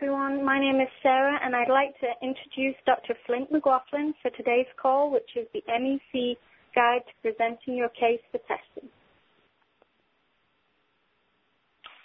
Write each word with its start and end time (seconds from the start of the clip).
everyone. 0.00 0.44
My 0.44 0.60
name 0.60 0.80
is 0.80 0.86
Sarah, 1.02 1.40
and 1.42 1.56
I'd 1.56 1.68
like 1.68 1.98
to 1.98 2.06
introduce 2.22 2.76
Dr. 2.86 3.14
Flint 3.26 3.50
McLaughlin 3.50 4.14
for 4.22 4.30
today's 4.30 4.66
call, 4.80 5.10
which 5.10 5.28
is 5.34 5.48
the 5.52 5.60
MEC 5.68 6.36
Guide 6.72 7.00
to 7.04 7.12
Presenting 7.20 7.74
Your 7.74 7.88
Case 7.88 8.20
for 8.30 8.38
Testing. 8.38 8.88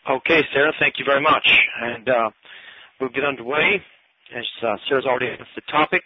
Okay, 0.09 0.41
Sarah, 0.53 0.73
thank 0.79 0.95
you 0.97 1.05
very 1.05 1.21
much. 1.21 1.47
And 1.81 2.09
uh, 2.09 2.29
we'll 2.99 3.11
get 3.11 3.23
underway. 3.23 3.79
As 4.35 4.45
uh, 4.63 4.75
Sarah's 4.89 5.05
already 5.05 5.27
announced 5.27 5.51
the 5.53 5.61
topic, 5.71 6.01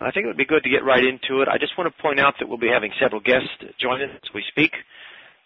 I 0.00 0.10
think 0.10 0.24
it 0.24 0.26
would 0.26 0.36
be 0.36 0.44
good 0.44 0.64
to 0.64 0.70
get 0.70 0.84
right 0.84 1.02
into 1.02 1.40
it. 1.40 1.48
I 1.48 1.56
just 1.56 1.78
want 1.78 1.94
to 1.94 2.02
point 2.02 2.20
out 2.20 2.34
that 2.40 2.46
we'll 2.46 2.58
be 2.58 2.68
having 2.68 2.92
several 3.00 3.22
guests 3.22 3.48
join 3.80 4.02
us 4.02 4.10
as 4.12 4.34
we 4.34 4.44
speak. 4.50 4.72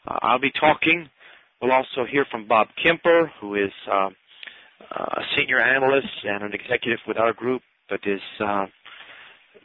Uh, 0.09 0.19
I'll 0.21 0.41
be 0.41 0.53
talking. 0.59 1.09
We'll 1.63 1.73
also 1.73 2.05
hear 2.11 2.27
from 2.29 2.49
Bob 2.49 2.69
Kemper, 2.83 3.31
who 3.41 3.55
is 3.55 3.71
uh, 3.89 4.11
a 4.91 5.23
senior 5.37 5.61
analyst 5.61 6.25
and 6.25 6.43
an 6.43 6.53
executive 6.53 6.99
with 7.07 7.19
our 7.19 7.33
group, 7.33 7.63
but 7.89 8.01
is 8.05 8.21
uh, 8.41 8.67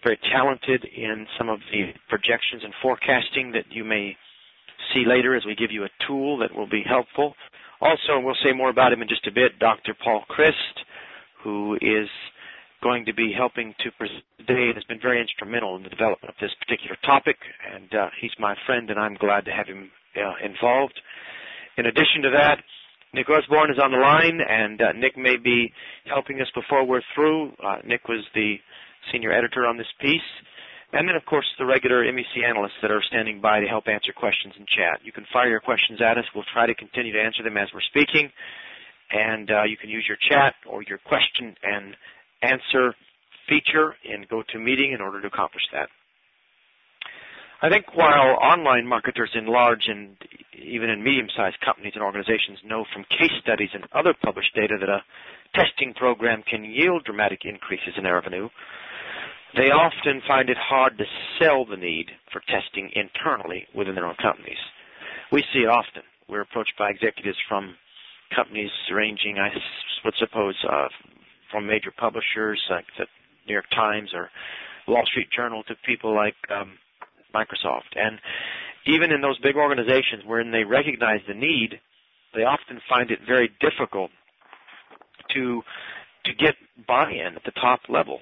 very 0.03 0.19
talented 0.31 0.85
in 0.85 1.25
some 1.37 1.49
of 1.49 1.59
the 1.71 1.93
projections 2.09 2.63
and 2.63 2.73
forecasting 2.81 3.51
that 3.51 3.65
you 3.69 3.83
may 3.83 4.15
see 4.93 5.03
later 5.05 5.35
as 5.35 5.45
we 5.45 5.55
give 5.55 5.71
you 5.71 5.83
a 5.83 5.89
tool 6.07 6.37
that 6.37 6.53
will 6.55 6.69
be 6.69 6.83
helpful. 6.87 7.33
Also, 7.81 8.19
we'll 8.19 8.37
say 8.43 8.53
more 8.53 8.69
about 8.69 8.93
him 8.93 9.01
in 9.01 9.07
just 9.07 9.27
a 9.27 9.31
bit, 9.31 9.59
Dr. 9.59 9.93
Paul 9.93 10.23
Christ, 10.27 10.85
who 11.43 11.75
is 11.81 12.09
going 12.83 13.05
to 13.05 13.13
be 13.13 13.33
helping 13.35 13.73
to 13.79 13.91
present 13.97 14.23
today 14.37 14.67
and 14.67 14.75
has 14.75 14.83
been 14.83 14.99
very 15.01 15.19
instrumental 15.19 15.75
in 15.75 15.83
the 15.83 15.89
development 15.89 16.29
of 16.29 16.35
this 16.39 16.51
particular 16.59 16.97
topic. 17.03 17.37
And 17.73 17.93
uh, 17.93 18.09
he's 18.21 18.31
my 18.39 18.55
friend, 18.65 18.89
and 18.89 18.99
I'm 18.99 19.15
glad 19.15 19.45
to 19.45 19.51
have 19.51 19.67
him 19.67 19.89
uh, 20.15 20.33
involved. 20.43 20.99
In 21.77 21.87
addition 21.87 22.21
to 22.23 22.29
that, 22.31 22.59
Nick 23.15 23.29
Usborne 23.29 23.71
is 23.71 23.79
on 23.81 23.91
the 23.91 23.97
line, 23.97 24.41
and 24.41 24.81
uh, 24.81 24.91
Nick 24.91 25.17
may 25.17 25.37
be 25.37 25.71
helping 26.05 26.41
us 26.41 26.49
before 26.53 26.85
we're 26.85 27.01
through. 27.15 27.53
Uh, 27.63 27.77
Nick 27.85 28.09
was 28.09 28.25
the 28.35 28.57
senior 29.09 29.31
editor 29.31 29.65
on 29.65 29.77
this 29.77 29.87
piece. 30.01 30.19
And 30.91 31.07
then, 31.07 31.15
of 31.15 31.25
course, 31.25 31.45
the 31.57 31.65
regular 31.65 32.03
MEC 32.03 32.43
analysts 32.45 32.75
that 32.81 32.91
are 32.91 33.01
standing 33.07 33.39
by 33.39 33.61
to 33.61 33.67
help 33.67 33.87
answer 33.87 34.11
questions 34.11 34.53
in 34.59 34.65
chat. 34.65 34.99
You 35.01 35.13
can 35.13 35.25
fire 35.31 35.47
your 35.47 35.61
questions 35.61 36.01
at 36.01 36.17
us. 36.17 36.25
We'll 36.35 36.43
try 36.51 36.67
to 36.67 36.75
continue 36.75 37.13
to 37.13 37.21
answer 37.21 37.41
them 37.41 37.55
as 37.55 37.69
we're 37.73 37.87
speaking. 37.87 38.29
And 39.11 39.49
uh, 39.49 39.63
you 39.63 39.77
can 39.77 39.89
use 39.89 40.03
your 40.07 40.17
chat 40.29 40.55
or 40.67 40.83
your 40.83 40.97
question 40.97 41.55
and 41.63 41.95
answer 42.41 42.93
feature 43.47 43.95
in 44.03 44.25
GoToMeeting 44.25 44.93
in 44.93 44.99
order 44.99 45.21
to 45.21 45.27
accomplish 45.27 45.63
that. 45.71 45.87
I 47.61 47.69
think 47.69 47.95
while 47.95 48.37
online 48.41 48.85
marketers 48.85 49.31
in 49.33 49.47
large 49.47 49.87
and 49.87 50.15
even 50.53 50.89
in 50.89 51.03
medium-sized 51.03 51.59
companies 51.61 51.93
and 51.95 52.03
organizations 52.03 52.59
know 52.65 52.85
from 52.93 53.05
case 53.05 53.31
studies 53.41 53.69
and 53.73 53.85
other 53.93 54.13
published 54.13 54.53
data 54.55 54.75
that 54.79 54.89
a 54.89 55.03
testing 55.53 55.93
program 55.93 56.43
can 56.43 56.65
yield 56.65 57.05
dramatic 57.05 57.45
increases 57.45 57.93
in 57.97 58.03
revenue, 58.03 58.49
they 59.55 59.71
often 59.71 60.21
find 60.27 60.49
it 60.49 60.57
hard 60.57 60.97
to 60.97 61.05
sell 61.39 61.65
the 61.65 61.77
need 61.77 62.11
for 62.31 62.41
testing 62.41 62.91
internally 62.93 63.65
within 63.73 63.95
their 63.95 64.05
own 64.05 64.15
companies. 64.21 64.57
We 65.31 65.43
see 65.53 65.59
it 65.59 65.69
often. 65.69 66.03
We're 66.27 66.41
approached 66.41 66.73
by 66.77 66.89
executives 66.89 67.37
from 67.47 67.75
companies 68.35 68.71
ranging, 68.91 69.37
I 69.39 69.49
would 70.03 70.15
suppose, 70.17 70.55
uh, 70.69 70.89
from 71.51 71.67
major 71.67 71.91
publishers 71.95 72.61
like 72.69 72.85
the 72.97 73.05
New 73.47 73.53
York 73.53 73.69
Times 73.71 74.11
or 74.13 74.29
Wall 74.87 75.05
Street 75.05 75.29
Journal 75.35 75.63
to 75.63 75.75
people 75.85 76.13
like 76.13 76.35
um, 76.49 76.73
Microsoft. 77.35 77.95
And 77.95 78.19
even 78.85 79.11
in 79.11 79.21
those 79.21 79.37
big 79.39 79.55
organizations 79.55 80.23
wherein 80.25 80.51
they 80.51 80.63
recognize 80.63 81.21
the 81.27 81.33
need, 81.33 81.79
they 82.33 82.43
often 82.43 82.79
find 82.87 83.11
it 83.11 83.19
very 83.27 83.49
difficult 83.59 84.11
to 85.33 85.61
to 86.25 86.33
get 86.33 86.55
buy-in 86.87 87.35
at 87.35 87.43
the 87.45 87.51
top 87.51 87.81
level 87.87 88.19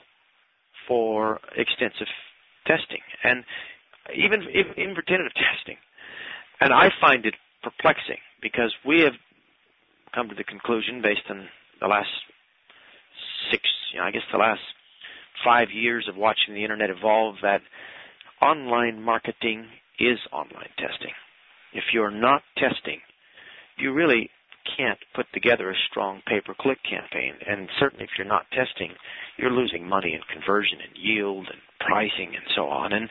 for 0.88 1.39
extensive 1.56 2.08
testing 2.66 3.00
and 3.23 3.44
even 4.16 4.44
even 4.53 4.96
for 4.96 5.01
tentative 5.01 5.34
testing. 5.34 5.78
And 6.59 6.74
I 6.74 6.90
find 7.01 7.25
it 7.25 7.35
perplexing 7.62 8.19
because 8.41 8.74
we 8.85 9.01
have 9.01 9.13
come 10.13 10.30
to 10.30 10.35
the 10.35 10.44
conclusion 10.44 11.01
based 11.01 11.24
on 11.30 11.47
the 11.81 11.88
last 11.88 12.09
six, 13.51 13.63
you 13.91 14.00
know, 14.00 14.06
I 14.06 14.12
guess 14.12 14.22
the 14.31 14.38
last 14.38 14.62
five 15.44 15.72
years 15.72 16.07
of 16.07 16.16
watching 16.16 16.53
the 16.53 16.63
internet 16.63 16.90
evolve 16.90 17.35
that 17.41 17.62
online 18.44 19.02
marketing 19.02 19.66
is 20.00 20.20
online 20.31 20.70
testing. 20.78 21.14
If 21.74 21.86
you're 21.94 22.12
not 22.12 22.42
testing, 22.58 23.00
you 23.78 23.94
really 23.94 24.30
can't 24.78 25.00
put 25.16 25.26
together 25.34 25.72
a 25.72 25.76
strong 25.90 26.22
pay-per-click 26.28 26.80
campaign. 26.84 27.34
And 27.48 27.70
certainly 27.80 28.04
if 28.04 28.12
you're 28.18 28.28
not 28.28 28.46
testing, 28.52 28.92
you're 29.38 29.52
losing 29.52 29.88
money 29.88 30.14
in 30.14 30.22
conversion 30.31 30.80
and 30.81 30.98
yield 30.98 31.48
and 31.50 31.62
pricing 31.80 32.36
and 32.36 32.46
so 32.56 32.64
on. 32.68 32.94
And, 32.94 33.09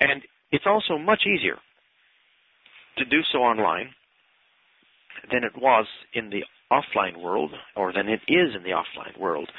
and 0.00 0.22
it's 0.50 0.66
also 0.66 0.98
much 0.98 1.22
easier 1.26 1.58
to 2.98 3.04
do 3.04 3.20
so 3.30 3.38
online 3.38 3.90
than 5.30 5.44
it 5.44 5.52
was 5.56 5.86
in 6.14 6.30
the 6.30 6.44
offline 6.70 7.22
world 7.22 7.52
or 7.76 7.92
than 7.92 8.08
it 8.08 8.20
is 8.28 8.54
in 8.56 8.62
the 8.62 8.70
offline 8.70 9.18
world. 9.20 9.50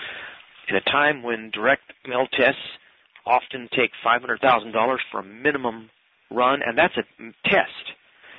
In 0.70 0.76
a 0.76 0.82
time 0.82 1.24
when 1.24 1.52
direct 1.52 1.84
mail 2.08 2.28
tests 2.32 2.62
often 3.26 3.70
take 3.76 3.92
$500,000 4.06 4.98
for 5.12 5.20
a 5.20 5.24
minimum 5.24 5.90
run, 6.30 6.62
and 6.66 6.78
that's 6.78 6.98
a 6.98 7.04
test. 7.50 7.94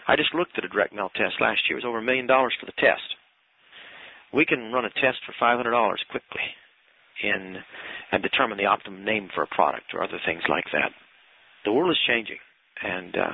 I 0.07 0.17
just 0.17 0.35
looked 0.35 0.59
at 0.59 0.65
a 0.65 0.69
direct 0.69 0.95
mail 0.95 1.11
test 1.15 1.41
last 1.41 1.63
year. 1.69 1.79
It 1.79 1.85
was 1.85 1.89
over 1.89 1.99
a 1.99 2.03
million 2.03 2.27
dollars 2.27 2.55
for 2.59 2.67
the 2.67 2.73
test. 2.79 3.17
We 4.33 4.45
can 4.45 4.73
run 4.73 4.85
a 4.85 4.91
test 4.91 5.19
for 5.25 5.33
$500 5.41 5.97
quickly 6.11 6.43
in 7.23 7.57
and 8.13 8.23
determine 8.23 8.59
the 8.59 8.67
optimum 8.67 9.05
name 9.05 9.29
for 9.35 9.43
a 9.43 9.47
product 9.47 9.95
or 9.95 10.03
other 10.03 10.19
things 10.27 10.43
like 10.49 10.65
that. 10.73 10.91
The 11.65 11.73
world 11.73 11.91
is 11.91 11.99
changing, 12.07 12.39
and 12.83 13.17
uh, 13.17 13.33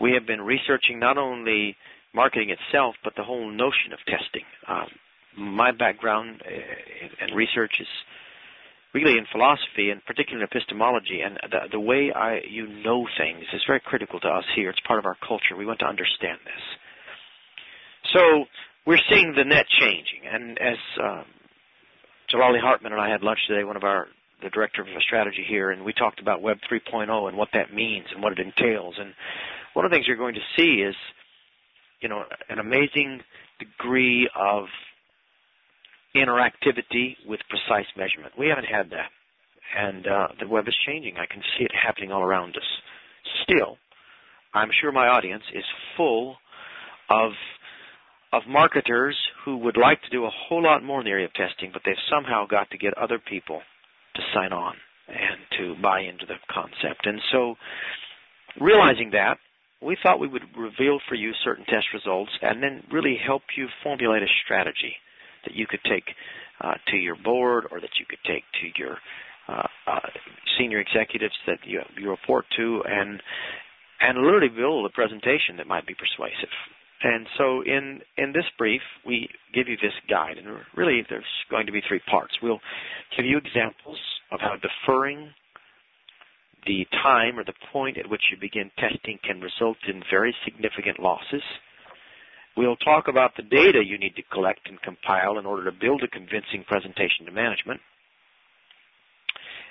we 0.00 0.12
have 0.12 0.26
been 0.26 0.40
researching 0.40 0.98
not 0.98 1.18
only 1.18 1.76
marketing 2.14 2.50
itself, 2.50 2.94
but 3.04 3.14
the 3.16 3.24
whole 3.24 3.50
notion 3.50 3.92
of 3.92 3.98
testing. 4.06 4.44
Um, 4.66 4.88
my 5.36 5.72
background 5.72 6.42
uh, 6.46 7.24
and 7.24 7.34
research 7.36 7.80
is 7.80 7.86
really 8.94 9.18
in 9.18 9.26
philosophy 9.30 9.90
and 9.90 10.04
particularly 10.04 10.42
in 10.42 10.48
epistemology 10.50 11.20
and 11.20 11.38
the, 11.50 11.68
the 11.72 11.80
way 11.80 12.12
I, 12.14 12.40
you 12.48 12.66
know 12.66 13.06
things 13.18 13.44
is 13.52 13.62
very 13.66 13.80
critical 13.80 14.20
to 14.20 14.28
us 14.28 14.44
here. 14.56 14.70
It's 14.70 14.80
part 14.80 14.98
of 14.98 15.06
our 15.06 15.16
culture. 15.26 15.56
We 15.56 15.66
want 15.66 15.80
to 15.80 15.86
understand 15.86 16.38
this. 16.44 16.64
So 18.14 18.44
we're 18.86 19.00
seeing 19.10 19.34
the 19.36 19.44
net 19.44 19.66
changing. 19.68 20.24
And 20.30 20.58
as 20.58 20.78
um, 21.02 21.24
Jalali 22.32 22.60
Hartman 22.60 22.92
and 22.92 23.00
I 23.00 23.10
had 23.10 23.22
lunch 23.22 23.40
today, 23.46 23.64
one 23.64 23.76
of 23.76 23.84
our 23.84 24.08
the 24.42 24.50
director 24.50 24.82
of 24.82 24.88
strategy 25.00 25.44
here, 25.46 25.70
and 25.70 25.84
we 25.84 25.92
talked 25.92 26.20
about 26.20 26.40
Web 26.40 26.58
3.0 26.70 27.28
and 27.28 27.36
what 27.36 27.48
that 27.54 27.74
means 27.74 28.06
and 28.14 28.22
what 28.22 28.32
it 28.32 28.38
entails. 28.38 28.94
And 28.98 29.12
one 29.74 29.84
of 29.84 29.90
the 29.90 29.96
things 29.96 30.06
you're 30.06 30.16
going 30.16 30.36
to 30.36 30.40
see 30.56 30.80
is, 30.80 30.94
you 32.00 32.08
know, 32.08 32.22
an 32.48 32.60
amazing 32.60 33.20
degree 33.58 34.30
of 34.38 34.66
interactivity 36.24 37.16
with 37.26 37.40
precise 37.48 37.86
measurement. 37.96 38.34
We 38.38 38.48
haven't 38.48 38.66
had 38.66 38.90
that. 38.90 39.10
And 39.76 40.06
uh, 40.06 40.28
the 40.40 40.48
web 40.48 40.66
is 40.66 40.74
changing. 40.86 41.16
I 41.16 41.26
can 41.26 41.42
see 41.56 41.64
it 41.64 41.72
happening 41.74 42.10
all 42.10 42.22
around 42.22 42.56
us. 42.56 42.62
Still, 43.42 43.76
I'm 44.54 44.70
sure 44.80 44.92
my 44.92 45.08
audience 45.08 45.44
is 45.54 45.64
full 45.96 46.36
of 47.10 47.32
of 48.30 48.42
marketers 48.46 49.16
who 49.42 49.56
would 49.56 49.78
like 49.78 50.02
to 50.02 50.10
do 50.10 50.26
a 50.26 50.30
whole 50.30 50.62
lot 50.62 50.84
more 50.84 51.00
in 51.00 51.06
the 51.06 51.10
area 51.10 51.24
of 51.24 51.32
testing, 51.32 51.70
but 51.72 51.80
they've 51.86 51.94
somehow 52.10 52.46
got 52.46 52.70
to 52.70 52.76
get 52.76 52.92
other 52.98 53.18
people 53.18 53.62
to 54.14 54.22
sign 54.34 54.52
on 54.52 54.74
and 55.08 55.40
to 55.56 55.80
buy 55.80 56.00
into 56.00 56.26
the 56.26 56.34
concept. 56.52 57.06
And 57.06 57.20
so, 57.32 57.54
realizing 58.60 59.12
that, 59.12 59.38
we 59.80 59.96
thought 60.02 60.20
we 60.20 60.28
would 60.28 60.42
reveal 60.56 60.98
for 61.08 61.14
you 61.14 61.32
certain 61.42 61.64
test 61.64 61.86
results 61.94 62.32
and 62.42 62.62
then 62.62 62.82
really 62.92 63.16
help 63.16 63.42
you 63.56 63.68
formulate 63.82 64.22
a 64.22 64.28
strategy 64.44 64.96
that 65.48 65.56
you 65.56 65.66
could 65.66 65.80
take 65.88 66.04
uh, 66.60 66.74
to 66.88 66.96
your 66.96 67.16
board 67.16 67.64
or 67.70 67.80
that 67.80 67.90
you 67.98 68.06
could 68.08 68.22
take 68.26 68.44
to 68.60 68.68
your 68.76 68.98
uh, 69.48 69.66
uh, 69.86 70.08
senior 70.58 70.78
executives 70.78 71.34
that 71.46 71.58
you, 71.64 71.80
you 71.96 72.10
report 72.10 72.44
to 72.56 72.82
and 72.86 73.22
and 74.00 74.18
literally 74.18 74.48
build 74.48 74.86
a 74.86 74.90
presentation 74.90 75.56
that 75.56 75.66
might 75.66 75.86
be 75.86 75.94
persuasive. 75.94 76.52
And 77.02 77.26
so 77.36 77.62
in, 77.62 78.00
in 78.16 78.32
this 78.32 78.44
brief, 78.56 78.82
we 79.06 79.28
give 79.54 79.68
you 79.68 79.76
this 79.80 79.94
guide, 80.08 80.36
and 80.38 80.46
really 80.76 81.04
there's 81.08 81.24
going 81.50 81.66
to 81.66 81.72
be 81.72 81.82
three 81.86 82.00
parts. 82.10 82.34
We'll 82.42 82.60
give 83.16 83.26
you 83.26 83.38
examples 83.38 83.98
of 84.30 84.40
how 84.40 84.54
deferring 84.54 85.30
the 86.66 86.86
time 87.02 87.38
or 87.38 87.44
the 87.44 87.54
point 87.72 87.98
at 87.98 88.10
which 88.10 88.22
you 88.30 88.36
begin 88.40 88.70
testing 88.78 89.18
can 89.24 89.40
result 89.40 89.78
in 89.88 90.02
very 90.10 90.34
significant 90.44 90.98
losses. 90.98 91.42
We'll 92.58 92.74
talk 92.74 93.06
about 93.06 93.36
the 93.36 93.44
data 93.44 93.84
you 93.86 93.98
need 93.98 94.16
to 94.16 94.22
collect 94.32 94.68
and 94.68 94.82
compile 94.82 95.38
in 95.38 95.46
order 95.46 95.64
to 95.70 95.70
build 95.70 96.02
a 96.02 96.08
convincing 96.08 96.64
presentation 96.66 97.24
to 97.26 97.30
management. 97.30 97.78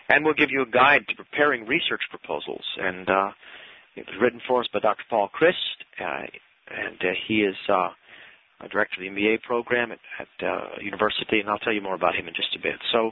And 0.07 0.24
we'll 0.24 0.39
give 0.39 0.51
you 0.51 0.62
a 0.62 0.72
guide 0.72 1.01
to 1.10 1.16
preparing 1.16 1.68
research 1.68 2.00
proposals. 2.10 2.63
And 2.80 3.10
uh, 3.10 3.31
it 3.98 4.06
was 4.07 4.16
written 4.22 4.39
for 4.48 4.62
us 4.62 4.69
by 4.72 4.80
Dr. 4.80 5.04
Paul 5.10 5.28
Christ, 5.28 5.57
uh, 6.00 6.31
and 6.72 6.95
uh, 7.01 7.12
he 7.28 7.42
is 7.42 7.57
uh, 7.68 7.89
a 8.63 8.69
director 8.72 9.04
of 9.04 9.13
the 9.13 9.19
MBA 9.19 9.42
program 9.42 9.92
at, 9.92 10.00
at 10.18 10.48
uh, 10.48 10.80
university, 10.81 11.42
and 11.42 11.50
I'll 11.50 11.60
tell 11.60 11.74
you 11.74 11.81
more 11.81 11.95
about 11.95 12.16
him 12.16 12.30
in 12.30 12.34
just 12.34 12.56
a 12.56 12.63
bit. 12.63 12.80
So 12.94 13.12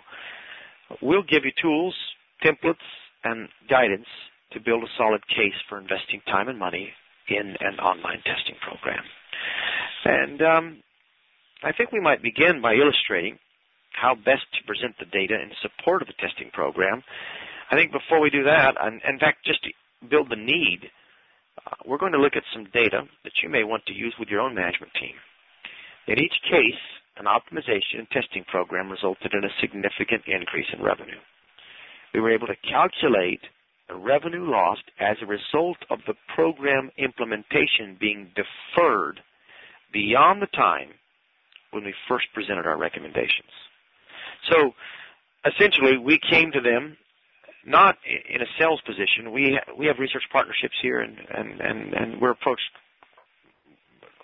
we'll 1.01 1.27
give 1.27 1.43
you 1.43 1.51
tools, 1.61 1.93
templates, 2.41 2.79
and 3.25 3.49
guidance 3.69 4.07
to 4.53 4.61
build 4.61 4.83
a 4.83 4.91
solid 4.97 5.27
case 5.27 5.59
for 5.67 5.77
investing 5.81 6.21
time 6.27 6.47
and 6.47 6.57
money 6.57 6.93
in 7.27 7.57
an 7.59 7.77
online 7.79 8.23
testing 8.23 8.55
program. 8.61 9.03
And 10.05 10.41
um, 10.41 10.83
I 11.63 11.71
think 11.71 11.91
we 11.91 11.99
might 11.99 12.21
begin 12.21 12.61
by 12.61 12.75
illustrating 12.75 13.39
how 13.93 14.13
best 14.13 14.45
to 14.53 14.67
present 14.67 14.95
the 14.99 15.05
data 15.05 15.33
in 15.33 15.49
support 15.61 16.01
of 16.01 16.07
the 16.07 16.19
testing 16.19 16.51
program. 16.53 17.01
I 17.71 17.75
think 17.75 17.91
before 17.91 18.19
we 18.19 18.29
do 18.29 18.43
that, 18.43 18.75
and 18.79 19.01
in 19.07 19.19
fact, 19.19 19.45
just 19.45 19.63
to 19.63 19.71
build 20.07 20.29
the 20.29 20.35
need, 20.35 20.91
uh, 21.65 21.75
we're 21.85 21.97
going 21.97 22.11
to 22.11 22.21
look 22.21 22.35
at 22.35 22.43
some 22.53 22.65
data 22.73 23.03
that 23.23 23.41
you 23.41 23.49
may 23.49 23.63
want 23.63 23.85
to 23.87 23.93
use 23.93 24.13
with 24.19 24.29
your 24.29 24.41
own 24.41 24.53
management 24.53 24.91
team. 24.99 25.15
In 26.07 26.19
each 26.19 26.35
case, 26.43 26.81
an 27.17 27.25
optimization 27.25 27.99
and 27.99 28.09
testing 28.11 28.43
program 28.43 28.91
resulted 28.91 29.33
in 29.33 29.43
a 29.43 29.57
significant 29.61 30.23
increase 30.27 30.67
in 30.77 30.83
revenue. 30.83 31.17
We 32.13 32.19
were 32.19 32.33
able 32.33 32.47
to 32.47 32.69
calculate 32.69 33.41
the 33.87 33.95
revenue 33.95 34.49
lost 34.49 34.83
as 34.99 35.17
a 35.21 35.25
result 35.25 35.77
of 35.89 35.99
the 36.05 36.15
program 36.35 36.91
implementation 36.97 37.97
being 37.99 38.31
deferred 38.35 39.21
beyond 39.95 40.41
the 40.41 40.47
time 40.47 40.89
when 41.71 41.85
we 41.85 41.93
first 42.07 42.25
presented 42.33 42.67
our 42.67 42.77
recommendations. 42.77 43.49
So 44.51 44.73
essentially, 45.47 45.97
we 45.97 46.19
came 46.19 46.51
to 46.51 46.59
them 46.59 46.97
not 47.65 47.95
in 48.05 48.41
a 48.41 48.45
sales 48.59 48.81
position. 48.85 49.31
We 49.31 49.57
we 49.77 49.87
have 49.87 49.97
research 49.97 50.23
partnerships 50.31 50.75
here, 50.81 50.99
and 50.99 51.17
and 51.33 51.61
and, 51.61 51.93
and 51.93 52.21
we're 52.21 52.31
approached 52.31 52.69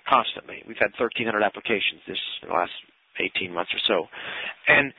constantly. 0.07 0.61
We've 0.67 0.77
had 0.77 0.91
1,300 0.99 1.41
applications 1.41 2.01
this 2.05 2.19
last 2.51 2.71
18 3.19 3.53
months 3.53 3.71
or 3.73 3.79
so, 3.87 4.07
and 4.67 4.93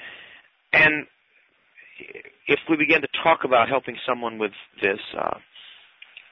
and 0.73 1.07
if 2.49 2.61
we 2.69 2.77
begin 2.77 3.03
to 3.03 3.09
talk 3.23 3.45
about 3.45 3.69
helping 3.69 3.97
someone 4.07 4.39
with 4.39 4.53
this, 4.81 4.99
uh, 5.17 5.39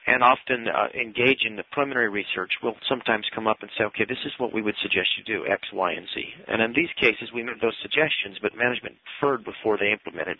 and 0.07 0.23
often 0.23 0.67
uh, 0.67 0.87
engage 0.99 1.45
in 1.45 1.55
the 1.55 1.63
preliminary 1.71 2.09
research, 2.09 2.51
we'll 2.63 2.75
sometimes 2.89 3.25
come 3.35 3.47
up 3.47 3.57
and 3.61 3.69
say, 3.77 3.83
okay, 3.85 4.05
this 4.07 4.17
is 4.25 4.31
what 4.37 4.53
we 4.53 4.61
would 4.61 4.75
suggest 4.81 5.09
you 5.17 5.23
do, 5.23 5.45
X, 5.45 5.61
Y, 5.71 5.91
and 5.91 6.07
Z. 6.13 6.23
And 6.47 6.61
in 6.61 6.73
these 6.73 6.89
cases, 6.99 7.29
we 7.33 7.43
made 7.43 7.61
those 7.61 7.77
suggestions, 7.81 8.37
but 8.41 8.55
management 8.57 8.95
deferred 9.05 9.45
before 9.45 9.77
they 9.77 9.91
implemented. 9.91 10.37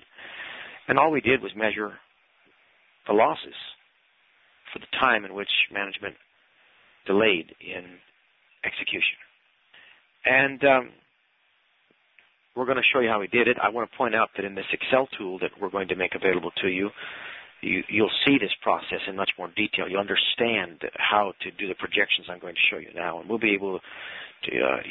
And 0.87 0.97
all 0.97 1.11
we 1.11 1.21
did 1.21 1.41
was 1.41 1.51
measure 1.55 1.93
the 3.07 3.13
losses 3.13 3.53
for 4.73 4.79
the 4.79 4.87
time 4.99 5.25
in 5.25 5.33
which 5.33 5.51
management 5.71 6.15
delayed 7.05 7.53
in 7.61 7.85
execution. 8.65 9.17
And 10.25 10.63
um, 10.63 10.89
we're 12.55 12.65
going 12.65 12.77
to 12.77 12.89
show 12.93 12.99
you 12.99 13.09
how 13.09 13.19
we 13.19 13.27
did 13.27 13.47
it. 13.47 13.57
I 13.61 13.69
want 13.69 13.89
to 13.89 13.97
point 13.97 14.15
out 14.15 14.29
that 14.35 14.45
in 14.45 14.55
this 14.55 14.65
Excel 14.71 15.07
tool 15.17 15.39
that 15.39 15.51
we're 15.59 15.69
going 15.69 15.87
to 15.89 15.95
make 15.95 16.15
available 16.15 16.51
to 16.61 16.67
you, 16.67 16.89
you 17.61 17.83
you'll 17.89 18.11
see 18.25 18.37
this 18.37 18.53
process 18.61 18.99
in 19.07 19.15
much 19.15 19.31
more 19.37 19.49
detail. 19.55 19.87
You'll 19.87 19.99
understand 20.01 20.81
how 20.95 21.33
to 21.41 21.51
do 21.51 21.67
the 21.67 21.75
projections 21.75 22.27
I'm 22.29 22.39
going 22.39 22.55
to 22.55 22.67
show 22.69 22.77
you 22.77 22.89
now, 22.95 23.19
and 23.19 23.29
we'll 23.29 23.39
be 23.39 23.53
able 23.53 23.79
to. 24.43 24.61
Uh, 24.61 24.81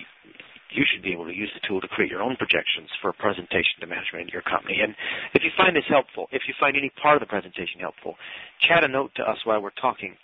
you 0.72 0.84
should 0.86 1.02
be 1.02 1.12
able 1.12 1.26
to 1.26 1.34
use 1.34 1.50
the 1.52 1.66
tool 1.66 1.80
to 1.80 1.88
create 1.88 2.10
your 2.10 2.22
own 2.22 2.36
projections 2.36 2.88
for 3.02 3.12
presentation 3.12 3.80
to 3.80 3.88
management 3.88 4.28
in 4.28 4.32
your 4.32 4.42
company. 4.42 4.78
And 4.80 4.94
if 5.34 5.42
you 5.42 5.50
find 5.56 5.74
this 5.74 5.84
helpful, 5.88 6.28
if 6.30 6.42
you 6.46 6.54
find 6.60 6.76
any 6.76 6.90
part 7.02 7.16
of 7.16 7.20
the 7.20 7.26
presentation 7.26 7.80
helpful, 7.80 8.14
chat 8.60 8.84
a 8.84 8.88
note 8.88 9.10
to 9.16 9.22
us 9.22 9.38
while 9.44 9.60
we're 9.60 9.70
talking. 9.70 10.14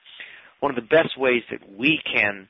One 0.60 0.70
of 0.70 0.76
the 0.76 0.88
best 0.88 1.18
ways 1.18 1.42
that 1.50 1.60
we 1.76 2.00
can 2.06 2.48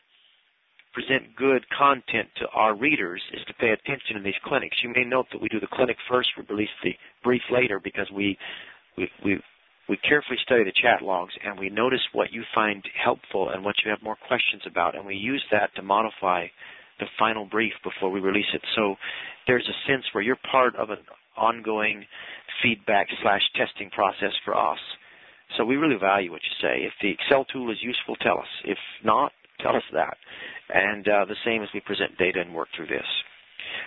present 0.92 1.36
good 1.36 1.64
content 1.70 2.28
to 2.36 2.46
our 2.54 2.74
readers 2.74 3.22
is 3.32 3.44
to 3.46 3.54
pay 3.54 3.70
attention 3.70 4.16
in 4.16 4.22
these 4.22 4.38
clinics. 4.44 4.76
You 4.82 4.92
may 4.94 5.04
note 5.04 5.26
that 5.32 5.40
we 5.40 5.48
do 5.48 5.60
the 5.60 5.66
clinic 5.66 5.96
first, 6.08 6.30
we 6.36 6.44
release 6.48 6.70
the 6.82 6.94
brief 7.22 7.42
later 7.50 7.80
because 7.80 8.10
we 8.10 8.38
we 8.96 9.10
we 9.24 9.40
we 9.88 9.96
carefully 9.96 10.38
study 10.42 10.64
the 10.64 10.72
chat 10.72 11.02
logs 11.02 11.34
and 11.44 11.58
we 11.58 11.70
notice 11.70 12.00
what 12.12 12.32
you 12.32 12.42
find 12.54 12.84
helpful 13.02 13.50
and 13.50 13.64
what 13.64 13.76
you 13.84 13.90
have 13.90 14.02
more 14.02 14.16
questions 14.26 14.62
about 14.66 14.96
and 14.96 15.06
we 15.06 15.14
use 15.14 15.44
that 15.52 15.74
to 15.76 15.82
modify 15.82 16.46
the 16.98 17.06
final 17.18 17.44
brief 17.44 17.72
before 17.84 18.10
we 18.10 18.20
release 18.20 18.50
it. 18.54 18.62
So 18.74 18.96
there's 19.46 19.68
a 19.68 19.90
sense 19.90 20.04
where 20.12 20.24
you're 20.24 20.38
part 20.50 20.74
of 20.76 20.90
an 20.90 20.98
ongoing 21.36 22.04
feedback 22.62 23.06
slash 23.22 23.42
testing 23.54 23.90
process 23.90 24.32
for 24.44 24.56
us. 24.56 24.78
So 25.56 25.64
we 25.64 25.76
really 25.76 25.98
value 26.00 26.32
what 26.32 26.40
you 26.42 26.54
say. 26.60 26.82
If 26.84 26.92
the 27.00 27.10
Excel 27.10 27.44
tool 27.44 27.70
is 27.70 27.78
useful, 27.82 28.16
tell 28.16 28.38
us. 28.38 28.48
If 28.64 28.78
not, 29.04 29.32
tell 29.60 29.76
us 29.76 29.84
that. 29.92 30.16
And 30.72 31.06
uh, 31.06 31.24
the 31.26 31.36
same 31.44 31.62
as 31.62 31.68
we 31.72 31.80
present 31.80 32.18
data 32.18 32.40
and 32.40 32.54
work 32.54 32.68
through 32.74 32.88
this. 32.88 33.06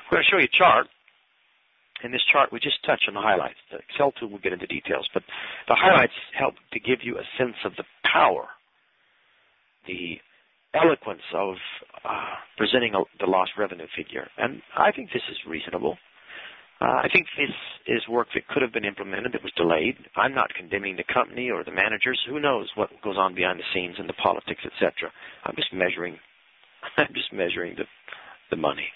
We're 0.09 0.17
going 0.17 0.25
to 0.25 0.31
show 0.31 0.37
you 0.37 0.47
a 0.47 0.57
chart. 0.57 0.87
In 2.03 2.11
this 2.11 2.23
chart, 2.31 2.51
we 2.51 2.59
just 2.59 2.83
touch 2.85 3.03
on 3.07 3.13
the 3.13 3.21
highlights. 3.21 3.59
The 3.71 3.79
Excel 3.79 4.11
tool 4.13 4.29
will 4.29 4.39
get 4.39 4.53
into 4.53 4.67
details, 4.67 5.09
but 5.13 5.23
the 5.67 5.75
highlights 5.75 6.13
help 6.37 6.55
to 6.73 6.79
give 6.79 6.99
you 7.03 7.17
a 7.17 7.23
sense 7.37 7.55
of 7.65 7.73
the 7.75 7.83
power, 8.03 8.47
the 9.85 10.17
eloquence 10.73 11.21
of 11.33 11.55
uh, 12.05 12.35
presenting 12.57 12.95
a, 12.95 13.03
the 13.19 13.29
lost 13.29 13.51
revenue 13.57 13.87
figure. 13.97 14.27
And 14.37 14.61
I 14.77 14.91
think 14.91 15.09
this 15.11 15.23
is 15.29 15.37
reasonable. 15.47 15.97
Uh, 16.81 17.03
I 17.03 17.09
think 17.11 17.27
this 17.37 17.51
is 17.87 18.07
work 18.07 18.27
that 18.33 18.47
could 18.47 18.61
have 18.61 18.71
been 18.71 18.85
implemented 18.85 19.33
that 19.33 19.43
was 19.43 19.51
delayed. 19.57 19.97
I'm 20.15 20.33
not 20.33 20.53
condemning 20.53 20.95
the 20.95 21.03
company 21.13 21.49
or 21.49 21.63
the 21.65 21.71
managers. 21.71 22.19
Who 22.29 22.39
knows 22.39 22.69
what 22.75 22.89
goes 23.03 23.17
on 23.17 23.35
behind 23.35 23.59
the 23.59 23.67
scenes 23.73 23.95
and 23.99 24.07
the 24.07 24.13
politics, 24.13 24.61
etc. 24.63 25.11
I'm 25.43 25.55
just 25.57 25.73
measuring 25.73 26.17
I'm 26.97 27.13
just 27.13 27.33
measuring 27.33 27.75
the 27.75 27.83
the 28.49 28.57
money. 28.57 28.87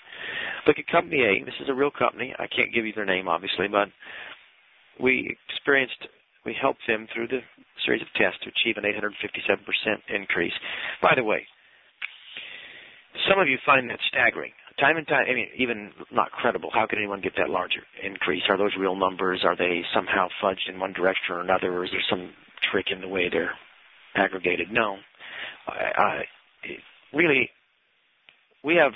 Look 0.68 0.80
at 0.80 0.88
Company 0.88 1.22
A. 1.22 1.44
This 1.44 1.56
is 1.62 1.70
a 1.70 1.74
real 1.74 1.92
company. 1.92 2.34
I 2.40 2.48
can't 2.48 2.74
give 2.74 2.86
you 2.86 2.94
their 2.94 3.06
name, 3.06 3.28
obviously, 3.28 3.68
but 3.68 3.90
we 5.02 5.38
experienced, 5.50 6.08
we 6.46 6.56
helped 6.60 6.82
them 6.88 7.08
through 7.14 7.28
the 7.28 7.42
series 7.86 8.02
of 8.02 8.08
tests 8.16 8.40
to 8.44 8.50
achieve 8.50 8.78
an 8.78 8.84
857% 8.84 10.16
increase. 10.16 10.54
By 11.02 11.14
the 11.16 11.24
way, 11.24 11.46
some 13.30 13.40
of 13.40 13.48
you 13.48 13.58
find 13.66 13.90
that 13.90 14.00
staggering. 14.08 14.52
Time 14.80 14.98
and 14.98 15.08
time, 15.08 15.26
I 15.30 15.34
mean, 15.34 15.50
even 15.58 15.92
not 16.12 16.32
credible. 16.32 16.72
How 16.74 16.88
could 16.88 16.98
anyone 16.98 17.22
get 17.22 17.34
that 17.38 17.50
larger 17.50 17.82
increase? 18.02 18.44
Are 18.50 18.58
those 18.58 18.76
real 18.80 18.96
numbers? 18.96 19.42
Are 19.44 19.56
they 19.56 19.84
somehow 19.94 20.30
fudged 20.42 20.68
in 20.68 20.80
one 20.80 20.94
direction 20.94 21.36
or 21.36 21.42
another? 21.42 21.72
Or 21.72 21.86
is 21.86 21.92
there 21.92 22.04
some 22.10 22.32
trick 22.72 22.88
in 22.92 23.02
the 23.02 23.08
way 23.08 23.30
they're 23.30 23.54
aggregated? 24.16 24.72
No. 24.72 24.98
I, 25.68 25.92
I, 25.96 26.22
really, 27.14 27.52
we 28.64 28.76
have 28.76 28.94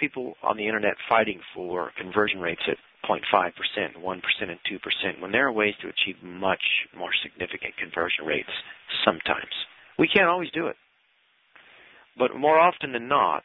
people 0.00 0.34
on 0.42 0.56
the 0.56 0.66
internet 0.66 0.94
fighting 1.08 1.40
for 1.54 1.92
conversion 1.96 2.40
rates 2.40 2.62
at 2.66 2.76
0.5%, 3.08 3.52
1%, 3.96 4.22
and 4.40 4.58
2%, 4.70 5.20
when 5.20 5.32
there 5.32 5.46
are 5.46 5.52
ways 5.52 5.74
to 5.80 5.88
achieve 5.88 6.16
much 6.22 6.62
more 6.96 7.10
significant 7.22 7.76
conversion 7.76 8.24
rates 8.24 8.50
sometimes. 9.04 9.52
We 9.98 10.08
can't 10.08 10.28
always 10.28 10.50
do 10.50 10.66
it. 10.66 10.76
But 12.18 12.36
more 12.36 12.58
often 12.58 12.92
than 12.92 13.08
not, 13.08 13.44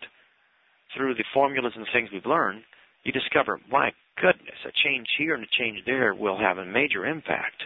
through 0.96 1.16
the 1.16 1.24
formulas 1.34 1.74
and 1.76 1.86
things 1.94 2.10
we've 2.12 2.26
learned, 2.26 2.64
you 3.04 3.12
discover, 3.12 3.60
my 3.70 3.92
goodness, 4.20 4.56
a 4.66 4.72
change 4.84 5.08
here 5.18 5.36
and 5.36 5.44
a 5.44 5.58
change 5.58 5.80
there 5.86 6.14
will 6.14 6.38
have 6.40 6.58
a 6.58 6.66
major 6.66 7.06
impact 7.06 7.64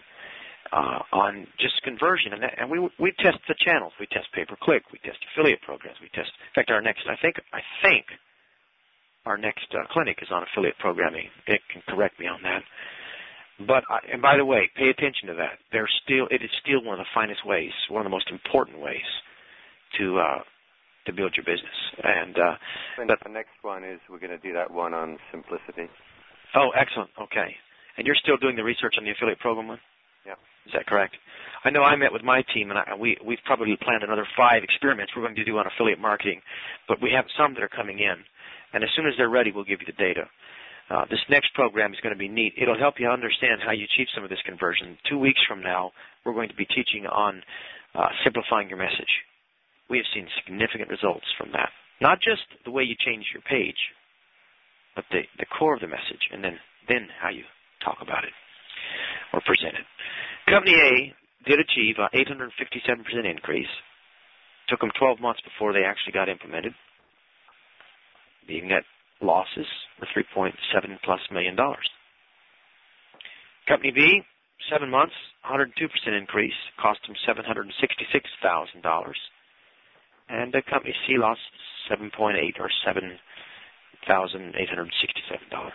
uh, 0.71 0.99
on 1.11 1.47
just 1.59 1.81
conversion. 1.83 2.33
And, 2.33 2.43
that, 2.43 2.53
and 2.57 2.69
we 2.69 2.79
we 2.99 3.13
test 3.19 3.39
the 3.47 3.55
channels. 3.57 3.93
We 3.99 4.07
test 4.07 4.27
pay 4.33 4.45
per 4.45 4.55
click. 4.61 4.83
We 4.91 4.99
test 4.99 5.17
affiliate 5.33 5.61
programs. 5.61 5.97
We 6.01 6.09
test. 6.13 6.29
In 6.29 6.53
fact, 6.53 6.69
our 6.69 6.81
next 6.81 7.01
I 7.09 7.15
think 7.21 7.35
I 7.53 7.61
think 7.81 8.05
our 9.25 9.37
next 9.37 9.67
uh, 9.73 9.85
clinic 9.91 10.17
is 10.21 10.29
on 10.31 10.43
affiliate 10.43 10.77
programming. 10.79 11.27
It 11.47 11.61
can 11.71 11.81
correct 11.87 12.19
me 12.19 12.27
on 12.27 12.41
that. 12.43 12.63
But 13.67 13.83
uh, 13.91 13.99
and 14.11 14.21
by 14.21 14.37
the 14.37 14.45
way, 14.45 14.69
pay 14.75 14.89
attention 14.89 15.27
to 15.27 15.33
that. 15.35 15.59
There's 15.71 15.91
still 16.03 16.27
it 16.31 16.41
is 16.41 16.49
still 16.63 16.83
one 16.83 16.99
of 16.99 17.03
the 17.03 17.11
finest 17.13 17.45
ways, 17.45 17.71
one 17.89 18.01
of 18.01 18.05
the 18.05 18.15
most 18.15 18.29
important 18.31 18.79
ways 18.79 19.07
to 19.99 20.19
uh, 20.19 20.39
to 21.05 21.13
build 21.13 21.35
your 21.35 21.43
business. 21.43 21.75
And 22.01 22.37
uh, 22.37 22.55
and 22.97 23.09
the 23.09 23.29
next 23.29 23.59
one 23.61 23.83
is 23.83 23.99
we're 24.09 24.19
going 24.19 24.31
to 24.31 24.39
do 24.39 24.53
that 24.53 24.71
one 24.71 24.93
on 24.93 25.17
simplicity. 25.31 25.91
Oh, 26.55 26.69
excellent. 26.79 27.09
Okay. 27.21 27.55
And 27.97 28.07
you're 28.07 28.15
still 28.15 28.37
doing 28.37 28.55
the 28.55 28.63
research 28.63 28.95
on 28.97 29.03
the 29.03 29.11
affiliate 29.11 29.39
program 29.39 29.67
one? 29.67 29.79
Yeah. 30.25 30.39
Is 30.65 30.71
that 30.73 30.87
correct? 30.87 31.15
I 31.65 31.69
know 31.69 31.83
I 31.83 31.95
met 31.97 32.13
with 32.13 32.23
my 32.23 32.41
team, 32.53 32.71
and 32.71 32.79
I, 32.79 32.95
we 32.95 33.17
we've 33.25 33.43
probably 33.45 33.77
planned 33.81 34.03
another 34.03 34.25
five 34.37 34.63
experiments 34.63 35.11
we're 35.15 35.23
going 35.23 35.35
to 35.35 35.43
do 35.43 35.57
on 35.57 35.65
affiliate 35.67 35.99
marketing, 35.99 36.41
but 36.87 37.01
we 37.01 37.11
have 37.11 37.25
some 37.37 37.53
that 37.55 37.63
are 37.63 37.69
coming 37.69 37.99
in, 37.99 38.23
and 38.73 38.83
as 38.83 38.89
soon 38.95 39.07
as 39.07 39.13
they're 39.17 39.29
ready, 39.29 39.51
we'll 39.51 39.63
give 39.63 39.81
you 39.81 39.87
the 39.87 39.97
data. 39.97 40.29
Uh, 40.89 41.05
this 41.09 41.21
next 41.29 41.53
program 41.53 41.93
is 41.93 41.99
going 42.01 42.13
to 42.13 42.19
be 42.19 42.27
neat. 42.27 42.53
It'll 42.57 42.77
help 42.77 42.95
you 42.99 43.07
understand 43.07 43.61
how 43.63 43.71
you 43.71 43.85
achieve 43.85 44.07
some 44.13 44.23
of 44.23 44.29
this 44.29 44.41
conversion. 44.45 44.97
Two 45.07 45.19
weeks 45.19 45.39
from 45.47 45.61
now, 45.61 45.91
we're 46.25 46.33
going 46.33 46.49
to 46.49 46.55
be 46.55 46.65
teaching 46.65 47.05
on 47.05 47.41
uh, 47.93 48.09
simplifying 48.23 48.69
your 48.69 48.79
message. 48.79 49.09
We 49.89 49.97
have 49.97 50.09
seen 50.13 50.27
significant 50.45 50.89
results 50.89 51.25
from 51.37 51.51
that. 51.53 51.69
Not 52.01 52.19
just 52.21 52.41
the 52.65 52.71
way 52.71 52.83
you 52.83 52.95
change 52.97 53.25
your 53.33 53.43
page, 53.43 53.77
but 54.95 55.05
the, 55.11 55.21
the 55.37 55.45
core 55.45 55.75
of 55.75 55.81
the 55.81 55.87
message, 55.87 56.29
and 56.33 56.43
then, 56.43 56.57
then 56.87 57.07
how 57.21 57.29
you 57.29 57.43
talk 57.83 57.97
about 58.01 58.23
it 58.23 58.33
or 59.33 59.41
present 59.45 59.75
it. 59.77 59.85
Company 60.49 60.73
A 60.73 61.13
did 61.47 61.59
achieve 61.59 61.95
an 61.99 62.09
857% 62.13 63.29
increase. 63.29 63.69
It 63.69 64.69
Took 64.69 64.81
them 64.81 64.91
12 64.97 65.19
months 65.19 65.41
before 65.41 65.73
they 65.73 65.83
actually 65.83 66.13
got 66.13 66.29
implemented. 66.29 66.73
The 68.49 68.59
net 68.61 68.83
losses 69.21 69.67
were 70.01 70.07
3.7 70.07 70.53
plus 71.05 71.19
million 71.31 71.55
dollars. 71.55 71.87
Company 73.67 73.91
B, 73.91 74.23
seven 74.71 74.89
months, 74.89 75.13
102% 75.45 75.69
increase, 76.17 76.55
cost 76.81 76.99
them 77.05 77.15
$766,000. 77.27 79.13
And 80.29 80.55
uh, 80.55 80.61
Company 80.67 80.95
C 81.05 81.17
lost 81.17 81.41
7.8 81.91 82.59
or 82.59 82.71
$7,867. 82.87 85.71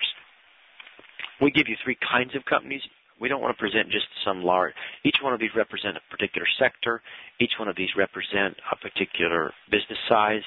We 1.40 1.52
give 1.52 1.68
you 1.68 1.76
three 1.84 1.96
kinds 2.10 2.34
of 2.34 2.44
companies. 2.44 2.82
We 3.20 3.28
don't 3.28 3.40
want 3.40 3.56
to 3.56 3.60
present 3.60 3.92
just 3.92 4.06
some 4.24 4.42
large. 4.42 4.74
Each 5.04 5.18
one 5.22 5.32
of 5.32 5.38
these 5.38 5.54
represent 5.54 5.96
a 5.96 6.00
particular 6.10 6.48
sector. 6.58 7.02
Each 7.40 7.52
one 7.58 7.68
of 7.68 7.76
these 7.76 7.94
represent 7.96 8.56
a 8.72 8.76
particular 8.76 9.54
business 9.70 10.00
size. 10.08 10.42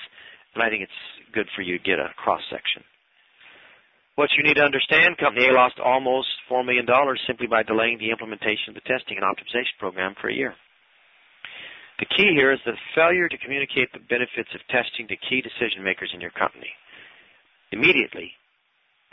And 0.58 0.66
I 0.66 0.74
think 0.74 0.82
it's 0.82 1.02
good 1.38 1.46
for 1.56 1.62
you 1.62 1.78
to 1.78 1.84
get 1.84 2.02
a 2.02 2.10
cross 2.18 2.42
section. 2.50 2.82
What 4.18 4.34
you 4.34 4.42
need 4.42 4.58
to 4.58 4.66
understand, 4.66 5.22
Company 5.22 5.46
A 5.46 5.54
lost 5.54 5.78
almost 5.78 6.34
$4 6.50 6.66
million 6.66 6.90
simply 7.28 7.46
by 7.46 7.62
delaying 7.62 8.00
the 8.00 8.10
implementation 8.10 8.74
of 8.74 8.74
the 8.74 8.82
testing 8.90 9.22
and 9.22 9.26
optimization 9.26 9.78
program 9.78 10.16
for 10.20 10.30
a 10.30 10.34
year. 10.34 10.56
The 12.00 12.10
key 12.10 12.34
here 12.34 12.52
is 12.52 12.58
the 12.66 12.74
failure 12.96 13.30
to 13.30 13.38
communicate 13.38 13.94
the 13.94 14.02
benefits 14.10 14.50
of 14.58 14.66
testing 14.74 15.06
to 15.10 15.16
key 15.30 15.46
decision 15.46 15.86
makers 15.86 16.10
in 16.12 16.22
your 16.22 16.34
company 16.34 16.74
immediately 17.72 18.34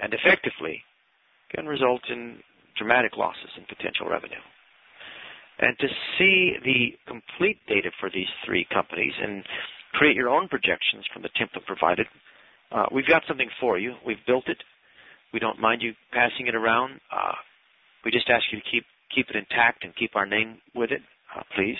and 0.01 0.15
effectively 0.15 0.81
can 1.55 1.67
result 1.67 2.01
in 2.09 2.41
dramatic 2.79 3.19
losses 3.19 3.53
in 3.59 3.69
potential 3.69 4.09
revenue. 4.09 4.41
And 5.61 5.77
to 5.79 5.89
see 6.17 6.57
the 6.65 6.97
complete 7.07 7.61
data 7.69 7.91
for 8.01 8.09
these 8.09 8.33
three 8.47 8.67
companies 8.73 9.13
and 9.21 9.45
create 9.95 10.17
your 10.17 10.29
own 10.29 10.49
projections 10.49 11.05
from 11.13 11.23
the 11.23 11.31
template 11.31 11.67
provided, 11.67 12.07
uh, 12.73 12.87
we've 12.93 13.07
got 13.07 13.23
something 13.27 13.49
for 13.61 13.79
you. 13.79 13.95
We've 14.07 14.25
built 14.27 14.49
it. 14.49 14.59
We 15.33 15.41
don't 15.41 15.61
mind 15.61 15.83
you 15.83 15.95
passing 16.13 16.47
it 16.47 16.55
around. 16.55 17.01
Uh, 17.11 17.33
we 18.05 18.11
just 18.11 18.29
ask 18.29 18.45
you 18.53 18.59
to 18.59 18.65
keep 18.71 18.85
keep 19.15 19.31
it 19.31 19.37
intact 19.37 19.85
and 19.85 19.95
keep 19.95 20.17
our 20.17 20.27
name 20.27 20.59
with 20.75 20.91
it, 20.91 21.01
uh, 21.37 21.43
please. 21.55 21.79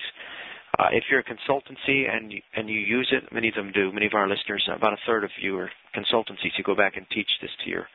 Uh, 0.79 0.87
if 0.93 1.05
you're 1.11 1.21
a 1.21 1.25
consultancy 1.25 2.09
and 2.11 2.33
you, 2.33 2.41
and 2.57 2.69
you 2.69 2.79
use 2.79 3.13
it, 3.13 3.33
many 3.33 3.49
of 3.49 3.55
them 3.55 3.71
do. 3.73 3.93
Many 3.93 4.07
of 4.07 4.15
our 4.15 4.29
listeners, 4.29 4.69
about 4.75 4.93
a 4.93 4.99
third 5.07 5.25
of 5.25 5.31
you 5.41 5.57
are 5.59 5.71
consultancies 5.95 6.55
who 6.57 6.63
go 6.65 6.75
back 6.75 6.97
and 6.97 7.07
teach 7.11 7.29
this 7.41 7.51
to 7.65 7.71
your 7.71 7.87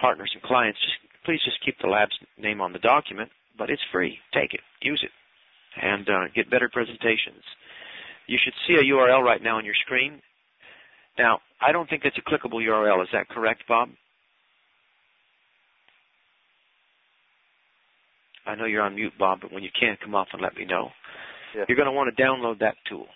partners 0.00 0.30
and 0.34 0.42
clients. 0.42 0.78
Just 0.80 0.96
please 1.24 1.40
just 1.44 1.62
keep 1.64 1.76
the 1.80 1.88
lab's 1.88 2.16
name 2.38 2.60
on 2.60 2.72
the 2.72 2.78
document, 2.78 3.30
but 3.58 3.68
it's 3.68 3.82
free. 3.92 4.18
Take 4.32 4.54
it, 4.54 4.60
use 4.80 5.02
it, 5.04 5.10
and 5.82 6.08
uh, 6.08 6.28
get 6.34 6.50
better 6.50 6.70
presentations. 6.72 7.42
You 8.26 8.38
should 8.42 8.54
see 8.66 8.74
a 8.74 8.92
URL 8.92 9.22
right 9.22 9.42
now 9.42 9.58
on 9.58 9.64
your 9.64 9.74
screen. 9.84 10.20
Now, 11.18 11.40
I 11.60 11.72
don't 11.72 11.88
think 11.88 12.04
it's 12.04 12.18
a 12.18 12.30
clickable 12.30 12.60
URL. 12.60 13.02
Is 13.02 13.08
that 13.12 13.28
correct, 13.28 13.62
Bob? 13.68 13.88
I 18.46 18.54
know 18.54 18.64
you're 18.64 18.82
on 18.82 18.94
mute, 18.94 19.12
Bob, 19.18 19.40
but 19.42 19.52
when 19.52 19.62
you 19.62 19.70
can, 19.78 19.96
come 20.02 20.14
off 20.14 20.28
and 20.32 20.42
let 20.42 20.56
me 20.56 20.64
know. 20.64 20.90
Yes. 21.54 21.66
You're 21.68 21.76
going 21.76 21.86
to 21.86 21.92
want 21.92 22.14
to 22.14 22.22
download 22.22 22.60
that 22.60 22.76
tool. 22.88 23.06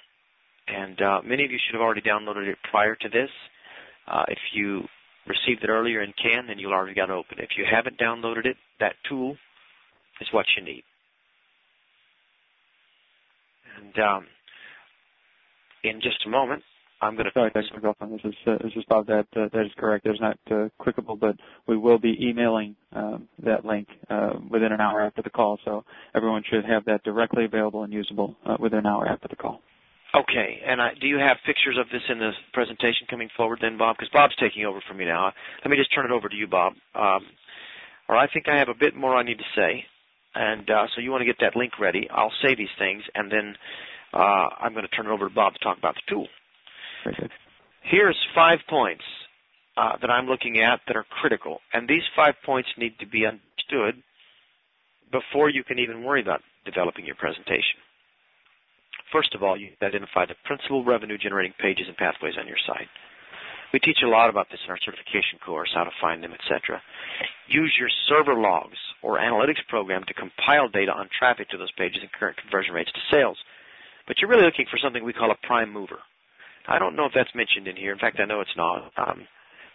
And 0.67 1.01
uh, 1.01 1.21
many 1.25 1.45
of 1.45 1.51
you 1.51 1.59
should 1.65 1.75
have 1.75 1.83
already 1.83 2.01
downloaded 2.01 2.49
it 2.49 2.59
prior 2.71 2.95
to 2.95 3.09
this. 3.09 3.31
Uh, 4.09 4.25
if 4.29 4.39
you 4.53 4.83
received 5.27 5.63
it 5.63 5.69
earlier 5.69 6.01
and 6.01 6.15
can, 6.17 6.47
then 6.47 6.59
you'll 6.59 6.73
already 6.73 6.95
got 6.95 7.11
it 7.11 7.13
open. 7.13 7.39
If 7.39 7.51
you 7.57 7.65
haven't 7.71 7.99
downloaded 7.99 8.47
it, 8.47 8.57
that 8.81 8.95
tool 9.09 9.37
is 10.21 10.29
what 10.33 10.47
you 10.57 10.65
need. 10.65 10.83
And 13.79 13.99
um, 13.99 14.27
in 15.85 16.01
just 16.01 16.25
a 16.27 16.29
moment, 16.29 16.63
I'm 17.03 17.15
going 17.15 17.27
to. 17.27 17.33
Sorry, 17.33 17.51
Dr. 17.51 17.75
McLaughlin. 17.75 18.13
This 18.13 18.33
is 18.33 18.39
uh, 18.47 18.59
this 18.63 18.73
is 18.77 18.85
Bob. 18.89 19.07
That 19.07 19.27
uh, 19.35 19.49
that 19.53 19.65
is 19.65 19.73
correct. 19.79 20.07
It's 20.07 20.21
not 20.21 20.39
uh, 20.51 20.69
clickable, 20.81 21.19
but 21.19 21.37
we 21.67 21.77
will 21.77 21.99
be 21.99 22.17
emailing 22.21 22.77
um, 22.93 23.29
that 23.43 23.65
link 23.65 23.89
uh, 24.11 24.35
within 24.51 24.73
an 24.73 24.81
hour 24.81 25.01
after 25.01 25.23
the 25.23 25.31
call. 25.31 25.59
So 25.65 25.85
everyone 26.15 26.43
should 26.51 26.65
have 26.67 26.85
that 26.85 27.03
directly 27.03 27.45
available 27.45 27.85
and 27.85 27.93
usable 27.93 28.37
uh, 28.45 28.57
within 28.59 28.81
an 28.81 28.87
hour 28.87 29.07
after 29.07 29.29
the 29.29 29.37
call. 29.37 29.63
Okay, 30.13 30.61
and 30.67 30.83
I, 30.83 30.91
do 31.01 31.07
you 31.07 31.19
have 31.19 31.37
pictures 31.47 31.79
of 31.79 31.87
this 31.93 32.03
in 32.09 32.19
the 32.19 32.33
presentation 32.53 33.07
coming 33.09 33.29
forward 33.37 33.61
then, 33.63 33.79
Bob? 33.79 33.97
Because 33.97 34.11
Bob's 34.13 34.35
taking 34.41 34.65
over 34.65 34.83
for 34.87 34.95
me 34.95 35.05
now. 35.05 35.33
Let 35.65 35.71
me 35.71 35.77
just 35.77 35.95
turn 35.95 36.05
it 36.05 36.11
over 36.11 36.29
to 36.29 36.35
you, 36.35 36.49
Bob. 36.49 36.73
Um, 36.97 37.27
or 38.09 38.17
I 38.17 38.27
think 38.27 38.49
I 38.49 38.59
have 38.59 38.69
a 38.69 38.75
bit 38.75 38.97
more 38.97 39.15
I 39.15 39.23
need 39.23 39.39
to 39.39 39.45
say, 39.55 39.85
and 40.35 40.69
uh, 40.69 40.87
so 40.95 41.01
you 41.01 41.13
want 41.13 41.21
to 41.21 41.27
get 41.27 41.37
that 41.41 41.55
link 41.55 41.79
ready. 41.79 42.09
I'll 42.11 42.33
say 42.43 42.57
these 42.57 42.75
things, 42.77 43.05
and 43.15 43.31
then 43.31 43.55
uh, 44.13 44.49
I'm 44.61 44.73
going 44.73 44.87
to 44.87 44.97
turn 44.97 45.07
it 45.07 45.11
over 45.11 45.29
to 45.29 45.35
Bob 45.35 45.55
to 45.55 45.59
talk 45.61 45.79
about 45.79 45.95
the 45.95 46.03
tool. 46.09 46.29
Here's 47.83 48.17
five 48.35 48.59
points 48.69 49.03
uh, 49.77 49.97
that 50.01 50.11
I'm 50.11 50.27
looking 50.27 50.61
at 50.61 50.81
that 50.87 50.97
are 50.97 51.07
critical, 51.21 51.61
and 51.73 51.89
these 51.89 52.03
five 52.15 52.35
points 52.45 52.69
need 52.77 52.99
to 53.01 53.07
be 53.07 53.27
understood 53.27 54.03
before 55.11 55.49
you 55.49 55.65
can 55.65 55.79
even 55.79 56.05
worry 56.05 56.21
about 56.21 56.41
developing 56.65 57.07
your 57.07 57.17
presentation. 57.17 57.81
First 59.13 59.35
of 59.35 59.43
all, 59.43 59.57
you 59.57 59.71
identify 59.83 60.27
the 60.27 60.37
principal 60.45 60.85
revenue 60.85 61.19
generating 61.19 61.53
pages 61.59 61.87
and 61.89 61.97
pathways 61.97 62.35
on 62.39 62.47
your 62.47 62.59
site. 62.67 62.87
We 63.73 63.79
teach 63.79 63.99
a 64.05 64.09
lot 64.09 64.31
about 64.31 64.49
this 64.51 64.61
in 64.65 64.71
our 64.71 64.79
certification 64.85 65.39
course, 65.45 65.71
how 65.75 65.85
to 65.85 65.91
find 66.01 66.23
them, 66.23 66.33
etc. 66.33 66.83
Use 67.47 67.75
your 67.79 67.91
server 68.09 68.35
logs 68.35 68.79
or 69.03 69.19
analytics 69.19 69.63
program 69.69 70.03
to 70.07 70.15
compile 70.15 70.69
data 70.69 70.93
on 70.93 71.09
traffic 71.17 71.49
to 71.51 71.59
those 71.59 71.71
pages 71.73 72.03
and 72.03 72.11
current 72.13 72.37
conversion 72.37 72.75
rates 72.75 72.91
to 72.93 73.01
sales. 73.11 73.39
But 74.07 74.19
you're 74.19 74.31
really 74.31 74.45
looking 74.45 74.67
for 74.71 74.79
something 74.79 75.05
we 75.05 75.13
call 75.13 75.31
a 75.31 75.47
prime 75.47 75.73
mover. 75.73 75.99
I 76.69 76.79
don't 76.79 76.97
know 76.97 77.07
if 77.07 77.13
that's 77.15 77.35
mentioned 77.35 77.69
in 77.69 77.77
here. 77.77 77.93
In 77.93 77.99
fact, 77.99 78.21
I 78.21 78.27
know 78.27 78.41
it's 78.41 78.57
not. 78.57 78.93
Um, 78.97 79.27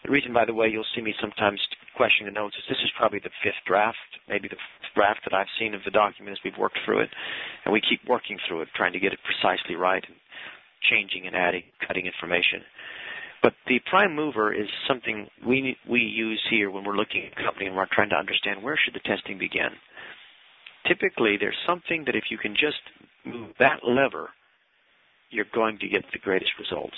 the 0.03 0.12
reason, 0.12 0.34
by 0.34 0.46
the 0.46 0.53
way, 0.53 0.67
you'll 0.67 0.86
see 0.96 1.01
me 1.01 1.15
sometimes 1.20 1.60
questioning 1.98 2.32
the 2.32 2.39
notes 2.39 2.55
is 2.58 2.63
this 2.70 2.84
is 2.84 2.91
probably 2.98 3.20
the 3.20 3.34
fifth 3.44 3.60
draft, 3.65 3.98
maybe 4.29 4.48
the 4.48 4.55
fifth 4.55 4.94
draft 4.94 5.22
that 5.25 5.34
I've 5.34 5.50
seen 5.58 5.74
of 5.74 5.82
the 5.84 5.91
document 5.91 6.38
as 6.38 6.44
we've 6.44 6.58
worked 6.58 6.77
through 6.86 7.00
it, 7.00 7.10
and 7.65 7.74
we 7.74 7.82
keep 7.82 8.01
working 8.08 8.38
through 8.48 8.62
it, 8.62 8.70
trying 8.75 8.94
to 8.94 9.00
get 9.00 9.13
it 9.13 9.20
precisely 9.25 9.75
right 9.75 10.03
and 10.05 10.15
changing 10.89 11.25
and 11.25 11.36
adding, 11.36 11.63
cutting 11.88 12.05
information. 12.05 12.62
But 13.41 13.53
the 13.67 13.79
prime 13.89 14.15
mover 14.15 14.53
is 14.53 14.67
something 14.88 15.27
we 15.46 15.75
we 15.89 16.00
use 16.00 16.41
here 16.50 16.72
when 16.72 16.84
we're 16.84 16.96
looking 16.96 17.25
at 17.25 17.39
a 17.39 17.44
company 17.44 17.67
and 17.67 17.75
we're 17.75 17.88
trying 17.91 18.10
to 18.10 18.15
understand 18.15 18.63
where 18.63 18.77
should 18.77 18.94
the 18.96 19.05
testing 19.05 19.38
begin. 19.38 19.70
Typically, 20.88 21.38
there's 21.39 21.58
something 21.65 22.03
that 22.05 22.15
if 22.15 22.25
you 22.29 22.38
can 22.38 22.53
just 22.53 22.82
move 23.25 23.50
that 23.60 23.79
lever, 23.84 24.29
you're 25.29 25.46
going 25.53 25.77
to 25.79 25.88
get 25.88 26.03
the 26.13 26.20
greatest 26.20 26.51
results. 26.60 26.96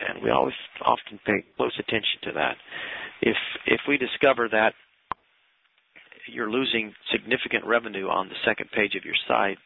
And 0.00 0.22
we 0.22 0.30
always 0.30 0.54
often 0.84 1.18
pay 1.24 1.44
close 1.56 1.72
attention 1.78 2.20
to 2.24 2.32
that. 2.32 2.56
If 3.22 3.36
if 3.66 3.80
we 3.88 3.96
discover 3.96 4.48
that 4.50 4.74
you're 6.28 6.50
losing 6.50 6.92
significant 7.12 7.64
revenue 7.64 8.08
on 8.08 8.28
the 8.28 8.34
second 8.44 8.70
page 8.72 8.94
of 8.94 9.04
your 9.04 9.14
site 9.26 9.58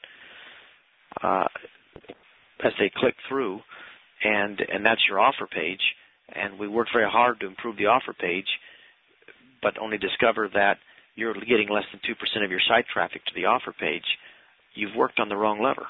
uh, 1.22 1.48
as 2.62 2.72
they 2.78 2.90
click 2.94 3.14
through, 3.28 3.60
and 4.22 4.60
and 4.72 4.84
that's 4.84 5.00
your 5.08 5.18
offer 5.18 5.48
page, 5.50 5.80
and 6.34 6.58
we 6.58 6.68
work 6.68 6.88
very 6.92 7.10
hard 7.10 7.40
to 7.40 7.46
improve 7.46 7.76
the 7.76 7.86
offer 7.86 8.12
page, 8.12 8.46
but 9.62 9.78
only 9.78 9.98
discover 9.98 10.48
that 10.54 10.78
you're 11.16 11.34
getting 11.34 11.68
less 11.68 11.84
than 11.90 12.00
two 12.06 12.14
percent 12.14 12.44
of 12.44 12.50
your 12.50 12.60
site 12.68 12.86
traffic 12.92 13.24
to 13.24 13.32
the 13.34 13.46
offer 13.46 13.72
page, 13.72 14.04
you've 14.74 14.94
worked 14.94 15.18
on 15.18 15.28
the 15.28 15.36
wrong 15.36 15.60
lever. 15.62 15.86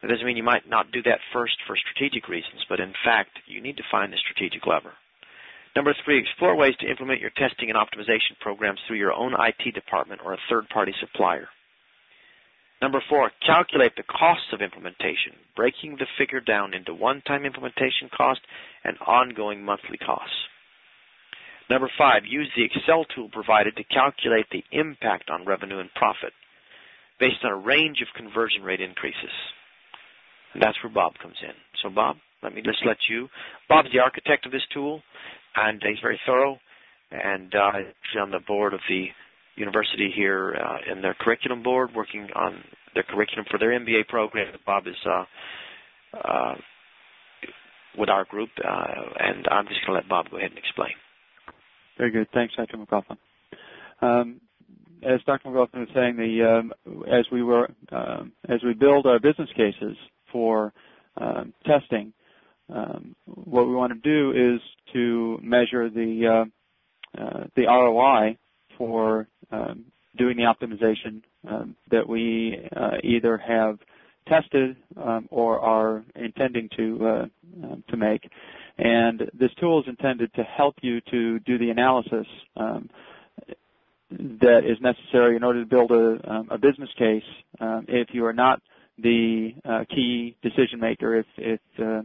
That 0.00 0.08
doesn't 0.08 0.24
mean 0.24 0.36
you 0.36 0.42
might 0.42 0.68
not 0.68 0.92
do 0.92 1.02
that 1.02 1.20
first 1.32 1.56
for 1.66 1.76
strategic 1.76 2.28
reasons, 2.28 2.64
but 2.68 2.80
in 2.80 2.94
fact, 3.04 3.38
you 3.46 3.60
need 3.60 3.76
to 3.76 3.90
find 3.90 4.12
the 4.12 4.16
strategic 4.16 4.66
lever. 4.66 4.94
Number 5.76 5.94
three, 6.04 6.18
explore 6.18 6.56
ways 6.56 6.74
to 6.80 6.90
implement 6.90 7.20
your 7.20 7.30
testing 7.30 7.70
and 7.70 7.78
optimization 7.78 8.38
programs 8.40 8.80
through 8.86 8.96
your 8.98 9.12
own 9.12 9.34
IT 9.38 9.74
department 9.74 10.20
or 10.24 10.32
a 10.32 10.44
third-party 10.48 10.94
supplier. 11.00 11.48
Number 12.82 13.02
four, 13.08 13.30
calculate 13.44 13.92
the 13.96 14.02
costs 14.02 14.52
of 14.52 14.62
implementation, 14.62 15.36
breaking 15.54 15.96
the 15.96 16.06
figure 16.18 16.40
down 16.40 16.72
into 16.72 16.94
one-time 16.94 17.44
implementation 17.44 18.08
cost 18.16 18.40
and 18.84 18.96
ongoing 19.06 19.62
monthly 19.62 19.98
costs. 19.98 20.48
Number 21.68 21.90
five, 21.96 22.22
use 22.26 22.50
the 22.56 22.64
Excel 22.64 23.04
tool 23.14 23.28
provided 23.30 23.76
to 23.76 23.84
calculate 23.84 24.46
the 24.50 24.64
impact 24.72 25.30
on 25.30 25.44
revenue 25.44 25.78
and 25.78 25.92
profit 25.94 26.32
based 27.20 27.44
on 27.44 27.52
a 27.52 27.56
range 27.56 28.00
of 28.00 28.08
conversion 28.16 28.62
rate 28.62 28.80
increases. 28.80 29.30
That's 30.58 30.76
where 30.82 30.92
Bob 30.92 31.12
comes 31.22 31.36
in. 31.42 31.54
So 31.82 31.90
Bob, 31.90 32.16
let 32.42 32.54
me 32.54 32.62
just 32.62 32.84
let 32.84 32.96
you. 33.08 33.28
Bob's 33.68 33.88
the 33.92 34.00
architect 34.00 34.46
of 34.46 34.52
this 34.52 34.62
tool, 34.72 35.02
and 35.56 35.80
he's 35.84 36.00
very 36.02 36.20
thorough, 36.26 36.58
and 37.10 37.54
uh, 37.54 37.72
he's 37.74 38.20
on 38.20 38.30
the 38.30 38.40
board 38.46 38.74
of 38.74 38.80
the 38.88 39.06
university 39.56 40.10
here 40.14 40.56
uh, 40.56 40.92
in 40.92 41.02
their 41.02 41.14
curriculum 41.20 41.62
board, 41.62 41.90
working 41.94 42.28
on 42.34 42.64
their 42.94 43.04
curriculum 43.04 43.44
for 43.50 43.58
their 43.58 43.78
MBA 43.78 44.08
program. 44.08 44.54
Bob 44.66 44.86
is 44.86 44.94
uh, 45.06 45.24
uh, 46.24 46.54
with 47.98 48.08
our 48.08 48.24
group, 48.24 48.50
uh, 48.64 48.86
and 49.18 49.46
I'm 49.50 49.66
just 49.66 49.80
going 49.86 49.94
to 49.96 50.00
let 50.00 50.08
Bob 50.08 50.30
go 50.30 50.38
ahead 50.38 50.50
and 50.50 50.58
explain. 50.58 50.92
Very 51.98 52.10
good. 52.10 52.28
Thanks, 52.32 52.54
Dr. 52.56 52.76
McLaughlin. 52.76 53.18
Um, 54.00 54.40
as 55.02 55.20
Dr. 55.26 55.48
McLaughlin 55.48 55.82
was 55.82 55.90
saying, 55.94 56.16
the 56.16 56.58
um, 56.58 56.72
as 57.12 57.26
we 57.30 57.42
were 57.42 57.70
um, 57.92 58.32
as 58.48 58.60
we 58.64 58.74
build 58.74 59.06
our 59.06 59.18
business 59.18 59.48
cases 59.56 59.96
for 60.32 60.72
um, 61.16 61.52
testing, 61.66 62.12
um, 62.72 63.16
what 63.26 63.66
we 63.66 63.74
want 63.74 63.92
to 63.92 63.98
do 63.98 64.54
is 64.54 64.60
to 64.92 65.38
measure 65.42 65.88
the 65.90 66.46
uh, 67.16 67.20
uh, 67.20 67.44
the 67.56 67.66
ROI 67.66 68.36
for 68.78 69.26
um, 69.50 69.84
doing 70.16 70.36
the 70.36 70.44
optimization 70.44 71.22
um, 71.48 71.74
that 71.90 72.08
we 72.08 72.56
uh, 72.76 72.98
either 73.02 73.36
have 73.36 73.78
tested 74.28 74.76
um, 74.96 75.26
or 75.30 75.58
are 75.58 76.04
intending 76.14 76.68
to 76.76 77.06
uh, 77.06 77.26
um, 77.64 77.82
to 77.88 77.96
make. 77.96 78.28
And 78.78 79.30
this 79.38 79.50
tool 79.60 79.80
is 79.80 79.88
intended 79.88 80.32
to 80.34 80.42
help 80.44 80.76
you 80.82 81.00
to 81.10 81.40
do 81.40 81.58
the 81.58 81.70
analysis 81.70 82.26
that 84.10 84.64
is 84.64 84.78
necessary 84.80 85.36
in 85.36 85.44
order 85.44 85.60
to 85.62 85.68
build 85.68 85.90
a, 85.90 86.44
a 86.50 86.58
business 86.58 86.88
case. 86.98 87.22
If 87.60 88.08
you 88.12 88.24
are 88.24 88.32
not 88.32 88.60
the 89.02 89.50
uh, 89.64 89.84
key 89.88 90.36
decision 90.42 90.80
maker, 90.80 91.18
if, 91.18 91.26
if 91.36 91.60
uh, 91.78 92.02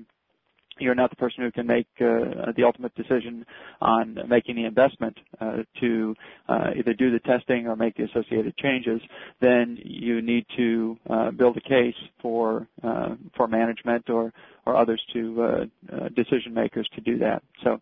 you're 0.80 0.96
not 0.96 1.10
the 1.10 1.16
person 1.16 1.44
who 1.44 1.52
can 1.52 1.66
make 1.66 1.88
uh, 2.02 2.52
the 2.56 2.64
ultimate 2.64 2.94
decision 2.96 3.46
on 3.82 4.18
making 4.28 4.56
the 4.56 4.66
investment 4.66 5.18
uh, 5.40 5.58
to 5.80 6.16
uh, 6.50 6.72
either 6.78 6.94
do 6.94 7.12
the 7.12 7.20
testing 7.20 7.68
or 7.68 7.76
make 7.76 7.96
the 7.96 8.04
associated 8.04 8.56
changes, 8.58 9.02
then 9.40 9.78
you 9.84 10.22
need 10.22 10.46
to 10.58 10.98
uh, 11.10 11.32
build 11.32 11.56
a 11.58 11.62
case 11.62 11.96
for 12.22 12.68
uh, 12.84 13.16
for 13.36 13.48
management 13.48 14.10
or 14.10 14.34
or 14.66 14.76
others 14.76 15.02
to 15.14 15.44
uh, 15.44 16.10
decision 16.10 16.54
makers 16.54 16.90
to 16.96 17.02
do 17.02 17.18
that. 17.20 17.42
So 17.64 17.80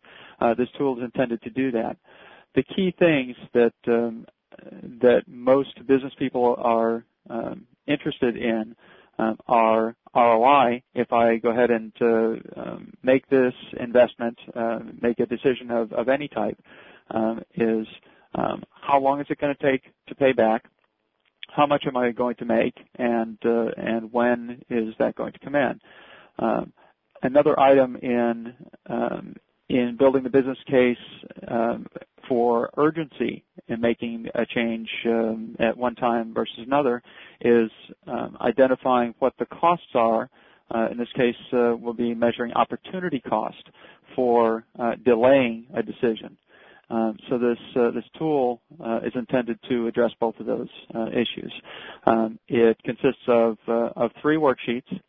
this 0.57 0.67
tool 0.77 0.97
is 0.97 1.03
intended 1.03 1.41
to 1.43 1.49
do 1.49 1.71
that. 1.71 1.97
The 2.55 2.63
key 2.63 2.93
things 2.99 3.35
that 3.53 3.73
um, 3.87 4.27
that 5.01 5.23
most 5.27 5.75
business 5.87 6.13
people 6.19 6.55
are 6.59 7.03
um, 7.29 7.65
interested 7.87 8.37
in 8.37 8.75
um, 9.19 9.37
are 9.47 9.95
ROI 10.15 10.83
if 10.93 11.11
I 11.11 11.37
go 11.37 11.49
ahead 11.49 11.71
and 11.71 11.91
uh, 12.01 12.61
um, 12.61 12.93
make 13.03 13.27
this 13.29 13.53
investment, 13.79 14.37
uh, 14.55 14.79
make 15.01 15.19
a 15.19 15.25
decision 15.25 15.71
of, 15.71 16.09
any 16.09 16.27
type, 16.27 16.59
um, 17.11 17.41
is 17.55 17.87
how 18.35 18.99
long 18.99 19.21
is 19.21 19.27
it 19.29 19.39
going 19.39 19.55
to 19.55 19.71
take 19.71 19.83
to 20.07 20.15
pay 20.15 20.33
back? 20.33 20.65
How 21.49 21.65
much 21.67 21.83
am 21.87 21.95
I 21.95 22.11
going 22.11 22.35
to 22.37 22.45
make, 22.45 22.73
and 22.97 23.37
uh, 23.45 23.67
and 23.77 24.11
when 24.11 24.61
is 24.69 24.93
that 24.99 25.15
going 25.15 25.33
to 25.33 25.39
come 25.39 25.55
in? 25.55 25.79
Another 27.21 27.57
item 27.59 27.95
in 27.97 28.53
in 29.69 29.95
building 29.97 30.23
the 30.23 30.29
business 30.29 30.57
case 30.67 30.97
for 32.27 32.71
urgency 32.77 33.43
in 33.67 33.79
making 33.79 34.27
a 34.35 34.45
change 34.45 34.89
um, 35.05 35.55
at 35.59 35.75
one 35.77 35.95
time 35.95 36.33
versus 36.33 36.59
another 36.65 37.01
is 37.41 37.69
um, 38.07 38.37
identifying 38.41 39.13
what 39.19 39.33
the 39.39 39.45
costs 39.45 39.95
are. 39.95 40.29
Uh, 40.73 40.87
in 40.91 40.97
this 40.97 41.11
case, 41.15 41.35
uh, 41.53 41.75
we'll 41.79 41.93
be 41.93 42.13
measuring 42.13 42.51
opportunity 42.53 43.19
cost 43.19 43.69
for 44.15 44.65
uh, 44.79 44.91
delaying 45.05 45.65
a 45.75 45.83
decision. 45.83 46.37
Um, 46.89 47.17
so 47.29 47.37
this 47.37 47.57
uh, 47.75 47.91
this 47.91 48.03
tool 48.17 48.61
uh, 48.83 48.99
is 49.05 49.13
intended 49.15 49.57
to 49.69 49.87
address 49.87 50.11
both 50.19 50.37
of 50.39 50.45
those 50.45 50.67
uh, 50.93 51.07
issues. 51.07 51.51
Um, 52.05 52.37
it 52.47 52.77
consists 52.83 53.23
of 53.27 53.57
of 53.67 54.11
three 54.21 54.37
worksheets 54.37 54.99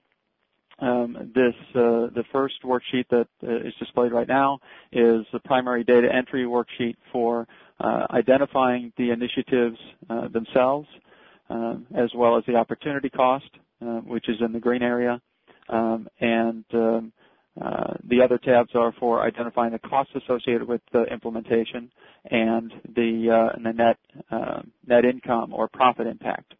um, 0.81 1.33
this 1.35 1.55
uh, 1.75 2.11
the 2.15 2.25
first 2.33 2.55
worksheet 2.65 3.07
that 3.11 3.29
uh, 3.43 3.67
is 3.67 3.75
displayed 3.79 4.13
right 4.13 4.29
now 4.29 4.59
is 4.93 5.25
the 5.33 5.41
primary 5.45 5.85
data 5.85 6.09
entry 6.13 6.45
worksheet 6.45 6.97
for 7.13 7.47
uh, 7.81 8.07
identifying 8.11 8.93
the 8.97 9.11
initiatives 9.11 9.79
uh, 10.11 10.29
themselves, 10.29 10.89
um, 11.51 11.87
as 11.97 12.11
well 12.15 12.37
as 12.37 12.45
the 12.47 12.55
opportunity 12.57 13.09
cost, 13.09 13.49
uh, 13.83 14.01
which 14.01 14.29
is 14.29 14.37
in 14.41 14.53
the 14.53 14.61
green 14.61 14.83
area, 14.83 15.21
um, 15.69 16.09
and 16.21 16.65
um, 16.73 17.13
uh, 17.61 17.95
the 18.09 18.21
other 18.21 18.39
tabs 18.39 18.71
are 18.75 18.93
for 18.99 19.25
identifying 19.25 19.71
the 19.73 19.79
costs 19.79 20.13
associated 20.17 20.67
with 20.67 20.81
the 20.93 21.05
implementation 21.05 21.91
and 22.31 22.73
the 22.97 23.51
and 23.55 23.65
the 23.65 23.73
net 23.73 23.99
net 24.87 25.05
income 25.05 25.53
or 25.55 25.69
profit 25.69 26.07
impact. 26.09 26.55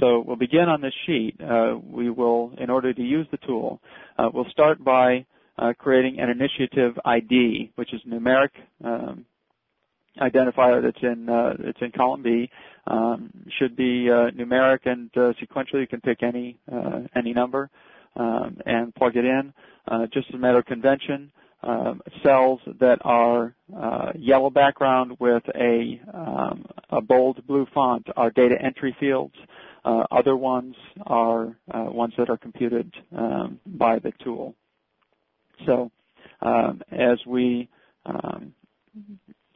So 0.00 0.24
we'll 0.26 0.36
begin 0.36 0.68
on 0.68 0.80
this 0.80 0.94
sheet. 1.06 1.40
Uh, 1.40 1.78
we 1.82 2.10
will, 2.10 2.52
in 2.58 2.70
order 2.70 2.92
to 2.92 3.02
use 3.02 3.26
the 3.30 3.36
tool, 3.38 3.80
uh, 4.18 4.28
we'll 4.32 4.48
start 4.50 4.82
by 4.82 5.24
uh, 5.58 5.72
creating 5.78 6.18
an 6.18 6.30
initiative 6.30 6.98
ID, 7.04 7.72
which 7.76 7.94
is 7.94 8.00
numeric 8.08 8.50
um, 8.84 9.24
identifier 10.20 10.82
that's 10.82 11.02
in 11.02 11.28
uh, 11.28 11.54
that's 11.58 11.78
in 11.80 11.92
column 11.92 12.22
B. 12.22 12.50
Um, 12.86 13.30
should 13.58 13.76
be 13.76 14.10
uh, 14.10 14.30
numeric 14.30 14.80
and 14.84 15.10
uh, 15.16 15.32
sequentially. 15.40 15.80
You 15.80 15.86
can 15.86 16.00
pick 16.00 16.22
any 16.22 16.58
any 17.14 17.32
number 17.32 17.70
um, 18.16 18.58
and 18.66 18.94
plug 18.94 19.16
it 19.16 19.24
in. 19.24 19.52
just 20.12 20.28
as 20.28 20.34
a 20.34 20.38
matter 20.38 20.58
of 20.58 20.66
convention, 20.66 21.30
um, 21.66 22.02
cells 22.22 22.60
that 22.78 22.98
are 23.02 23.54
uh, 23.74 24.12
yellow 24.16 24.50
background 24.50 25.16
with 25.18 25.42
a, 25.54 26.00
um, 26.12 26.66
a 26.90 27.00
bold 27.00 27.46
blue 27.46 27.66
font 27.72 28.06
are 28.16 28.30
data 28.30 28.56
entry 28.62 28.94
fields. 29.00 29.34
Uh, 29.84 30.04
other 30.10 30.36
ones 30.36 30.74
are 31.06 31.56
uh, 31.72 31.84
ones 31.84 32.14
that 32.16 32.30
are 32.30 32.38
computed 32.38 32.92
um, 33.16 33.60
by 33.66 33.98
the 33.98 34.12
tool. 34.22 34.54
So 35.66 35.90
um, 36.40 36.80
as 36.90 37.18
we 37.26 37.68
um, 38.06 38.54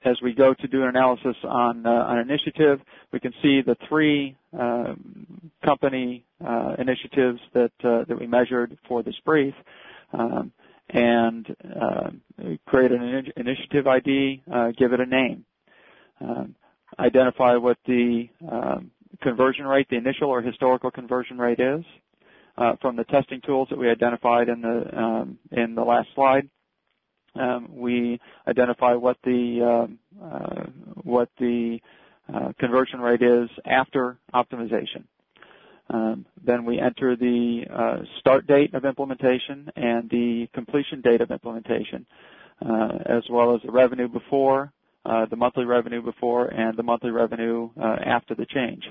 as 0.05 0.17
we 0.23 0.33
go 0.33 0.55
to 0.55 0.69
do 0.69 0.83
an 0.83 0.88
analysis 0.88 1.37
on 1.45 1.85
uh, 1.85 2.07
an 2.09 2.19
initiative, 2.19 2.81
we 3.12 3.21
can 3.21 3.33
see 3.43 3.62
the 3.62 3.77
three 3.88 4.37
company 5.64 6.25
uh, 6.47 6.75
initiatives 6.79 7.41
that 7.53 7.73
uh, 7.83 8.05
that 8.09 8.19
we 8.19 8.27
measured 8.27 8.79
for 8.87 9.03
this 9.03 9.17
brief, 9.25 9.55
um, 10.12 10.53
and 10.91 11.47
create 12.67 12.93
an 12.93 13.33
initiative 13.37 13.87
ID, 13.87 14.43
give 14.79 14.93
it 14.93 15.01
a 15.01 15.07
name, 15.07 15.45
um, 16.21 16.55
identify 16.99 17.57
what 17.57 17.77
the 17.87 18.29
um, 18.51 18.91
conversion 19.23 19.66
rate, 19.66 19.87
the 19.90 19.97
initial 19.97 20.29
or 20.29 20.40
historical 20.42 20.90
conversion 20.90 21.38
rate 21.38 21.61
is 21.61 21.85
uh, 22.57 22.75
from 22.81 22.97
the 22.97 23.05
testing 23.05 23.40
tools 23.40 23.68
that 23.71 23.79
we 23.79 23.88
identified 23.88 24.49
in 24.49 24.61
the 24.61 24.99
um, 24.99 25.38
in 25.53 25.75
the 25.75 25.83
last 25.83 26.09
slide. 26.14 26.49
Um, 27.35 27.68
we 27.71 28.18
identify 28.49 28.94
what 28.94 29.16
the 29.25 29.87
um, 29.87 29.99
uh, 30.23 30.64
what 31.03 31.29
the 31.38 31.79
uh, 32.33 32.53
conversion 32.59 33.01
rate 33.01 33.23
is 33.23 33.49
after 33.64 34.18
optimization. 34.35 35.05
Um, 35.90 36.27
then 36.44 36.64
we 36.64 36.79
enter 36.79 37.16
the 37.16 37.64
uh, 37.73 37.99
start 38.18 38.47
date 38.47 38.75
of 38.75 38.85
implementation 38.85 39.71
and 39.77 40.09
the 40.11 40.47
completion 40.53 41.01
date 41.01 41.23
of 41.23 41.31
implementation, 41.31 42.05
uh, 42.64 42.99
as 43.07 43.23
well 43.31 43.55
as 43.55 43.62
the 43.64 43.73
revenue 43.73 44.09
before, 44.09 44.71
the 45.31 45.37
monthly 45.37 45.64
revenue 45.64 46.03
before 46.03 46.49
and 46.49 46.77
the 46.77 46.83
monthly 46.83 47.11
revenue 47.11 47.71
uh, 47.81 47.97
after 48.05 48.35
the 48.35 48.47
change. 48.47 48.85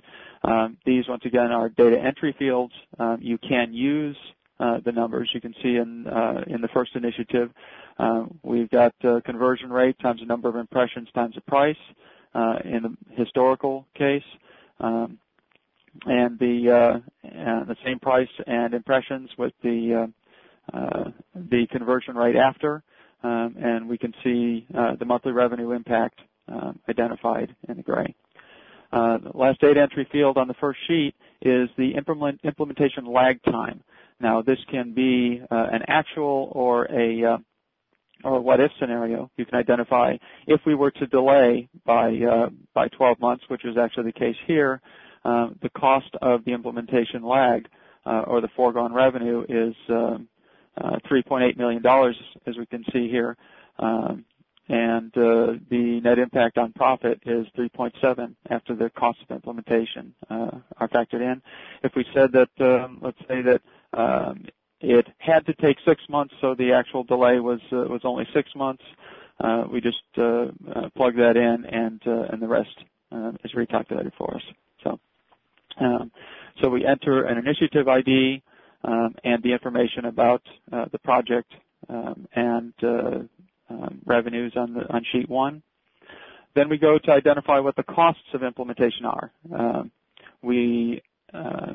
Um, 0.44 0.78
these, 0.86 1.08
once 1.08 1.24
again, 1.26 1.52
are 1.52 1.70
data 1.70 1.98
entry 2.00 2.36
fields. 2.38 2.74
Um, 3.00 3.20
you 3.22 3.38
can 3.38 3.74
use 3.74 4.18
uh, 4.60 4.80
the 4.84 4.92
numbers. 4.92 5.30
You 5.34 5.42
can 5.42 5.54
see 5.62 5.76
in 5.76 6.08
uh, 6.08 6.44
in 6.48 6.62
the 6.62 6.68
first 6.70 6.96
initiative, 6.96 7.52
uh, 8.00 8.26
we've 8.44 8.70
got 8.72 8.94
conversion 9.26 9.70
rate 9.70 9.98
times 10.00 10.20
the 10.20 10.26
number 10.26 10.50
of 10.50 10.56
impressions 10.56 11.08
times 11.14 11.36
the 11.36 11.42
price. 11.42 11.76
in 12.64 12.82
the 12.84 12.98
historical 13.16 13.86
case, 13.96 14.24
um, 14.80 15.20
and 16.06 16.40
the 16.40 17.76
same 17.86 18.00
price 18.00 18.30
and 18.48 18.74
impressions 18.74 19.30
with 19.38 19.54
the 19.62 20.12
the 20.74 21.68
conversion 21.72 22.16
rate 22.16 22.36
after 22.36 22.76
um, 22.76 22.82
and 23.24 23.88
we 23.88 23.98
can 23.98 24.14
see 24.24 24.66
uh, 24.78 24.96
the 24.96 25.06
monthly 25.06 25.32
revenue 25.32 25.72
impact 25.72 26.20
um, 26.48 26.80
identified 26.90 27.56
in 27.68 27.78
the 27.78 27.84
gray. 27.84 28.16
Uh, 28.92 29.18
the 29.18 29.38
last 29.38 29.60
data 29.60 29.82
entry 29.82 30.08
field 30.12 30.38
on 30.38 30.48
the 30.48 30.54
first 30.56 30.80
sheet 30.88 31.14
is 31.42 31.70
the 31.78 31.92
implement, 31.98 32.40
implementation 32.44 33.06
lag 33.06 33.42
time. 33.44 33.84
Now, 34.20 34.42
this 34.42 34.58
can 34.72 34.94
be 34.94 35.42
uh, 35.52 35.68
an 35.72 35.82
actual 35.88 36.50
or 36.54 36.86
a 36.86 37.34
uh, 37.34 37.38
or 38.24 38.42
what 38.42 38.60
if 38.60 38.72
scenario. 38.80 39.30
You 39.38 39.46
can 39.46 39.60
identify 39.60 40.16
if 40.48 40.62
we 40.66 40.74
were 40.74 40.90
to 40.90 41.06
delay 41.06 41.68
by 41.86 42.18
uh, 42.18 42.50
by 42.74 42.88
12 42.88 43.20
months, 43.20 43.44
which 43.48 43.64
is 43.64 43.78
actually 43.78 44.06
the 44.06 44.20
case 44.20 44.36
here, 44.48 44.82
uh, 45.24 45.50
the 45.62 45.70
cost 45.70 46.10
of 46.22 46.44
the 46.46 46.54
implementation 46.54 47.24
lag 47.24 47.68
or 48.06 48.40
the 48.40 48.48
foregone 48.56 48.94
revenue 48.94 49.44
is 49.50 49.76
um, 49.90 49.96
uh, 49.96 50.18
$3.8 50.80 51.58
million, 51.58 51.86
as 52.46 52.58
we 52.58 52.66
can 52.66 52.84
see 52.92 53.10
here. 53.10 53.36
Um, 53.80 54.26
and 54.70 55.16
uh, 55.18 55.54
the 55.70 56.02
net 56.04 56.20
impact 56.20 56.58
on 56.58 56.74
profit 56.74 57.22
is 57.26 57.48
3.7 57.58 58.36
after 58.50 58.76
the 58.76 58.90
cost 58.90 59.20
of 59.24 59.36
implementation 59.36 60.14
uh, 60.30 60.52
are 60.78 60.90
factored 60.90 61.22
in. 61.22 61.42
If 61.84 61.94
we 61.96 62.06
said 62.14 62.34
that, 62.34 62.50
um, 62.60 63.00
let's 63.02 63.20
say 63.30 63.42
that 63.44 63.62
um, 63.94 64.46
it 64.82 65.08
had 65.20 65.46
to 65.46 65.54
take 65.54 65.78
six 65.86 66.02
months, 66.10 66.34
so 66.42 66.54
the 66.54 66.74
actual 66.74 67.04
delay 67.04 67.40
was 67.40 67.62
uh, 67.72 67.78
was 67.88 68.02
only 68.04 68.28
six 68.34 68.54
months, 68.56 68.84
uh, 69.40 69.64
we 69.72 69.80
just 69.80 70.04
uh, 70.18 70.48
plug 70.96 71.16
that 71.16 71.38
in, 71.38 71.66
and 71.66 72.02
and 72.06 72.42
the 72.42 72.48
rest 72.48 72.78
is 73.44 73.52
recalculated 73.54 74.12
for 74.18 74.36
us. 74.36 74.44
So, 74.84 75.00
um, 75.80 76.12
so 76.62 76.70
we 76.70 76.86
enter 76.86 77.24
an 77.24 77.38
initiative 77.38 77.88
ID 77.88 78.42
um, 78.84 79.16
and 79.24 79.42
the 79.44 79.52
information 79.52 80.06
about 80.06 80.42
uh, 80.72 80.86
the 80.92 81.00
project 81.00 81.52
um, 81.90 82.28
and 82.36 82.74
uh, 82.84 83.20
um, 83.70 84.00
revenues 84.06 84.54
on, 84.56 84.74
the, 84.74 84.82
on 84.94 85.04
sheet 85.12 85.30
one. 85.30 85.62
Then 86.56 86.70
we 86.70 86.78
go 86.78 86.98
to 86.98 87.12
identify 87.12 87.60
what 87.60 87.76
the 87.76 87.84
costs 87.84 88.24
of 88.34 88.44
implementation 88.44 89.06
are. 89.06 89.32
Um, 89.54 89.92
we 90.42 91.02
uh, 91.34 91.74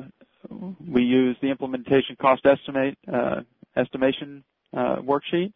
we 0.89 1.03
use 1.03 1.37
the 1.41 1.49
implementation 1.49 2.17
cost 2.19 2.45
estimate 2.45 2.97
uh, 3.11 3.41
estimation 3.77 4.43
uh, 4.75 4.97
worksheet. 4.97 5.53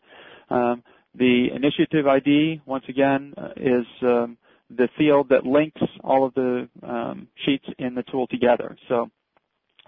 Um, 0.50 0.84
the 1.16 1.48
initiative 1.54 2.08
ID, 2.08 2.62
once 2.66 2.86
again, 2.88 3.34
is 3.58 3.86
um, 4.04 4.38
the 4.70 4.88
field 4.98 5.30
that 5.30 5.46
links 5.46 5.82
all 6.04 6.26
of 6.26 6.34
the 6.36 6.70
um, 6.84 7.28
sheets 7.46 7.66
in 7.80 7.96
the 7.96 8.04
tool 8.04 8.28
together. 8.28 8.78
So 8.88 9.10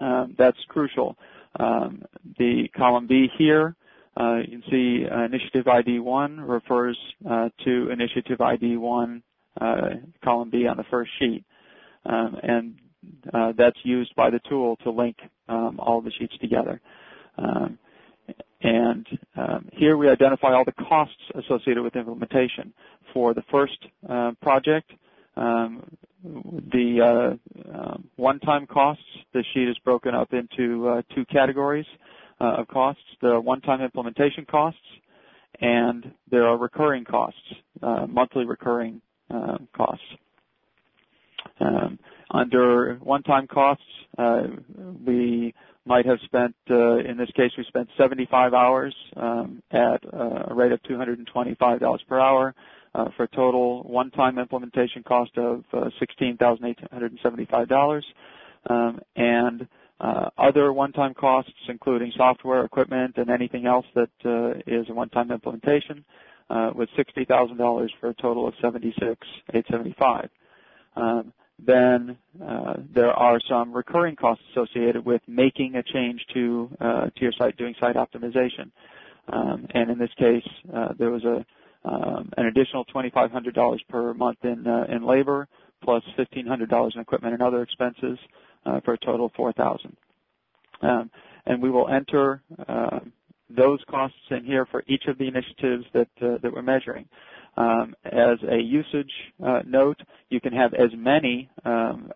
um, 0.00 0.34
that's 0.38 0.58
crucial. 0.68 1.16
Um, 1.58 2.02
the 2.38 2.68
column 2.76 3.06
B 3.06 3.28
here, 3.36 3.74
uh, 4.16 4.36
you 4.36 4.60
can 4.60 4.62
see 4.70 5.06
uh, 5.10 5.24
initiative 5.24 5.66
ID 5.68 5.98
1 5.98 6.40
refers 6.40 6.98
uh, 7.28 7.48
to 7.64 7.90
initiative 7.90 8.40
ID 8.40 8.76
1 8.76 9.22
uh, 9.60 9.80
column 10.22 10.50
B 10.50 10.66
on 10.66 10.76
the 10.76 10.84
first 10.90 11.10
sheet. 11.18 11.44
Um, 12.06 12.36
and 12.42 12.74
that's 13.56 13.78
used 13.82 14.14
by 14.14 14.30
the 14.30 14.40
tool 14.48 14.76
to 14.84 14.90
link 14.90 15.16
um, 15.48 15.80
all 15.80 16.00
the 16.00 16.12
sheets 16.18 16.34
together. 16.40 16.80
And 18.62 19.06
um, 19.36 19.68
here 19.72 19.96
we 19.96 20.08
identify 20.08 20.52
all 20.52 20.64
the 20.64 20.72
costs 20.72 21.16
associated 21.34 21.82
with 21.82 21.96
implementation. 21.96 22.72
For 23.12 23.32
the 23.34 23.42
first 23.50 23.78
uh, 24.08 24.32
project, 24.42 24.92
the 25.34 27.00
uh, 27.00 27.78
um, 27.78 28.04
one-time 28.16 28.66
costs, 28.66 29.02
the 29.32 29.44
sheet 29.54 29.68
is 29.68 29.78
broken 29.84 30.14
up 30.14 30.32
into 30.32 30.88
uh, 30.88 31.02
two 31.14 31.24
categories 31.26 31.86
uh, 32.40 32.56
of 32.58 32.68
costs, 32.68 33.02
the 33.20 33.40
one-time 33.40 33.80
implementation 33.80 34.44
costs, 34.44 34.80
and 35.60 36.12
there 36.30 36.46
are 36.46 36.56
recurring 36.56 37.04
costs, 37.04 37.40
uh, 37.82 38.06
monthly 38.06 38.44
recurring 38.44 39.00
uh, 39.30 39.58
costs. 39.76 40.04
Um, 41.60 41.98
under 42.30 42.96
one-time 43.02 43.46
costs, 43.46 43.84
we 45.04 45.54
might 45.86 46.06
have 46.06 46.18
spent, 46.24 46.54
uh, 46.70 46.98
in 46.98 47.16
this 47.16 47.30
case, 47.32 47.50
we 47.56 47.64
spent 47.64 47.88
75 47.98 48.54
hours 48.54 48.94
um, 49.16 49.62
at 49.70 50.00
a 50.12 50.54
rate 50.54 50.72
of 50.72 50.82
$225 50.84 51.98
per 52.06 52.20
hour 52.20 52.48
uh, 52.48 52.52
for 52.92 53.24
a 53.24 53.28
total 53.28 53.82
one-time 53.84 54.38
implementation 54.38 55.02
cost 55.02 55.36
of 55.36 55.64
uh, 55.72 55.90
$16,875. 56.20 58.02
Um, 58.68 59.00
and 59.16 59.66
uh, 60.00 60.30
other 60.38 60.72
one-time 60.72 61.14
costs, 61.14 61.52
including 61.68 62.12
software, 62.16 62.64
equipment, 62.64 63.16
and 63.16 63.30
anything 63.30 63.66
else 63.66 63.86
that 63.94 64.10
uh, 64.24 64.52
is 64.66 64.88
a 64.88 64.94
one-time 64.94 65.30
implementation, 65.30 66.04
uh, 66.48 66.70
was 66.74 66.88
$60,000 66.98 67.88
for 68.00 68.08
a 68.08 68.14
total 68.14 68.48
of 68.48 68.54
$76,875. 68.62 70.28
Um, 70.96 71.32
then 71.64 72.16
uh, 72.44 72.74
there 72.92 73.12
are 73.12 73.38
some 73.48 73.72
recurring 73.72 74.16
costs 74.16 74.42
associated 74.52 75.04
with 75.04 75.20
making 75.28 75.76
a 75.76 75.82
change 75.82 76.24
to 76.32 76.70
uh, 76.80 77.04
to 77.04 77.20
your 77.20 77.32
site, 77.32 77.56
doing 77.58 77.74
site 77.78 77.96
optimization. 77.96 78.70
Um, 79.28 79.66
and 79.74 79.90
in 79.90 79.98
this 79.98 80.10
case, 80.18 80.46
uh, 80.74 80.88
there 80.98 81.10
was 81.10 81.24
a 81.24 81.44
um, 81.84 82.30
an 82.36 82.46
additional 82.46 82.84
$2,500 82.86 83.78
per 83.88 84.14
month 84.14 84.38
in 84.42 84.66
uh, 84.66 84.84
in 84.94 85.06
labor, 85.06 85.48
plus 85.82 86.02
$1,500 86.18 86.94
in 86.94 87.00
equipment 87.00 87.34
and 87.34 87.42
other 87.42 87.62
expenses, 87.62 88.18
uh, 88.66 88.80
for 88.84 88.94
a 88.94 88.98
total 88.98 89.26
of 89.26 89.32
4,000. 89.32 89.96
Um, 90.82 91.10
and 91.46 91.62
we 91.62 91.70
will 91.70 91.88
enter 91.88 92.42
uh, 92.68 93.00
those 93.48 93.80
costs 93.90 94.16
in 94.30 94.44
here 94.44 94.66
for 94.70 94.84
each 94.86 95.04
of 95.08 95.18
the 95.18 95.26
initiatives 95.26 95.84
that 95.94 96.08
that 96.20 96.52
we're 96.52 96.62
measuring. 96.62 97.06
Um, 97.56 97.94
as 98.04 98.38
a 98.48 98.56
usage 98.56 99.12
uh, 99.44 99.60
note, 99.66 100.00
you 100.28 100.40
can 100.40 100.52
have 100.52 100.72
as 100.74 100.90
many 100.96 101.48
um, 101.64 102.10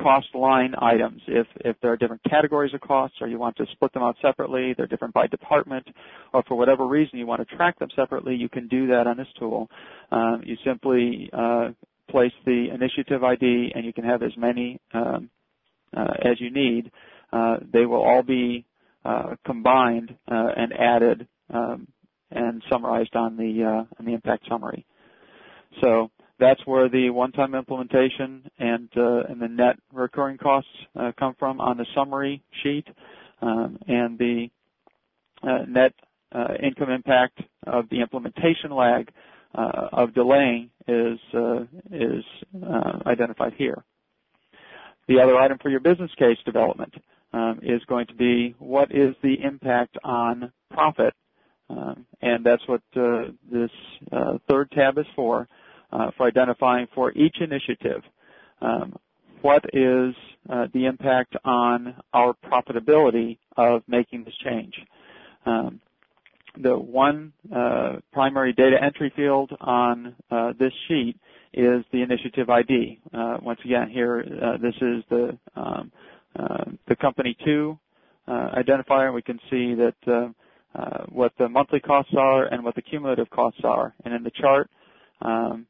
cost 0.00 0.28
line 0.34 0.74
items. 0.80 1.20
If, 1.26 1.46
if 1.56 1.76
there 1.80 1.92
are 1.92 1.96
different 1.96 2.22
categories 2.24 2.72
of 2.74 2.80
costs 2.80 3.18
or 3.20 3.28
you 3.28 3.38
want 3.38 3.56
to 3.56 3.66
split 3.72 3.92
them 3.92 4.02
out 4.02 4.16
separately, 4.22 4.74
they're 4.76 4.86
different 4.86 5.14
by 5.14 5.26
department, 5.26 5.86
or 6.32 6.42
for 6.44 6.56
whatever 6.56 6.86
reason 6.86 7.18
you 7.18 7.26
want 7.26 7.46
to 7.46 7.56
track 7.56 7.78
them 7.78 7.88
separately, 7.94 8.34
you 8.34 8.48
can 8.48 8.68
do 8.68 8.86
that 8.88 9.06
on 9.06 9.16
this 9.16 9.26
tool. 9.38 9.68
Um, 10.10 10.42
you 10.44 10.56
simply 10.64 11.30
uh, 11.32 11.70
place 12.10 12.32
the 12.44 12.68
initiative 12.72 13.22
ID 13.24 13.72
and 13.74 13.84
you 13.84 13.92
can 13.92 14.04
have 14.04 14.22
as 14.22 14.32
many 14.36 14.80
um, 14.94 15.30
uh, 15.96 16.14
as 16.24 16.40
you 16.40 16.50
need. 16.50 16.90
Uh, 17.32 17.56
they 17.72 17.86
will 17.86 18.02
all 18.02 18.22
be 18.22 18.64
combined 19.44 20.16
and 20.26 20.72
added 20.72 21.28
um, 21.52 21.86
and 22.32 22.62
summarized 22.70 23.14
on 23.14 23.36
the 23.36 23.62
on 23.98 24.04
the 24.04 24.12
impact 24.12 24.44
summary. 24.48 24.84
So 25.80 26.10
that's 26.38 26.60
where 26.66 26.88
the 26.88 27.10
one-time 27.10 27.54
implementation 27.54 28.48
and 28.58 28.88
uh, 28.96 29.22
the 29.40 29.48
net 29.48 29.76
recurring 29.92 30.38
costs 30.38 30.70
uh, 30.98 31.12
come 31.18 31.34
from 31.38 31.60
on 31.60 31.78
the 31.78 31.86
summary 31.94 32.42
sheet, 32.62 32.86
um, 33.40 33.78
and 33.86 34.18
the 34.18 34.48
uh, 35.42 35.64
net 35.68 35.92
income 36.62 36.90
impact 36.90 37.40
of 37.66 37.88
the 37.90 38.00
implementation 38.00 38.70
lag 38.70 39.08
of 39.54 40.12
delaying 40.14 40.70
is 40.86 41.18
is 41.90 42.24
identified 43.06 43.54
here. 43.56 43.82
The 45.08 45.20
other 45.20 45.36
item 45.36 45.58
for 45.62 45.70
your 45.70 45.80
business 45.80 46.10
case 46.18 46.36
development 46.44 46.92
um, 47.32 47.60
is 47.62 47.80
going 47.86 48.06
to 48.08 48.14
be 48.14 48.54
what 48.58 48.90
is 48.90 49.14
the 49.22 49.36
impact 49.42 49.96
on 50.04 50.52
profit 50.70 51.14
um, 51.70 52.06
and 52.22 52.44
that's 52.44 52.62
what 52.66 52.80
this 52.94 53.70
third 54.48 54.70
tab 54.72 54.98
is 54.98 55.06
for, 55.14 55.48
uh, 55.92 56.10
for 56.16 56.26
identifying 56.26 56.86
for 56.94 57.12
each 57.12 57.36
initiative 57.40 58.02
um, 58.60 58.96
what 59.42 59.64
is 59.72 60.14
uh, 60.50 60.66
the 60.72 60.86
impact 60.86 61.36
on 61.44 61.94
our 62.12 62.34
profitability 62.44 63.38
of 63.56 63.82
making 63.86 64.24
this 64.24 64.34
change. 64.44 64.74
Um, 65.44 65.80
the 66.60 66.76
one 66.76 67.32
uh, 67.54 67.96
primary 68.12 68.52
data 68.52 68.76
entry 68.82 69.12
field 69.14 69.52
on 69.60 70.14
uh, 70.30 70.52
this 70.58 70.72
sheet 70.88 71.16
is 71.52 71.84
the 71.92 72.02
initiative 72.02 72.48
ID. 72.48 73.00
once 73.42 73.60
again, 73.64 73.90
here 73.90 74.24
this 74.60 74.74
is 74.80 75.04
the 75.10 75.38
um, 75.54 75.92
the 76.88 76.96
company 76.96 77.36
two 77.44 77.78
identifier. 78.28 79.12
We 79.12 79.22
can 79.22 79.38
see 79.50 79.74
that 79.74 80.32
uh, 80.76 81.04
what 81.08 81.32
the 81.38 81.48
monthly 81.48 81.80
costs 81.80 82.12
are 82.18 82.46
and 82.46 82.62
what 82.62 82.74
the 82.74 82.82
cumulative 82.82 83.30
costs 83.30 83.60
are. 83.64 83.94
And 84.04 84.12
in 84.12 84.22
the 84.22 84.30
chart, 84.30 84.70
um, 85.22 85.66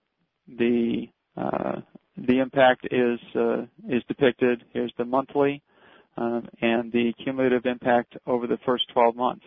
the 0.48 1.08
uh, 1.36 1.80
the 2.16 2.38
impact 2.38 2.86
is 2.90 3.20
uh, 3.34 3.62
is 3.88 4.02
depicted. 4.08 4.64
Here's 4.72 4.92
the 4.96 5.04
monthly 5.04 5.62
um, 6.16 6.48
and 6.60 6.92
the 6.92 7.12
cumulative 7.22 7.66
impact 7.66 8.16
over 8.26 8.46
the 8.46 8.58
first 8.64 8.88
12 8.92 9.16
months. 9.16 9.44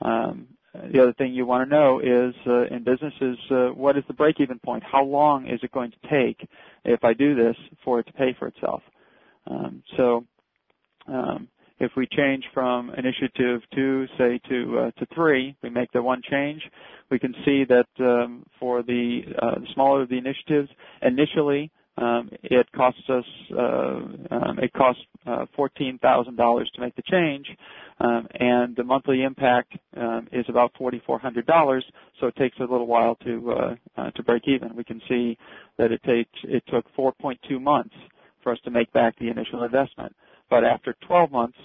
Um, 0.00 0.48
the 0.92 1.02
other 1.02 1.12
thing 1.14 1.34
you 1.34 1.44
want 1.44 1.68
to 1.68 1.74
know 1.74 1.98
is 1.98 2.34
uh, 2.46 2.66
in 2.74 2.84
businesses, 2.84 3.38
uh, 3.50 3.68
what 3.68 3.96
is 3.96 4.04
the 4.06 4.14
break-even 4.14 4.58
point? 4.60 4.82
How 4.84 5.04
long 5.04 5.46
is 5.46 5.60
it 5.62 5.72
going 5.72 5.90
to 5.90 6.08
take 6.08 6.48
if 6.84 7.02
I 7.04 7.14
do 7.14 7.34
this 7.34 7.56
for 7.84 8.00
it 8.00 8.06
to 8.06 8.12
pay 8.12 8.34
for 8.38 8.48
itself? 8.48 8.82
Um, 9.46 9.82
so 9.96 10.24
um, 11.06 11.48
if 11.80 11.92
we 11.96 12.06
change 12.06 12.44
from 12.52 12.90
initiative 12.90 13.62
two, 13.74 14.06
say, 14.16 14.40
to 14.48 14.78
uh, 14.78 14.90
to 14.98 15.06
three, 15.14 15.56
we 15.62 15.70
make 15.70 15.90
the 15.92 16.02
one 16.02 16.22
change. 16.28 16.62
We 17.10 17.18
can 17.18 17.34
see 17.44 17.64
that 17.64 17.86
um, 18.00 18.44
for 18.60 18.82
the, 18.82 19.22
uh, 19.40 19.54
smaller 19.72 20.02
of 20.02 20.08
the 20.08 20.18
initiatives, 20.18 20.68
initially 21.02 21.70
um, 21.96 22.30
it 22.42 22.70
costs 22.72 23.02
us 23.08 23.24
uh, 23.56 24.00
um, 24.30 24.58
it 24.60 24.72
costs 24.72 25.02
uh, 25.26 25.46
fourteen 25.56 25.98
thousand 25.98 26.36
dollars 26.36 26.70
to 26.74 26.80
make 26.80 26.94
the 26.94 27.02
change, 27.02 27.46
um, 28.00 28.28
and 28.34 28.76
the 28.76 28.84
monthly 28.84 29.22
impact 29.24 29.72
um, 29.96 30.28
is 30.30 30.46
about 30.48 30.70
forty 30.78 31.02
four 31.04 31.18
hundred 31.18 31.46
dollars. 31.46 31.84
So 32.20 32.28
it 32.28 32.36
takes 32.36 32.56
a 32.58 32.62
little 32.62 32.86
while 32.86 33.16
to 33.24 33.52
uh, 33.52 33.74
uh, 33.96 34.10
to 34.12 34.22
break 34.22 34.42
even. 34.46 34.76
We 34.76 34.84
can 34.84 35.00
see 35.08 35.36
that 35.76 35.90
it 35.90 36.02
takes 36.04 36.30
it 36.44 36.62
took 36.68 36.84
four 36.94 37.12
point 37.12 37.40
two 37.48 37.58
months 37.58 37.94
for 38.42 38.52
us 38.52 38.58
to 38.64 38.70
make 38.70 38.92
back 38.92 39.18
the 39.18 39.28
initial 39.28 39.64
investment. 39.64 40.14
But 40.50 40.64
after 40.64 40.94
12 41.06 41.30
months, 41.30 41.58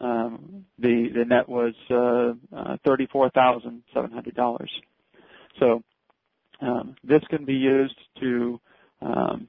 um, 0.00 0.64
the 0.78 1.08
the 1.14 1.24
net 1.24 1.48
was 1.48 1.74
uh, 1.90 2.32
uh, 2.56 2.76
$34,700. 2.86 4.66
So 5.58 5.82
um, 6.62 6.96
this 7.04 7.22
can 7.28 7.44
be 7.44 7.54
used 7.54 7.96
to 8.20 8.60
um, 9.02 9.48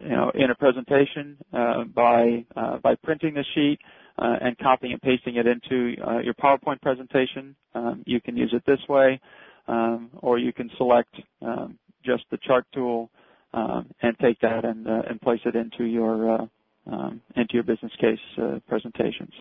you 0.00 0.08
know, 0.08 0.30
in 0.34 0.50
a 0.50 0.54
presentation 0.54 1.36
uh, 1.52 1.84
by 1.84 2.44
uh, 2.56 2.78
by 2.78 2.94
printing 2.96 3.34
the 3.34 3.44
sheet 3.54 3.78
uh, 4.18 4.36
and 4.40 4.56
copying 4.58 4.92
and 4.92 5.02
pasting 5.02 5.36
it 5.36 5.46
into 5.46 5.94
uh, 6.06 6.18
your 6.18 6.34
PowerPoint 6.34 6.80
presentation. 6.80 7.54
Um, 7.74 8.02
you 8.06 8.20
can 8.20 8.36
use 8.36 8.52
it 8.54 8.62
this 8.66 8.80
way, 8.88 9.20
um, 9.68 10.10
or 10.22 10.38
you 10.38 10.52
can 10.52 10.70
select 10.76 11.14
um, 11.42 11.78
just 12.04 12.24
the 12.30 12.38
chart 12.38 12.66
tool 12.72 13.10
and 13.52 14.16
take 14.20 14.40
that 14.40 14.64
and, 14.64 14.86
and 14.86 15.20
place 15.20 15.40
it 15.44 15.54
into 15.54 15.84
your 15.84 16.48
um, 16.90 17.20
into 17.36 17.54
your 17.54 17.62
business 17.62 17.92
case 18.00 18.18
uh, 18.38 18.58
presentations. 18.68 19.32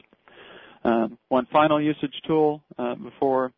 Um, 0.84 1.18
one 1.28 1.46
final 1.52 1.82
usage 1.82 2.14
tool 2.26 2.64
uh, 2.78 2.96
before 2.96 3.52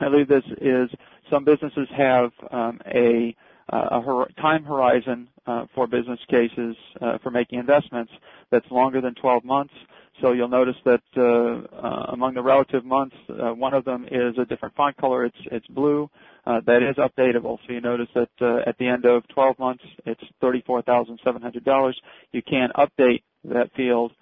I 0.00 0.08
leave 0.08 0.28
this 0.28 0.44
is 0.60 0.90
some 1.30 1.44
businesses 1.44 1.88
have 1.96 2.30
um, 2.50 2.80
a, 2.86 3.34
a 3.68 4.26
time 4.40 4.64
horizon 4.64 5.28
uh, 5.46 5.66
for 5.74 5.86
business 5.86 6.20
cases 6.28 6.76
uh, 7.00 7.18
for 7.22 7.30
making 7.30 7.58
investments 7.58 8.12
that's 8.50 8.70
longer 8.70 9.00
than 9.00 9.14
12 9.14 9.44
months. 9.44 9.74
So 10.20 10.32
you'll 10.32 10.48
notice 10.48 10.76
that 10.84 11.02
uh, 11.16 11.76
uh, 11.76 12.06
among 12.12 12.34
the 12.34 12.42
relative 12.42 12.84
months, 12.84 13.16
one 13.28 13.74
of 13.74 13.84
them 13.84 14.06
is 14.10 14.36
a 14.38 14.44
different 14.44 14.74
font 14.74 14.96
color. 14.96 15.24
It's 15.24 15.36
it's 15.50 15.66
blue. 15.68 16.10
Uh, 16.44 16.60
that 16.66 16.82
is 16.82 16.96
updatable. 16.96 17.58
So 17.66 17.72
you 17.72 17.80
notice 17.80 18.08
that 18.14 18.28
uh, 18.40 18.68
at 18.68 18.76
the 18.78 18.88
end 18.88 19.04
of 19.04 19.26
12 19.28 19.58
months, 19.58 19.84
it's 20.04 20.22
$34,700. 20.42 21.92
You 22.32 22.42
can 22.42 22.70
update 22.76 23.22
that 23.44 23.70
field, 23.76 24.12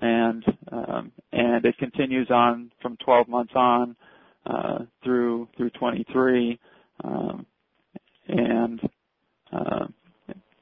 and 0.00 0.44
um, 0.72 1.12
and 1.32 1.64
it 1.64 1.76
continues 1.78 2.30
on 2.30 2.70
from 2.80 2.96
12 3.04 3.28
months 3.28 3.52
on 3.54 3.96
uh, 4.46 4.80
through 5.04 5.48
through 5.56 5.70
23, 5.70 6.58
um, 7.04 7.46
and 8.28 8.80
uh, 9.52 9.86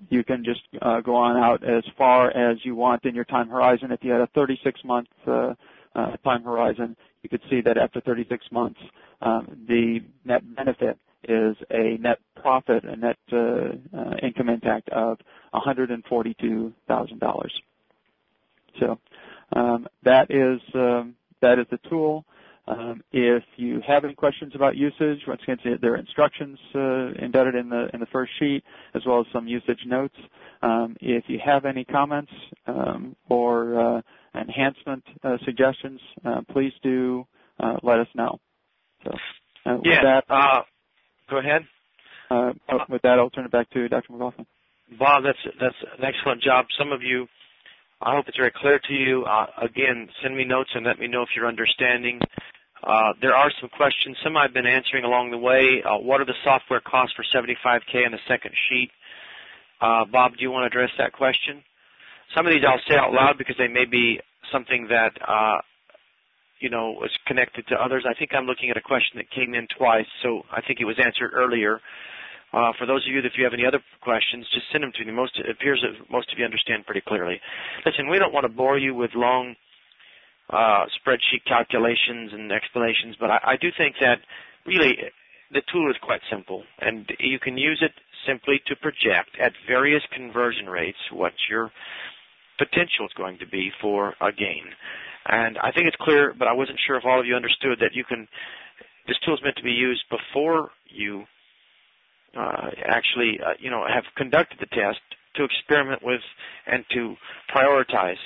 you 0.09 0.25
can 0.25 0.45
just 0.45 0.63
go 1.05 1.15
on 1.15 1.37
out 1.37 1.63
as 1.63 1.85
far 1.97 2.31
as 2.31 2.59
you 2.65 2.75
want 2.75 3.05
in 3.05 3.15
your 3.15 3.25
time 3.25 3.49
horizon. 3.49 3.93
If 3.93 4.03
you 4.03 4.11
had 4.11 4.21
a 4.21 4.29
36 4.35 4.81
month 4.85 5.09
time 6.25 6.45
horizon, 6.45 6.97
you 7.23 7.29
could 7.29 7.43
see 7.49 7.61
that 7.63 7.79
after 7.79 8.01
36 8.01 8.45
months, 8.53 8.81
um, 9.23 9.65
the 9.69 10.01
net 10.25 10.43
benefit 10.57 10.99
is 11.29 11.57
a 11.71 11.97
net 11.99 12.19
profit, 12.41 12.85
a 12.85 12.97
net 12.97 13.17
uh, 13.33 13.37
uh, 13.97 14.17
income 14.23 14.49
impact 14.49 14.89
of 14.91 15.19
$142,000. 15.55 17.49
So 18.81 18.99
um, 19.55 19.87
that 20.03 20.31
is 20.31 20.61
um, 20.75 21.15
that 21.41 21.59
is 21.59 21.67
the 21.71 21.79
tool. 21.89 22.25
Um, 22.67 23.03
if 23.13 23.43
you 23.57 23.83
have 23.87 24.05
any 24.05 24.15
questions 24.15 24.53
about 24.55 24.75
usage, 24.77 25.21
once 25.29 25.43
again, 25.43 25.59
there 25.83 25.93
are 25.93 25.97
instructions 25.97 26.59
uh, 26.75 27.13
embedded 27.23 27.55
in 27.55 27.69
the 27.69 27.89
in 27.93 28.01
the 28.01 28.07
first 28.07 28.33
sheet, 28.39 28.65
as 28.95 29.03
well 29.07 29.21
as 29.21 29.27
some 29.33 29.47
usage 29.47 29.81
notes. 29.87 30.17
Um, 30.63 30.97
if 31.01 31.25
you 31.29 31.39
have 31.45 31.67
any 31.67 31.85
comments 31.85 32.33
um, 32.67 33.15
or 33.29 33.99
uh, 33.99 34.01
enhancement 34.35 35.05
uh, 35.23 35.37
suggestions, 35.45 36.01
uh, 36.25 36.41
please 36.51 36.73
do 36.83 37.27
uh, 37.61 37.77
let 37.83 37.99
us 38.01 38.09
know. 38.15 38.39
So, 39.05 39.11
uh, 39.67 39.79
yeah. 39.85 40.21
That, 40.29 40.65
go 41.31 41.39
ahead. 41.39 41.63
with 42.89 43.03
that, 43.03 43.19
I'll 43.19 43.31
turn 43.31 43.45
it 43.45 43.53
back 43.53 43.71
to 43.71 43.89
Dr. 43.89 44.13
McLaughlin. 44.13 44.47
Bob, 44.99 45.25
that's 45.25 45.39
that's 45.61 45.77
an 45.99 46.05
excellent 46.05 46.43
job. 46.43 46.67
Some 46.79 46.93
of 46.93 47.03
you 47.03 47.27
I 48.05 48.15
hope 48.15 48.29
it's 48.29 48.37
very 48.37 48.53
clear 48.55 48.79
to 48.79 48.93
you. 48.93 49.25
Uh, 49.25 49.47
again, 49.63 50.09
send 50.23 50.37
me 50.37 50.45
notes 50.45 50.71
and 50.75 50.85
let 50.85 50.99
me 50.99 51.07
know 51.07 51.23
if 51.23 51.31
you're 51.35 51.49
understanding. 51.49 52.21
Uh, 52.83 53.13
there 53.23 53.35
are 53.35 53.51
some 53.61 53.71
questions. 53.71 54.17
Some 54.23 54.37
I've 54.37 54.53
been 54.53 54.67
answering 54.67 55.05
along 55.05 55.31
the 55.31 55.39
way. 55.39 55.83
Uh, 55.83 55.97
what 55.99 56.21
are 56.21 56.27
the 56.27 56.35
software 56.45 56.81
costs 56.81 57.15
for 57.17 57.25
75K 57.35 58.05
on 58.05 58.13
the 58.13 58.19
second 58.29 58.53
sheet? 58.69 58.91
Uh, 59.81 60.05
Bob, 60.05 60.37
do 60.37 60.43
you 60.43 60.51
want 60.51 60.65
to 60.65 60.67
address 60.67 60.91
that 60.99 61.13
question? 61.13 61.63
Some 62.35 62.47
of 62.47 62.53
these 62.53 62.63
I'll 62.67 62.81
say 62.89 62.97
out 62.97 63.13
loud 63.13 63.39
because 63.39 63.57
they 63.59 63.69
may 63.69 63.85
be 63.85 64.21
something 64.53 64.89
that 64.91 65.13
uh, 65.27 65.59
you 66.61 66.71
know 66.71 67.03
is 67.05 67.11
connected 67.27 67.67
to 67.69 67.77
others. 67.77 68.05
I 68.09 68.15
think 68.15 68.31
I'm 68.35 68.47
looking 68.47 68.71
at 68.71 68.77
a 68.77 68.81
question 68.81 69.19
that 69.19 69.31
came 69.31 69.55
in 69.55 69.67
twice, 69.77 70.07
so 70.23 70.43
I 70.51 70.61
think 70.61 70.81
it 70.81 70.85
was 70.85 70.99
answered 70.99 71.31
earlier. 71.33 71.81
Uh, 72.53 72.71
for 72.79 72.87
those 72.87 73.05
of 73.07 73.13
you, 73.13 73.19
if 73.19 73.33
you 73.37 73.43
have 73.43 73.53
any 73.53 73.67
other 73.67 73.81
questions, 74.01 74.47
just 74.55 74.67
send 74.71 74.85
them 74.85 74.93
to 74.95 75.05
me. 75.05 75.13
Most 75.13 75.39
it 75.39 75.51
appears 75.51 75.83
that 75.83 76.11
most 76.11 76.33
of 76.33 76.39
you 76.39 76.45
understand 76.45 76.87
pretty 76.87 77.03
clearly. 77.07 77.41
Listen, 77.85 78.09
we 78.09 78.19
don't 78.19 78.33
want 78.33 78.45
to 78.45 78.53
bore 78.53 78.79
you 78.79 78.95
with 78.95 79.11
long 79.15 79.57
uh, 80.51 80.87
spreadsheet 80.99 81.45
calculations 81.47 82.31
and 82.33 82.53
explanations, 82.53 83.17
but 83.19 83.31
I, 83.31 83.39
I 83.43 83.57
do 83.61 83.69
think 83.77 83.97
that 84.01 84.19
really 84.67 84.99
the 85.53 85.63
tool 85.73 85.91
is 85.91 85.97
quite 86.03 86.21
simple, 86.31 86.63
and 86.81 87.11
you 87.19 87.39
can 87.39 87.59
use 87.59 87.79
it 87.83 87.93
simply 88.27 88.61
to 88.67 88.77
project 88.77 89.31
at 89.41 89.53
various 89.67 90.03
conversion 90.13 90.67
rates 90.67 90.99
what 91.13 91.33
your 91.49 91.71
potential 92.59 93.07
is 93.07 93.13
going 93.17 93.39
to 93.39 93.47
be 93.47 93.71
for 93.81 94.15
a 94.21 94.33
gain. 94.33 94.65
And 95.27 95.59
I 95.59 95.73
think 95.73 95.87
it's 95.87 95.97
clear, 96.01 96.35
but 96.39 96.49
I 96.49 96.53
wasn't 96.53 96.79
sure 96.87 96.97
if 96.97 97.05
all 97.05 97.21
of 97.21 97.27
you 97.27 97.35
understood 97.35 97.79
that 97.81 97.95
you 97.95 98.05
can. 98.05 98.29
This 99.07 99.17
tool 99.25 99.35
is 99.35 99.41
meant 99.43 99.57
to 99.57 99.63
be 99.63 99.73
used 99.73 100.05
before 100.11 100.71
you 100.89 101.25
uh, 102.37 102.71
actually, 102.87 103.39
uh, 103.45 103.53
you 103.59 103.71
know, 103.71 103.85
have 103.87 104.05
conducted 104.17 104.59
the 104.59 104.67
test 104.67 105.01
to 105.37 105.45
experiment 105.45 106.03
with 106.03 106.21
and 106.67 106.85
to 106.93 107.15
prioritize. 107.55 108.19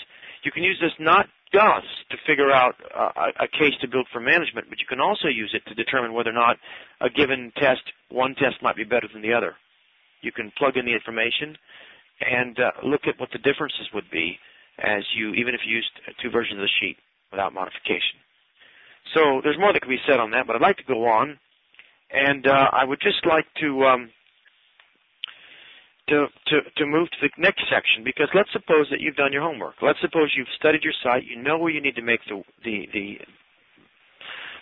You 0.44 0.52
can 0.52 0.62
use 0.62 0.78
this 0.80 0.92
not 0.98 1.26
just 1.52 1.86
to 2.10 2.16
figure 2.26 2.50
out 2.50 2.74
uh, 2.94 3.32
a 3.40 3.48
case 3.48 3.74
to 3.80 3.88
build 3.88 4.06
for 4.12 4.20
management, 4.20 4.68
but 4.68 4.78
you 4.78 4.86
can 4.86 5.00
also 5.00 5.28
use 5.28 5.50
it 5.54 5.62
to 5.68 5.74
determine 5.74 6.12
whether 6.12 6.30
or 6.30 6.34
not 6.34 6.58
a 7.00 7.08
given 7.08 7.52
test, 7.56 7.82
one 8.10 8.34
test 8.34 8.56
might 8.62 8.76
be 8.76 8.84
better 8.84 9.08
than 9.12 9.22
the 9.22 9.32
other. 9.32 9.56
You 10.20 10.32
can 10.32 10.52
plug 10.58 10.76
in 10.76 10.84
the 10.84 10.92
information 10.92 11.56
and 12.20 12.58
uh, 12.58 12.70
look 12.84 13.02
at 13.06 13.18
what 13.18 13.30
the 13.32 13.38
differences 13.38 13.88
would 13.94 14.10
be 14.10 14.38
as 14.78 15.02
you, 15.16 15.34
even 15.34 15.54
if 15.54 15.60
you 15.66 15.76
used 15.76 15.90
two 16.22 16.30
versions 16.30 16.58
of 16.58 16.62
the 16.62 16.76
sheet 16.80 16.96
without 17.30 17.52
modification. 17.52 18.18
So 19.14 19.40
there's 19.42 19.58
more 19.58 19.72
that 19.72 19.80
can 19.80 19.90
be 19.90 20.00
said 20.06 20.20
on 20.20 20.30
that, 20.32 20.46
but 20.46 20.56
I'd 20.56 20.62
like 20.62 20.76
to 20.78 20.84
go 20.84 21.06
on 21.06 21.38
and 22.10 22.46
uh, 22.46 22.70
I 22.72 22.84
would 22.84 23.00
just 23.00 23.26
like 23.26 23.46
to, 23.60 23.84
um, 23.84 24.10
to 26.08 26.26
to 26.46 26.60
to 26.76 26.86
move 26.86 27.10
to 27.10 27.16
the 27.20 27.30
next 27.38 27.64
section 27.70 28.02
because 28.02 28.28
let's 28.34 28.48
suppose 28.52 28.88
that 28.90 29.00
you've 29.00 29.16
done 29.16 29.32
your 29.32 29.42
homework. 29.42 29.74
Let's 29.82 30.00
suppose 30.00 30.32
you've 30.36 30.48
studied 30.56 30.82
your 30.82 30.94
site. 31.02 31.24
You 31.24 31.36
know 31.36 31.58
where 31.58 31.70
you 31.70 31.80
need 31.80 31.96
to 31.96 32.02
make 32.02 32.20
the 32.28 32.42
the, 32.64 32.88
the 32.92 33.18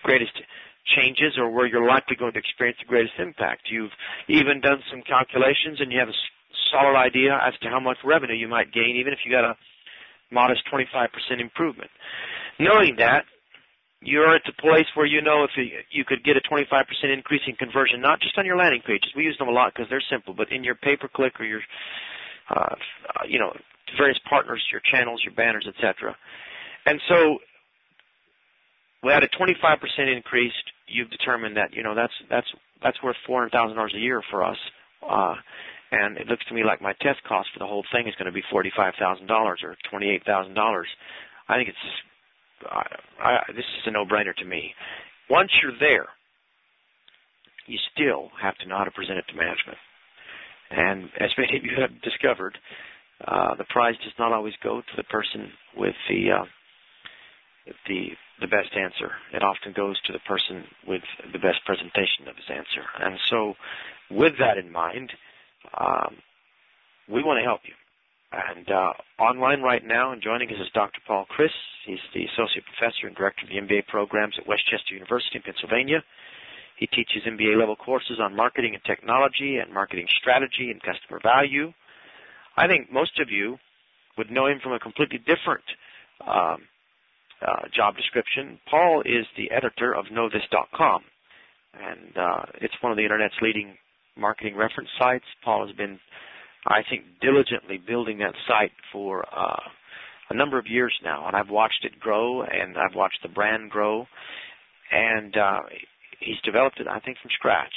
greatest 0.03 0.33
changes 0.97 1.35
or 1.39 1.51
where 1.51 1.67
you're 1.67 1.87
likely 1.87 2.17
going 2.17 2.33
to 2.33 2.39
experience 2.39 2.79
the 2.81 2.87
greatest 2.87 3.15
impact. 3.19 3.63
You've 3.71 3.95
even 4.29 4.61
done 4.61 4.83
some 4.91 5.03
calculations 5.03 5.81
and 5.81 5.91
you 5.91 5.99
have 5.99 6.09
a 6.09 6.19
solid 6.71 6.97
idea 6.97 7.39
as 7.43 7.55
to 7.63 7.69
how 7.69 7.81
much 7.81 7.99
revenue 8.05 8.35
you 8.35 8.49
might 8.49 8.73
gain, 8.73 8.97
even 8.97 9.13
if 9.13 9.21
you 9.25 9.31
got 9.31 9.45
a 9.45 9.57
modest 10.31 10.63
25% 10.73 11.09
improvement. 11.41 11.91
Knowing 12.59 12.97
that, 12.99 13.25
you're 14.03 14.35
at 14.35 14.43
the 14.47 14.53
place 14.53 14.87
where 14.95 15.07
you 15.07 15.23
know 15.23 15.45
if 15.45 15.51
you, 15.57 15.65
you 15.91 16.05
could 16.05 16.23
get 16.25 16.37
a 16.37 16.41
25% 16.41 16.63
increase 17.13 17.43
in 17.47 17.55
conversion, 17.57 18.01
not 18.01 18.21
just 18.21 18.37
on 18.39 18.47
your 18.47 18.57
landing 18.57 18.83
pages. 18.87 19.11
We 19.17 19.25
use 19.25 19.37
them 19.39 19.49
a 19.49 19.53
lot 19.53 19.73
because 19.75 19.89
they're 19.91 20.05
simple, 20.11 20.35
but 20.35 20.53
in 20.53 20.63
your 20.63 20.75
pay-per-click 20.75 21.41
or 21.41 21.45
your, 21.45 21.61
uh, 22.51 22.75
you 23.27 23.39
know, 23.39 23.53
various 23.97 24.19
partners, 24.29 24.63
your 24.71 24.83
channels, 24.93 25.23
your 25.25 25.35
banners, 25.35 25.67
etc. 25.67 26.17
And 26.85 27.01
so, 27.09 27.39
at 29.11 29.23
a 29.23 29.29
25% 29.29 30.17
increase, 30.17 30.53
you've 30.89 31.11
determined 31.11 31.57
that 31.57 31.73
you 31.73 31.83
know 31.83 31.95
that's 31.95 32.13
that's 32.29 32.47
that's 32.83 33.03
worth 33.03 33.17
$400,000 33.29 33.95
a 33.95 33.99
year 33.99 34.23
for 34.31 34.45
us. 34.45 34.57
Uh, 35.09 35.35
and 35.93 36.17
it 36.17 36.27
looks 36.27 36.45
to 36.49 36.55
me 36.55 36.65
like 36.65 36.83
my 36.83 36.93
test 37.01 37.23
cost 37.29 37.49
for 37.53 37.59
the 37.59 37.67
whole 37.67 37.85
thing 37.93 38.09
is 38.09 38.15
going 38.17 38.27
to 38.27 38.33
be 38.33 38.43
$45,000 38.53 39.31
or 39.31 39.77
$28,000. 39.93 40.85
I 41.49 41.57
think 41.57 41.69
it's 41.69 41.79
I, 42.69 42.87
I, 43.23 43.39
this 43.49 43.65
is 43.65 43.87
a 43.87 43.91
no-brainer 43.91 44.35
to 44.37 44.45
me. 44.45 44.75
Once 45.29 45.51
you're 45.63 45.79
there, 45.79 46.07
you 47.67 47.79
still 47.93 48.31
have 48.41 48.57
to 48.59 48.69
know 48.69 48.79
how 48.79 48.85
to 48.85 48.91
present 48.91 49.19
it 49.19 49.25
to 49.29 49.37
management. 49.37 49.79
And 50.71 51.11
as 51.21 51.31
many 51.37 51.57
of 51.57 51.65
you 51.65 51.81
have 51.81 52.01
discovered, 52.03 52.59
uh, 53.27 53.55
the 53.57 53.65
prize 53.65 53.97
does 54.03 54.13
not 54.19 54.33
always 54.33 54.55
go 54.63 54.81
to 54.81 54.97
the 54.97 55.05
person 55.05 55.51
with 55.77 55.95
the 56.09 56.31
uh, 56.33 56.45
the 57.89 58.11
the 58.41 58.47
best 58.47 58.77
answer. 58.77 59.13
It 59.33 59.43
often 59.43 59.73
goes 59.73 60.01
to 60.03 60.13
the 60.13 60.19
person 60.21 60.65
with 60.87 61.03
the 61.33 61.39
best 61.39 61.65
presentation 61.65 62.29
of 62.29 62.37
his 62.37 62.51
answer. 62.51 62.85
And 63.01 63.19
so, 63.31 63.55
with 64.11 64.35
that 64.39 64.59
in 64.59 64.71
mind, 64.71 65.13
um, 65.79 66.17
we 67.09 67.23
want 67.23 67.39
to 67.39 67.45
help 67.45 67.61
you. 67.65 67.75
And 68.33 68.69
uh, 68.69 68.93
online 69.23 69.63
right 69.63 69.85
now 69.85 70.13
and 70.13 70.21
joining 70.21 70.49
us 70.51 70.61
is 70.61 70.69
Dr. 70.75 71.01
Paul 71.07 71.27
Christ. 71.29 71.55
He's 71.87 72.03
the 72.13 72.27
Associate 72.35 72.65
Professor 72.67 73.07
and 73.07 73.17
Director 73.17 73.47
of 73.47 73.49
the 73.49 73.63
MBA 73.63 73.87
programs 73.87 74.35
at 74.39 74.49
West 74.49 74.67
Chester 74.69 74.95
University 74.95 75.39
in 75.39 75.43
Pennsylvania. 75.43 76.03
He 76.77 76.87
teaches 76.87 77.23
MBA 77.25 77.59
level 77.59 77.77
courses 77.77 78.19
on 78.21 78.37
marketing 78.37 78.75
and 78.75 78.85
technology 78.85 79.57
and 79.57 79.73
marketing 79.73 80.07
strategy 80.21 80.71
and 80.71 80.83
customer 80.83 81.21
value. 81.23 81.73
I 82.57 82.67
think 82.67 82.93
most 82.93 83.19
of 83.21 83.31
you 83.31 83.57
would 84.19 84.31
know 84.31 84.47
him 84.47 84.59
from 84.63 84.73
a 84.73 84.79
completely 84.79 85.19
different 85.19 85.65
um, 86.27 86.67
uh, 87.41 87.69
job 87.75 87.97
description. 87.97 88.59
Paul 88.69 89.03
is 89.07 89.25
the 89.37 89.51
editor 89.51 89.95
of 89.95 90.07
KnowThis.com, 90.07 91.03
and 91.75 92.17
uh, 92.17 92.45
it's 92.61 92.75
one 92.81 92.93
of 92.93 92.97
the 92.99 93.05
internet's 93.05 93.37
leading 93.41 93.77
marketing 94.17 94.57
reference 94.57 94.91
sites. 94.99 95.25
Paul 95.45 95.67
has 95.67 95.77
been 95.77 95.99
I 96.67 96.83
think, 96.89 97.05
diligently 97.21 97.79
building 97.79 98.19
that 98.19 98.35
site 98.49 98.73
for 98.93 99.25
uh, 99.33 99.61
a 100.31 100.35
number 100.35 100.59
of 100.59 100.67
years 100.67 100.93
now, 101.05 101.27
and 101.27 101.37
I've 101.37 101.51
watched 101.51 101.85
it 101.85 102.01
grow, 102.01 102.43
and 102.43 102.77
I've 102.77 102.97
watched 102.97 103.21
the 103.23 103.29
brand 103.29 103.71
grow, 103.71 104.07
and 104.91 105.37
uh, 105.37 105.61
he's 106.19 106.41
developed 106.45 106.81
it, 106.81 106.89
I 106.89 106.99
think, 107.01 107.19
from 107.23 107.31
scratch. 107.35 107.73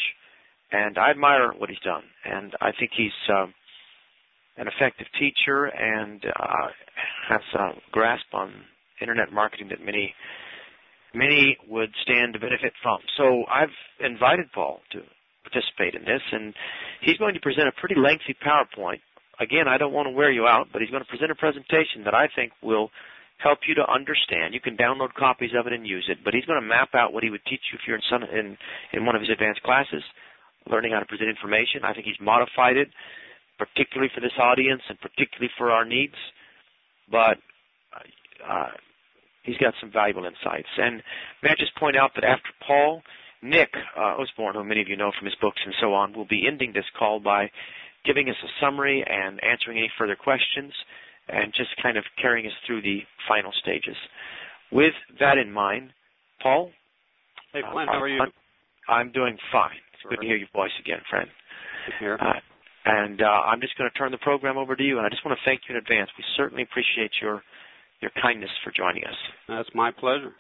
And 0.71 0.97
I 0.97 1.12
admire 1.12 1.52
what 1.56 1.69
he's 1.69 1.80
done, 1.80 2.04
and 2.25 2.54
I 2.62 2.71
think 2.80 2.91
he's 2.95 3.12
uh, 3.32 3.45
an 4.58 4.67
effective 4.67 5.08
teacher 5.19 5.65
and 5.65 6.23
uh, 6.25 6.67
has 7.30 7.41
a 7.56 7.69
grasp 7.91 8.25
on 8.34 8.52
internet 9.02 9.32
marketing 9.32 9.69
that 9.69 9.84
many 9.84 10.13
many 11.12 11.58
would 11.67 11.89
stand 12.04 12.34
to 12.34 12.39
benefit 12.39 12.73
from. 12.84 12.99
So 13.17 13.43
I've 13.52 13.73
invited 13.99 14.52
Paul 14.54 14.82
to 14.91 15.02
participate 15.43 15.95
in 15.95 16.04
this, 16.06 16.21
and 16.32 16.54
he's 17.02 17.17
going 17.17 17.34
to 17.34 17.39
present 17.39 17.67
a 17.67 17.80
pretty 17.80 17.95
lengthy 17.95 18.36
PowerPoint. 18.45 18.99
Again, 19.39 19.67
I 19.67 19.78
don't 19.78 19.93
want 19.93 20.08
to 20.08 20.12
wear 20.12 20.32
you 20.32 20.47
out, 20.47 20.67
but 20.71 20.82
he's 20.82 20.91
going 20.91 21.04
to 21.04 21.10
present 21.10 21.32
a 21.32 21.36
presentation 21.36 22.04
that 22.04 22.13
I 22.13 22.28
think 22.36 22.52
will 22.62 22.91
help 23.38 23.60
you 23.67 23.73
to 23.75 23.89
understand. 23.89 24.54
You 24.54 24.60
can 24.60 24.75
download 24.75 25.13
copies 25.13 25.52
of 25.58 25.65
it 25.65 25.73
and 25.73 25.88
use 25.88 26.06
it, 26.10 26.19
but 26.23 26.34
he's 26.34 26.45
going 26.45 26.62
to 26.62 26.67
map 26.67 26.89
out 26.93 27.13
what 27.13 27.23
he 27.23 27.30
would 27.30 27.43
teach 27.45 27.62
you 27.71 27.80
if 27.80 27.88
you're 27.88 27.95
in, 27.95 28.04
some, 28.12 28.23
in, 28.23 28.58
in 28.91 29.06
one 29.06 29.15
of 29.15 29.21
his 29.21 29.30
advanced 29.32 29.63
classes, 29.63 30.04
learning 30.69 30.91
how 30.91 30.99
to 30.99 31.06
present 31.06 31.30
information. 31.30 31.84
I 31.84 31.93
think 31.93 32.06
he's 32.06 32.19
modified 32.19 32.75
it, 32.75 32.89
particularly 33.58 34.12
for 34.13 34.19
this 34.19 34.36
audience 34.38 34.82
and 34.89 34.99
particularly 34.99 35.52
for 35.58 35.71
our 35.71 35.86
needs, 35.86 36.19
but 37.10 37.38
uh, 38.45 38.71
he's 39.43 39.58
got 39.58 39.73
some 39.80 39.91
valuable 39.91 40.25
insights. 40.25 40.69
And 40.78 41.02
may 41.41 41.52
I 41.52 41.56
just 41.58 41.75
point 41.75 41.95
out 41.95 42.12
that 42.15 42.23
after 42.23 42.49
Paul, 42.65 43.02
Nick 43.41 43.69
uh, 43.97 44.15
Usborne, 44.21 44.56
who 44.56 44.63
many 44.63 44.82
of 44.82 44.88
you 44.88 44.97
know 44.97 45.12
from 45.17 45.25
his 45.25 45.36
books 45.41 45.62
and 45.65 45.73
so 45.80 45.93
on, 45.93 46.13
will 46.13 46.28
be 46.28 46.45
ending 46.47 46.73
this 46.73 46.86
call 46.97 47.19
by 47.19 47.49
giving 48.06 48.30
us 48.30 48.36
a 48.43 48.47
summary 48.63 49.04
and 49.08 49.39
answering 49.43 49.78
any 49.78 49.91
further 49.97 50.15
questions 50.15 50.73
and 51.28 51.54
just 51.54 51.69
kind 51.82 51.97
of 51.97 52.04
carrying 52.21 52.47
us 52.47 52.54
through 52.65 52.82
the 52.82 52.99
final 53.28 53.52
stages. 53.62 53.95
With 54.71 54.93
that 55.19 55.38
in 55.38 55.52
mind, 55.52 55.91
Paul? 56.41 56.71
Hey, 57.54 57.62
Flint, 57.71 57.89
uh, 57.89 57.93
how 57.93 58.02
are 58.02 58.08
you? 58.08 58.21
I'm 58.88 59.12
doing 59.12 59.38
fine. 59.52 59.78
It's 59.93 60.04
good 60.10 60.21
to 60.21 60.28
hear 60.28 60.38
your 60.38 60.47
voice 60.54 60.71
again, 60.80 60.99
friend. 61.10 61.30
Good 61.86 61.95
here. 61.99 62.17
Uh, 62.19 62.39
and 62.86 63.21
uh, 63.21 63.25
I'm 63.25 63.62
just 63.62 63.78
going 63.78 63.89
to 63.91 63.97
turn 63.97 64.12
the 64.12 64.17
program 64.17 64.58
over 64.58 64.75
to 64.75 64.84
you, 64.84 64.97
and 64.97 65.06
I 65.06 65.10
just 65.10 65.23
want 65.25 65.38
to 65.38 65.49
thank 65.49 65.62
you 65.67 65.75
in 65.75 65.82
advance. 65.82 66.10
We 66.17 66.23
certainly 66.38 66.63
appreciate 66.63 67.12
your 67.21 67.43
your 68.02 68.12
kindness 68.21 68.49
for 68.63 68.71
joining 68.71 69.04
us. 69.04 69.15
That's 69.49 69.69
my 69.75 69.91
pleasure. 69.91 70.32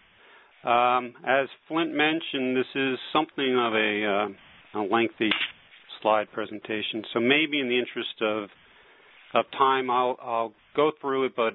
Um, 0.63 1.13
as 1.25 1.47
Flint 1.67 1.93
mentioned, 1.93 2.55
this 2.57 2.67
is 2.75 2.97
something 3.13 3.57
of 3.57 3.73
a, 3.73 4.05
uh, 4.75 4.81
a 4.81 4.83
lengthy 4.83 5.29
slide 6.01 6.31
presentation, 6.33 7.03
so 7.13 7.19
maybe 7.19 7.59
in 7.59 7.69
the 7.69 7.79
interest 7.79 8.21
of 8.21 8.49
of 9.33 9.45
time, 9.57 9.91
I'll 9.91 10.17
I'll 10.21 10.53
go 10.75 10.91
through 10.99 11.25
it, 11.25 11.33
but 11.35 11.53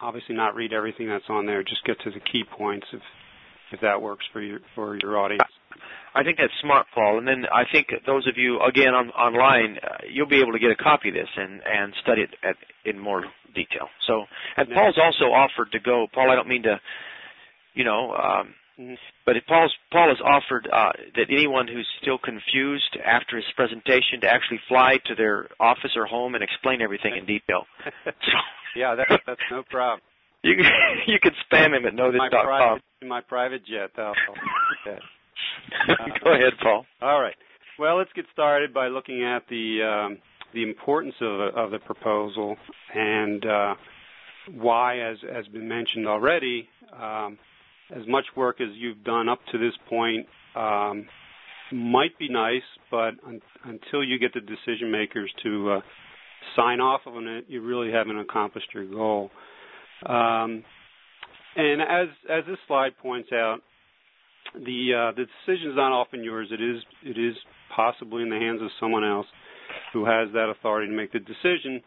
obviously 0.00 0.34
not 0.34 0.54
read 0.54 0.72
everything 0.72 1.08
that's 1.08 1.24
on 1.28 1.46
there. 1.46 1.62
Just 1.62 1.84
get 1.84 1.98
to 2.00 2.10
the 2.10 2.20
key 2.20 2.44
points 2.56 2.86
if 2.92 3.00
if 3.72 3.80
that 3.80 4.00
works 4.00 4.24
for 4.32 4.40
your 4.40 4.60
for 4.74 4.96
your 4.96 5.18
audience. 5.18 5.42
I 6.14 6.22
think 6.22 6.38
that's 6.38 6.52
smart, 6.60 6.86
Paul. 6.94 7.18
And 7.18 7.26
then 7.26 7.44
I 7.52 7.64
think 7.72 7.88
those 8.06 8.26
of 8.28 8.36
you 8.36 8.60
again 8.60 8.94
on, 8.94 9.10
online, 9.10 9.78
uh, 9.82 9.96
you'll 10.08 10.28
be 10.28 10.40
able 10.40 10.52
to 10.52 10.60
get 10.60 10.70
a 10.70 10.76
copy 10.76 11.08
of 11.08 11.14
this 11.14 11.28
and 11.36 11.60
and 11.66 11.92
study 12.02 12.22
it 12.22 12.30
at, 12.44 12.56
in 12.84 12.98
more 12.98 13.24
detail. 13.54 13.88
So, 14.06 14.24
and. 14.56 14.68
Paul's 14.70 14.98
also 14.98 15.32
offered 15.32 15.72
to 15.72 15.80
go. 15.80 16.06
Paul, 16.12 16.30
I 16.30 16.34
don't 16.34 16.48
mean 16.48 16.62
to, 16.64 16.80
you 17.74 17.84
know. 17.84 18.12
Um. 18.12 18.54
But 19.24 19.36
Paul's, 19.46 19.72
Paul 19.92 20.08
has 20.08 20.18
offered 20.20 20.66
uh, 20.66 20.90
that 21.14 21.26
anyone 21.30 21.68
who's 21.68 21.86
still 22.02 22.18
confused 22.18 22.98
after 23.06 23.36
his 23.36 23.44
presentation 23.54 24.20
to 24.22 24.26
actually 24.26 24.58
fly 24.66 24.98
to 25.06 25.14
their 25.14 25.46
office 25.60 25.92
or 25.94 26.06
home 26.06 26.34
and 26.34 26.42
explain 26.42 26.82
everything 26.82 27.14
in 27.16 27.24
detail. 27.24 27.66
so, 28.04 28.10
yeah, 28.76 28.96
that's, 28.96 29.22
that's 29.28 29.40
no 29.48 29.62
problem. 29.70 30.00
You 30.44 30.56
you 31.06 31.18
can 31.22 31.32
spam 31.50 31.74
him 31.74 31.86
at 31.86 31.94
knowthis.com. 31.94 32.80
In 33.00 33.08
my 33.08 33.22
private 33.22 33.64
jet. 33.64 33.90
I'll, 33.96 34.12
okay. 34.86 35.00
Go 36.22 36.34
ahead, 36.34 36.52
Paul. 36.62 36.84
All 37.00 37.18
right. 37.18 37.36
Well, 37.78 37.96
let's 37.96 38.12
get 38.14 38.26
started 38.30 38.74
by 38.74 38.88
looking 38.88 39.24
at 39.24 39.44
the 39.48 39.82
um, 39.82 40.18
the 40.52 40.62
importance 40.62 41.14
of, 41.22 41.54
of 41.56 41.70
the 41.70 41.78
proposal 41.78 42.56
and 42.94 43.46
uh, 43.46 43.74
why, 44.52 45.00
as 45.00 45.16
has 45.32 45.46
been 45.48 45.66
mentioned 45.66 46.06
already. 46.06 46.68
Um, 46.92 47.38
as 47.94 48.06
much 48.08 48.24
work 48.36 48.60
as 48.60 48.68
you've 48.74 49.04
done 49.04 49.28
up 49.28 49.40
to 49.52 49.58
this 49.58 49.72
point 49.88 50.26
um, 50.56 51.06
might 51.72 52.18
be 52.18 52.28
nice, 52.28 52.62
but 52.90 53.14
un- 53.26 53.40
until 53.64 54.02
you 54.04 54.18
get 54.18 54.32
the 54.34 54.40
decision 54.40 54.90
makers 54.90 55.32
to 55.42 55.72
uh, 55.72 55.80
sign 56.56 56.80
off 56.80 57.02
on 57.06 57.26
it, 57.26 57.44
you 57.48 57.62
really 57.62 57.90
haven't 57.90 58.18
accomplished 58.18 58.68
your 58.74 58.84
goal. 58.86 59.30
Um, 60.06 60.64
and 61.56 61.80
as 61.80 62.08
as 62.28 62.44
this 62.48 62.58
slide 62.66 62.92
points 63.00 63.30
out, 63.32 63.58
the 64.54 65.10
uh, 65.12 65.16
the 65.16 65.26
decision 65.46 65.70
is 65.70 65.76
not 65.76 65.92
often 65.92 66.22
yours. 66.22 66.48
It 66.50 66.60
is 66.60 66.82
it 67.04 67.18
is 67.18 67.36
possibly 67.74 68.22
in 68.22 68.28
the 68.28 68.36
hands 68.36 68.60
of 68.60 68.68
someone 68.80 69.04
else 69.04 69.26
who 69.92 70.04
has 70.04 70.28
that 70.32 70.50
authority 70.50 70.88
to 70.88 70.96
make 70.96 71.12
the 71.12 71.20
decision. 71.20 71.80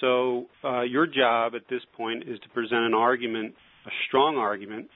So 0.00 0.46
uh, 0.64 0.82
your 0.82 1.06
job 1.06 1.52
at 1.54 1.62
this 1.68 1.82
point 1.96 2.24
is 2.26 2.38
to 2.40 2.48
present 2.50 2.80
an 2.80 2.94
argument, 2.94 3.54
a 3.86 3.90
strong 4.08 4.36
argument, 4.36 4.88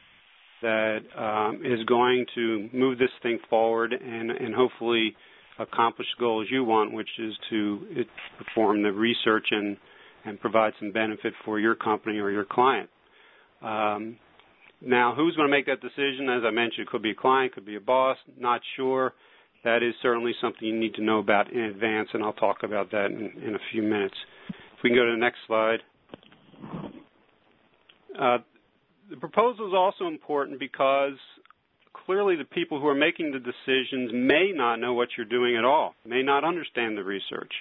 that 0.64 1.00
um, 1.14 1.60
is 1.62 1.84
going 1.84 2.24
to 2.34 2.70
move 2.72 2.98
this 2.98 3.10
thing 3.22 3.38
forward 3.50 3.92
and, 3.92 4.30
and 4.30 4.54
hopefully 4.54 5.14
accomplish 5.58 6.06
the 6.16 6.20
goals 6.22 6.48
you 6.50 6.64
want, 6.64 6.90
which 6.92 7.08
is 7.18 7.34
to 7.50 7.80
perform 8.38 8.82
the 8.82 8.90
research 8.90 9.46
and, 9.50 9.76
and 10.24 10.40
provide 10.40 10.72
some 10.80 10.90
benefit 10.90 11.34
for 11.44 11.60
your 11.60 11.74
company 11.74 12.18
or 12.18 12.30
your 12.30 12.46
client. 12.46 12.88
Um, 13.60 14.16
now, 14.80 15.14
who's 15.14 15.36
going 15.36 15.48
to 15.48 15.54
make 15.54 15.66
that 15.66 15.82
decision? 15.82 16.30
As 16.30 16.42
I 16.46 16.50
mentioned, 16.50 16.86
it 16.86 16.88
could 16.88 17.02
be 17.02 17.10
a 17.10 17.14
client, 17.14 17.52
could 17.52 17.66
be 17.66 17.76
a 17.76 17.80
boss, 17.80 18.16
not 18.38 18.62
sure. 18.76 19.12
That 19.64 19.82
is 19.82 19.94
certainly 20.02 20.32
something 20.40 20.66
you 20.66 20.78
need 20.78 20.94
to 20.94 21.02
know 21.02 21.18
about 21.18 21.52
in 21.52 21.60
advance, 21.60 22.08
and 22.14 22.24
I'll 22.24 22.32
talk 22.32 22.58
about 22.62 22.90
that 22.92 23.06
in, 23.06 23.42
in 23.46 23.54
a 23.54 23.58
few 23.70 23.82
minutes. 23.82 24.14
If 24.48 24.82
we 24.82 24.90
can 24.90 24.98
go 24.98 25.04
to 25.04 25.12
the 25.12 25.18
next 25.18 25.38
slide. 25.46 25.78
Uh, 28.18 28.38
the 29.10 29.16
proposal 29.16 29.68
is 29.68 29.74
also 29.74 30.06
important 30.06 30.58
because 30.58 31.18
clearly 32.06 32.36
the 32.36 32.44
people 32.44 32.80
who 32.80 32.86
are 32.86 32.94
making 32.94 33.32
the 33.32 33.38
decisions 33.38 34.10
may 34.12 34.52
not 34.54 34.76
know 34.76 34.94
what 34.94 35.08
you're 35.16 35.26
doing 35.26 35.56
at 35.56 35.64
all, 35.64 35.94
may 36.06 36.22
not 36.22 36.44
understand 36.44 36.96
the 36.96 37.04
research. 37.04 37.52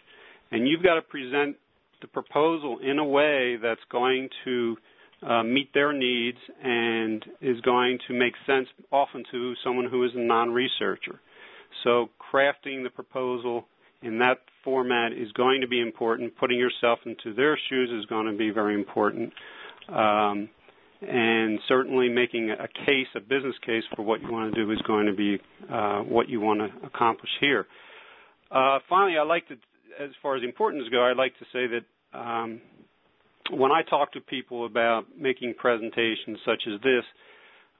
And 0.52 0.68
you've 0.68 0.84
got 0.84 0.96
to 0.96 1.02
present 1.02 1.58
the 2.02 2.08
proposal 2.08 2.80
in 2.80 3.00
a 3.00 3.06
way 3.06 3.58
that's 3.62 3.82
going 3.92 4.30
to 4.46 4.78
uh, 5.28 5.44
meet 5.44 5.74
their 5.74 5.94
needs 5.94 6.38
and 6.62 7.24
is 7.42 7.60
going 7.62 7.98
to 8.08 8.14
make 8.14 8.34
sense 8.46 8.68
often 8.92 9.24
to 9.32 9.54
someone 9.64 9.88
who 9.90 10.04
is 10.04 10.12
a 10.16 10.20
non-researcher. 10.20 11.20
So 11.84 12.10
crafting 12.34 12.84
the 12.84 12.90
proposal 12.90 13.66
in 14.02 14.20
that 14.20 14.40
format 14.64 15.14
is 15.14 15.32
going 15.32 15.62
to 15.62 15.68
be 15.68 15.80
important. 15.80 16.36
Putting 16.38 16.60
yourself 16.60 17.00
into 17.06 17.34
their 17.34 17.58
shoes 17.70 17.90
is 17.98 18.06
going 18.08 18.28
to 18.28 18.38
be 18.38 18.50
very 18.50 18.76
important. 18.76 19.32
Um, 19.88 20.50
and 21.08 21.60
certainly 21.68 22.10
making 22.10 22.50
a 22.52 22.68
case, 22.86 23.08
a 23.16 23.20
business 23.20 23.56
case 23.66 23.84
for 23.96 24.04
what 24.04 24.22
you 24.22 24.32
want 24.32 24.54
to 24.54 24.66
do 24.66 24.72
is 24.72 24.80
going 24.88 25.06
to 25.06 25.14
be 25.14 25.38
uh, 25.72 26.00
what 26.00 26.30
you 26.30 26.40
want 26.40 26.60
to 26.60 26.88
accomplish 26.88 27.30
here. 27.40 27.66
Uh, 28.52 28.80
finally, 28.90 29.18
I 29.18 29.24
like 29.24 29.48
to, 29.48 29.56
as 30.02 30.12
far 30.22 30.36
as 30.36 30.44
importance 30.44 30.84
go, 30.92 31.04
I'd 31.04 31.18
like 31.18 31.34
to 31.40 31.46
say 31.52 31.68
that 31.68 32.18
um, 32.18 32.62
when 33.52 33.72
I 33.72 33.82
talk 33.90 34.14
to 34.14 34.22
people 34.22 34.66
about 34.66 35.06
making 35.20 35.56
presentations 35.58 36.38
such 36.46 36.64
as 36.74 36.80
this, 36.82 37.04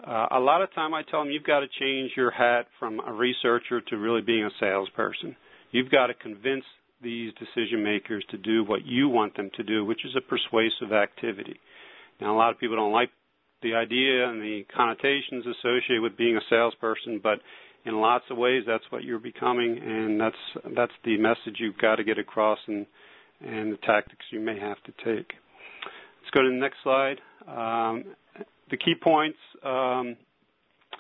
uh, 0.06 0.28
a 0.32 0.40
lot 0.40 0.62
of 0.62 0.74
time 0.74 0.94
I 0.94 1.04
tell 1.04 1.24
them 1.24 1.32
you've 1.32 1.44
got 1.44 1.62
to 1.62 1.68
change 1.80 2.12
your 2.18 2.32
hat 2.32 2.66
from 2.80 3.00
a 3.06 3.14
researcher 3.14 3.80
to 3.82 3.98
really 3.98 4.22
being 4.22 4.44
a 4.44 4.50
salesperson. 4.60 5.36
You've 5.72 5.92
got 5.92 6.08
to 6.08 6.14
convince 6.14 6.66
these 7.02 7.34
decision 7.34 7.84
makers 7.84 8.26
to 8.32 8.38
do 8.38 8.64
what 8.64 8.86
you 8.86 9.10
want 9.10 9.36
them 9.38 9.50
to 9.56 9.64
do, 9.64 9.86
which 9.86 10.06
is 10.06 10.16
a 10.16 10.22
persuasive 10.22 10.94
activity. 10.94 11.60
Now, 12.22 12.36
a 12.36 12.38
lot 12.38 12.52
of 12.52 12.60
people 12.60 12.76
don't 12.76 12.92
like 12.92 13.10
the 13.62 13.76
idea 13.76 14.28
and 14.30 14.42
the 14.42 14.66
connotations 14.76 15.46
associated 15.46 16.02
with 16.02 16.18
being 16.18 16.38
a 16.38 16.42
salesperson, 16.50 17.20
but 17.24 17.40
in 17.86 18.00
lots 18.00 18.26
of 18.30 18.38
ways, 18.38 18.64
that's 18.66 18.84
what 18.90 19.04
you're 19.04 19.20
becoming, 19.20 19.78
and 19.78 20.20
that's 20.20 20.36
that's 20.76 20.92
the 21.04 21.18
message 21.18 21.58
you've 21.60 21.78
got 21.78 21.96
to 21.96 22.04
get 22.04 22.18
across, 22.18 22.60
and 22.68 22.86
and 23.46 23.74
the 23.74 23.78
tactics 23.78 24.26
you 24.32 24.40
may 24.40 24.58
have 24.58 24.78
to 24.84 24.92
take. 25.04 25.34
Let's 26.22 26.32
go 26.34 26.44
to 26.44 26.50
the 26.50 26.56
next 26.56 26.78
slide. 26.84 27.20
Um, 27.48 28.06
the 28.70 28.78
key 28.78 28.96
points 29.02 29.38
um, 29.66 30.16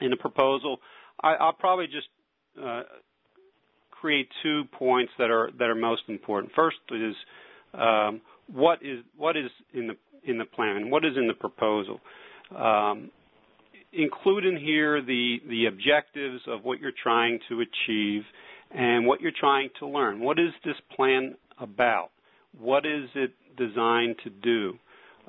in 0.02 0.10
the 0.10 0.18
proposal. 0.18 0.80
I, 1.22 1.46
will 1.46 1.54
probably 1.54 1.86
just 1.86 2.08
uh, 2.62 2.84
create 3.92 4.28
two 4.42 4.64
points 4.78 5.14
that 5.18 5.32
are 5.32 5.52
that 5.58 5.70
are 5.70 5.76
most 5.76 6.04
important. 6.10 6.52
First 6.54 6.78
is 6.92 7.16
um, 7.74 8.22
what 8.52 8.80
is 8.82 9.00
what 9.16 9.38
is 9.38 9.50
in 9.74 9.88
the 9.88 9.96
in 10.26 10.38
the 10.38 10.46
plan? 10.46 10.90
What 10.90 11.06
is 11.06 11.18
in 11.18 11.28
the 11.28 11.34
proposal? 11.34 12.00
Um, 12.56 13.12
include 13.94 14.46
in 14.46 14.58
here 14.58 15.02
the 15.02 15.38
the 15.48 15.66
objectives 15.68 16.42
of 16.48 16.64
what 16.64 16.80
you're 16.80 16.92
trying 17.02 17.40
to 17.50 17.62
achieve 17.62 18.24
and 18.72 19.06
what 19.06 19.22
you're 19.22 19.32
trying 19.40 19.70
to 19.80 19.88
learn. 19.88 20.20
What 20.20 20.40
is 20.40 20.52
this 20.66 20.76
plan 20.96 21.36
about? 21.60 22.10
What 22.60 22.86
is 22.86 23.10
it 23.16 23.34
designed 23.58 24.16
to 24.24 24.30
do 24.30 24.74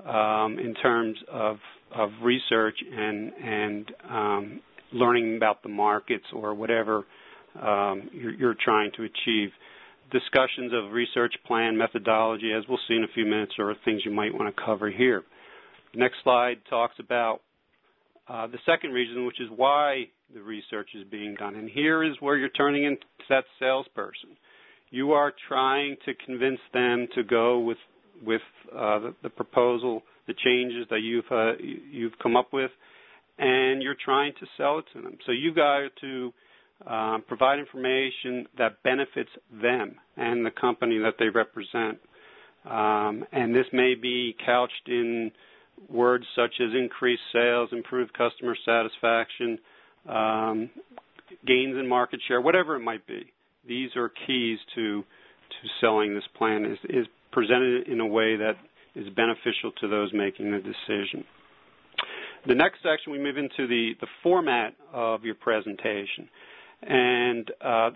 um, 0.08 0.58
in 0.58 0.74
terms 0.82 1.16
of 1.30 1.58
of 1.94 2.10
research 2.22 2.78
and 2.92 3.32
and 3.32 3.92
um, 4.08 4.60
learning 4.92 5.36
about 5.36 5.62
the 5.62 5.68
markets 5.68 6.24
or 6.32 6.54
whatever 6.54 7.04
um, 7.60 8.08
you're, 8.12 8.34
you're, 8.34 8.56
trying 8.64 8.90
to 8.96 9.02
achieve? 9.02 9.50
Discussions 10.14 10.72
of 10.72 10.92
research 10.92 11.34
plan 11.44 11.76
methodology, 11.76 12.52
as 12.56 12.62
we'll 12.68 12.78
see 12.86 12.94
in 12.94 13.02
a 13.02 13.12
few 13.12 13.24
minutes, 13.24 13.54
are 13.58 13.74
things 13.84 14.02
you 14.04 14.12
might 14.12 14.32
want 14.32 14.54
to 14.54 14.62
cover 14.64 14.88
here. 14.88 15.24
Next 15.94 16.16
slide 16.22 16.58
talks 16.70 16.94
about 17.00 17.40
uh, 18.28 18.46
the 18.46 18.58
second 18.64 18.92
reason, 18.92 19.26
which 19.26 19.40
is 19.40 19.48
why 19.54 20.04
the 20.32 20.40
research 20.40 20.90
is 20.94 21.04
being 21.10 21.34
done. 21.34 21.56
And 21.56 21.68
here 21.68 22.04
is 22.04 22.12
where 22.20 22.36
you're 22.36 22.48
turning 22.50 22.84
into 22.84 23.02
that 23.28 23.44
salesperson. 23.58 24.30
You 24.90 25.12
are 25.12 25.32
trying 25.48 25.96
to 26.04 26.12
convince 26.24 26.60
them 26.72 27.08
to 27.16 27.24
go 27.24 27.58
with 27.58 27.78
with 28.24 28.42
uh, 28.72 29.00
the, 29.00 29.14
the, 29.24 29.28
proposal, 29.28 30.02
the 30.28 30.34
changes 30.44 30.86
that 30.90 31.00
you've 31.00 31.24
uh, 31.32 31.60
you've 31.90 32.16
come 32.22 32.36
up 32.36 32.52
with, 32.52 32.70
and 33.38 33.82
you're 33.82 33.96
trying 34.02 34.32
to 34.38 34.46
sell 34.56 34.78
it 34.78 34.84
to 34.92 35.02
them. 35.02 35.18
So 35.26 35.32
you 35.32 35.52
got 35.52 35.90
to 36.00 36.32
um, 36.86 37.24
provide 37.26 37.58
information 37.58 38.46
that 38.58 38.82
benefits 38.82 39.30
them 39.62 39.96
and 40.16 40.44
the 40.44 40.50
company 40.50 40.98
that 40.98 41.14
they 41.18 41.28
represent. 41.28 41.98
Um, 42.64 43.24
and 43.32 43.54
this 43.54 43.66
may 43.72 43.94
be 43.94 44.34
couched 44.44 44.88
in 44.88 45.30
words 45.88 46.24
such 46.34 46.54
as 46.60 46.74
increased 46.74 47.22
sales, 47.32 47.70
improved 47.72 48.12
customer 48.16 48.56
satisfaction, 48.64 49.58
um, 50.08 50.70
gains 51.46 51.76
in 51.76 51.86
market 51.88 52.20
share, 52.26 52.40
whatever 52.40 52.76
it 52.76 52.80
might 52.80 53.06
be. 53.06 53.32
These 53.66 53.90
are 53.96 54.10
keys 54.26 54.58
to 54.74 55.04
to 55.62 55.68
selling 55.80 56.14
this 56.14 56.24
plan 56.36 56.64
is, 56.64 56.78
is 56.88 57.06
presented 57.30 57.86
in 57.88 58.00
a 58.00 58.06
way 58.06 58.36
that 58.36 58.54
is 58.94 59.08
beneficial 59.14 59.72
to 59.80 59.88
those 59.88 60.12
making 60.12 60.50
the 60.50 60.58
decision. 60.58 61.24
The 62.46 62.54
next 62.54 62.78
section, 62.82 63.12
we 63.12 63.18
move 63.18 63.38
into 63.38 63.66
the, 63.66 63.92
the 64.00 64.06
format 64.22 64.74
of 64.92 65.24
your 65.24 65.34
presentation. 65.34 66.28
And 66.86 67.50
uh, 67.60 67.90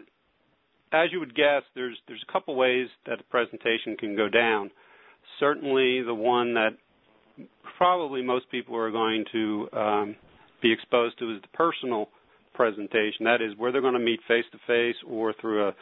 as 0.92 1.08
you 1.12 1.20
would 1.20 1.34
guess, 1.34 1.62
there's, 1.74 1.96
there's 2.06 2.24
a 2.28 2.32
couple 2.32 2.54
ways 2.54 2.88
that 3.06 3.20
a 3.20 3.24
presentation 3.24 3.96
can 3.98 4.16
go 4.16 4.28
down. 4.28 4.70
Certainly, 5.38 6.02
the 6.02 6.14
one 6.14 6.54
that 6.54 6.70
probably 7.76 8.22
most 8.22 8.50
people 8.50 8.74
are 8.76 8.90
going 8.90 9.24
to 9.32 9.68
um, 9.72 10.16
be 10.62 10.72
exposed 10.72 11.18
to 11.18 11.34
is 11.34 11.42
the 11.42 11.48
personal 11.48 12.08
presentation. 12.54 13.24
That 13.24 13.42
is 13.42 13.56
where 13.56 13.70
they're 13.70 13.80
going 13.80 13.94
to 13.94 14.00
meet 14.00 14.20
face 14.26 14.44
to 14.52 14.58
face 14.66 14.96
or 15.06 15.34
through 15.40 15.68
a 15.68 15.74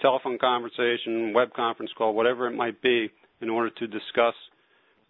telephone 0.00 0.38
conversation, 0.38 1.32
web 1.34 1.52
conference 1.54 1.90
call, 1.96 2.14
whatever 2.14 2.46
it 2.46 2.56
might 2.56 2.80
be, 2.82 3.10
in 3.40 3.50
order 3.50 3.70
to 3.70 3.86
discuss 3.86 4.34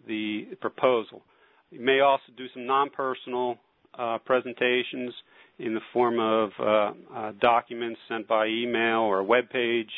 the 0.07 0.47
proposal. 0.61 1.21
You 1.69 1.79
may 1.79 1.99
also 1.99 2.23
do 2.37 2.45
some 2.53 2.65
non-personal 2.65 3.57
uh, 3.97 4.17
presentations 4.25 5.13
in 5.61 5.73
the 5.73 5.81
form 5.93 6.19
of 6.19 6.49
uh, 6.59 6.91
uh, 7.15 7.31
documents 7.39 7.99
sent 8.09 8.27
by 8.27 8.47
email 8.47 8.99
or 8.99 9.19
a 9.19 9.23
web 9.23 9.49
page, 9.49 9.91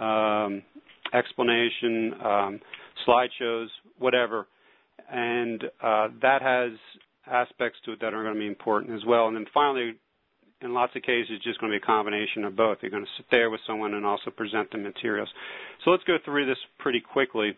um, 0.00 0.62
explanation, 1.14 2.14
um, 2.24 2.60
slideshows, 3.06 3.68
whatever. 3.98 4.46
And 5.10 5.64
uh, 5.82 6.08
that 6.20 6.42
has 6.42 6.72
aspects 7.26 7.78
to 7.84 7.92
it 7.92 8.00
that 8.00 8.14
are 8.14 8.22
going 8.22 8.34
to 8.34 8.40
be 8.40 8.46
important 8.46 8.94
as 8.94 9.04
well. 9.06 9.28
And 9.28 9.36
then 9.36 9.46
finally, 9.54 9.94
in 10.60 10.74
lots 10.74 10.94
of 10.96 11.02
cases, 11.02 11.30
it's 11.30 11.44
just 11.44 11.60
going 11.60 11.72
to 11.72 11.78
be 11.78 11.82
a 11.82 11.86
combination 11.86 12.44
of 12.44 12.56
both. 12.56 12.78
You're 12.82 12.90
going 12.90 13.04
to 13.04 13.10
sit 13.16 13.26
there 13.30 13.48
with 13.50 13.60
someone 13.66 13.94
and 13.94 14.04
also 14.04 14.30
present 14.30 14.70
the 14.70 14.78
materials. 14.78 15.28
So 15.84 15.90
let's 15.90 16.04
go 16.04 16.16
through 16.24 16.46
this 16.46 16.58
pretty 16.78 17.00
quickly. 17.00 17.56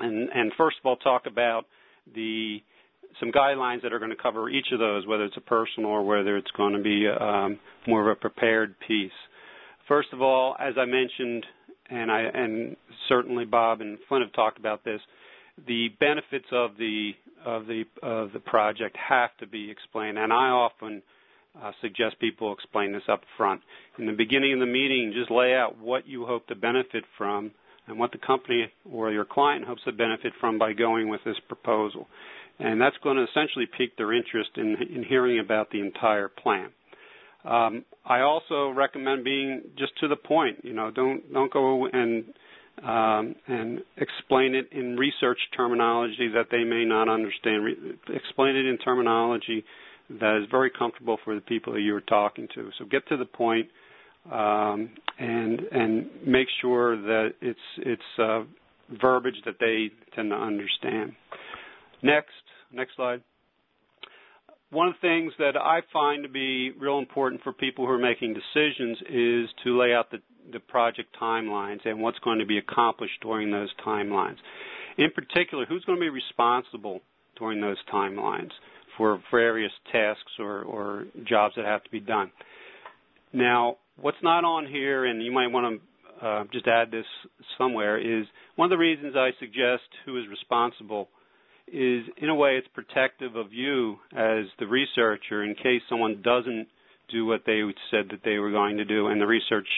And, 0.00 0.28
and 0.34 0.52
first 0.56 0.76
of 0.82 0.86
all, 0.86 0.96
talk 0.96 1.26
about 1.26 1.64
the 2.14 2.58
some 3.20 3.32
guidelines 3.32 3.82
that 3.82 3.92
are 3.92 3.98
going 3.98 4.10
to 4.10 4.16
cover 4.16 4.48
each 4.48 4.66
of 4.72 4.78
those, 4.78 5.06
whether 5.06 5.24
it's 5.24 5.36
a 5.36 5.42
personal 5.42 5.90
or 5.90 6.04
whether 6.04 6.36
it's 6.36 6.50
going 6.56 6.74
to 6.74 6.82
be 6.82 7.06
um, 7.08 7.58
more 7.86 8.02
of 8.02 8.16
a 8.16 8.20
prepared 8.20 8.74
piece. 8.86 9.10
First 9.88 10.08
of 10.12 10.20
all, 10.20 10.56
as 10.58 10.74
I 10.78 10.84
mentioned, 10.84 11.46
and 11.88 12.10
I 12.10 12.20
and 12.22 12.76
certainly 13.08 13.44
Bob 13.44 13.80
and 13.80 13.98
Flint 14.08 14.24
have 14.24 14.32
talked 14.32 14.58
about 14.58 14.84
this, 14.84 15.00
the 15.66 15.88
benefits 16.00 16.46
of 16.52 16.72
the 16.78 17.12
of 17.44 17.66
the 17.66 17.84
of 18.02 18.32
the 18.32 18.40
project 18.40 18.96
have 18.96 19.30
to 19.38 19.46
be 19.46 19.70
explained, 19.70 20.18
and 20.18 20.32
I 20.32 20.48
often 20.48 21.02
uh, 21.62 21.72
suggest 21.80 22.18
people 22.18 22.52
explain 22.52 22.92
this 22.92 23.02
up 23.08 23.22
front. 23.36 23.62
In 23.98 24.06
the 24.06 24.12
beginning 24.12 24.52
of 24.54 24.60
the 24.60 24.66
meeting, 24.66 25.12
just 25.16 25.30
lay 25.30 25.54
out 25.54 25.78
what 25.78 26.06
you 26.06 26.26
hope 26.26 26.46
to 26.48 26.54
benefit 26.54 27.04
from 27.16 27.52
and 27.86 27.98
what 27.98 28.12
the 28.12 28.18
company 28.18 28.70
or 28.90 29.10
your 29.12 29.24
client 29.24 29.64
hopes 29.64 29.82
to 29.84 29.92
benefit 29.92 30.32
from 30.40 30.58
by 30.58 30.72
going 30.72 31.08
with 31.08 31.20
this 31.24 31.36
proposal. 31.48 32.08
And 32.58 32.80
that's 32.80 32.96
going 33.02 33.16
to 33.16 33.24
essentially 33.24 33.66
pique 33.76 33.96
their 33.96 34.12
interest 34.12 34.50
in, 34.56 34.76
in 34.94 35.04
hearing 35.04 35.38
about 35.40 35.70
the 35.70 35.80
entire 35.80 36.28
plan. 36.28 36.70
Um, 37.44 37.84
I 38.04 38.20
also 38.20 38.70
recommend 38.70 39.24
being 39.24 39.62
just 39.78 39.92
to 40.00 40.08
the 40.08 40.16
point. 40.16 40.58
You 40.64 40.72
know, 40.72 40.90
don't 40.90 41.32
don't 41.32 41.52
go 41.52 41.86
and 41.86 42.24
um, 42.82 43.34
and 43.46 43.80
explain 43.96 44.54
it 44.54 44.68
in 44.72 44.96
research 44.96 45.38
terminology 45.56 46.28
that 46.34 46.46
they 46.50 46.64
may 46.64 46.84
not 46.84 47.08
understand. 47.08 47.64
Re- 47.64 47.94
explain 48.08 48.56
it 48.56 48.66
in 48.66 48.78
terminology 48.78 49.64
that 50.20 50.40
is 50.42 50.48
very 50.50 50.70
comfortable 50.70 51.18
for 51.24 51.34
the 51.34 51.40
people 51.40 51.72
that 51.74 51.80
you're 51.80 52.00
talking 52.00 52.48
to. 52.54 52.70
So 52.78 52.84
get 52.84 53.06
to 53.08 53.16
the 53.16 53.24
point, 53.24 53.68
um, 54.30 54.90
and 55.18 55.60
and 55.70 56.08
make 56.26 56.48
sure 56.60 56.96
that 56.96 57.34
it's 57.40 57.58
it's 57.78 58.02
uh, 58.18 58.42
verbiage 59.00 59.36
that 59.44 59.56
they 59.60 59.90
tend 60.14 60.30
to 60.30 60.36
understand. 60.36 61.12
Next, 62.02 62.30
next 62.72 62.96
slide. 62.96 63.22
One 64.70 64.88
of 64.88 64.94
the 65.00 65.08
things 65.08 65.32
that 65.38 65.56
I 65.56 65.80
find 65.92 66.24
to 66.24 66.28
be 66.28 66.72
real 66.72 66.98
important 66.98 67.42
for 67.42 67.52
people 67.52 67.86
who 67.86 67.92
are 67.92 67.98
making 67.98 68.34
decisions 68.34 68.98
is 69.08 69.48
to 69.64 69.78
lay 69.78 69.94
out 69.94 70.10
the, 70.10 70.18
the 70.52 70.58
project 70.58 71.16
timelines 71.20 71.86
and 71.86 72.00
what's 72.00 72.18
going 72.18 72.40
to 72.40 72.46
be 72.46 72.58
accomplished 72.58 73.20
during 73.22 73.50
those 73.50 73.70
timelines. 73.86 74.36
In 74.98 75.10
particular, 75.12 75.66
who's 75.66 75.84
going 75.84 75.98
to 75.98 76.00
be 76.00 76.08
responsible 76.08 77.00
during 77.38 77.60
those 77.60 77.76
timelines? 77.92 78.50
for 78.96 79.20
various 79.30 79.72
tasks 79.92 80.32
or, 80.38 80.62
or 80.62 81.06
jobs 81.28 81.54
that 81.56 81.64
have 81.64 81.82
to 81.84 81.90
be 81.90 82.00
done. 82.00 82.30
Now, 83.32 83.76
what's 84.00 84.16
not 84.22 84.44
on 84.44 84.66
here, 84.66 85.04
and 85.04 85.22
you 85.22 85.32
might 85.32 85.48
want 85.48 85.80
to 86.20 86.26
uh, 86.26 86.44
just 86.52 86.66
add 86.66 86.90
this 86.90 87.04
somewhere, 87.58 87.98
is 87.98 88.26
one 88.56 88.66
of 88.66 88.70
the 88.70 88.78
reasons 88.78 89.14
I 89.16 89.30
suggest 89.38 89.82
who 90.04 90.18
is 90.18 90.24
responsible 90.28 91.08
is, 91.66 92.04
in 92.18 92.28
a 92.28 92.34
way, 92.34 92.56
it's 92.56 92.68
protective 92.74 93.36
of 93.36 93.52
you 93.52 93.96
as 94.12 94.44
the 94.58 94.66
researcher 94.66 95.42
in 95.42 95.54
case 95.54 95.82
someone 95.88 96.22
doesn't 96.22 96.68
do 97.10 97.26
what 97.26 97.42
they 97.46 97.62
said 97.90 98.06
that 98.10 98.20
they 98.24 98.38
were 98.38 98.50
going 98.50 98.76
to 98.76 98.84
do, 98.84 99.08
and 99.08 99.20
the 99.20 99.26
research 99.26 99.68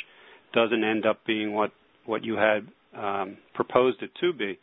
doesn't 0.54 0.84
end 0.84 1.06
up 1.06 1.24
being 1.26 1.52
what 1.52 1.72
what 2.06 2.24
you 2.24 2.36
had 2.36 2.66
um, 2.96 3.36
proposed 3.54 4.02
it 4.02 4.10
to 4.18 4.32
be. 4.32 4.58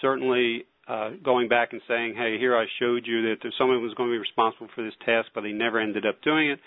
Certainly, 0.00 0.64
uh, 0.88 1.10
going 1.22 1.46
back 1.46 1.72
and 1.72 1.82
saying, 1.86 2.14
hey, 2.16 2.38
here 2.38 2.56
I 2.56 2.64
showed 2.78 3.06
you 3.06 3.22
that 3.22 3.36
if 3.44 3.52
someone 3.58 3.82
was 3.82 3.92
going 3.94 4.08
to 4.08 4.14
be 4.14 4.18
responsible 4.18 4.68
for 4.74 4.82
this 4.82 4.94
task, 5.04 5.28
but 5.34 5.42
they 5.42 5.52
never 5.52 5.78
ended 5.78 6.06
up 6.06 6.22
doing 6.22 6.50
it, 6.50 6.60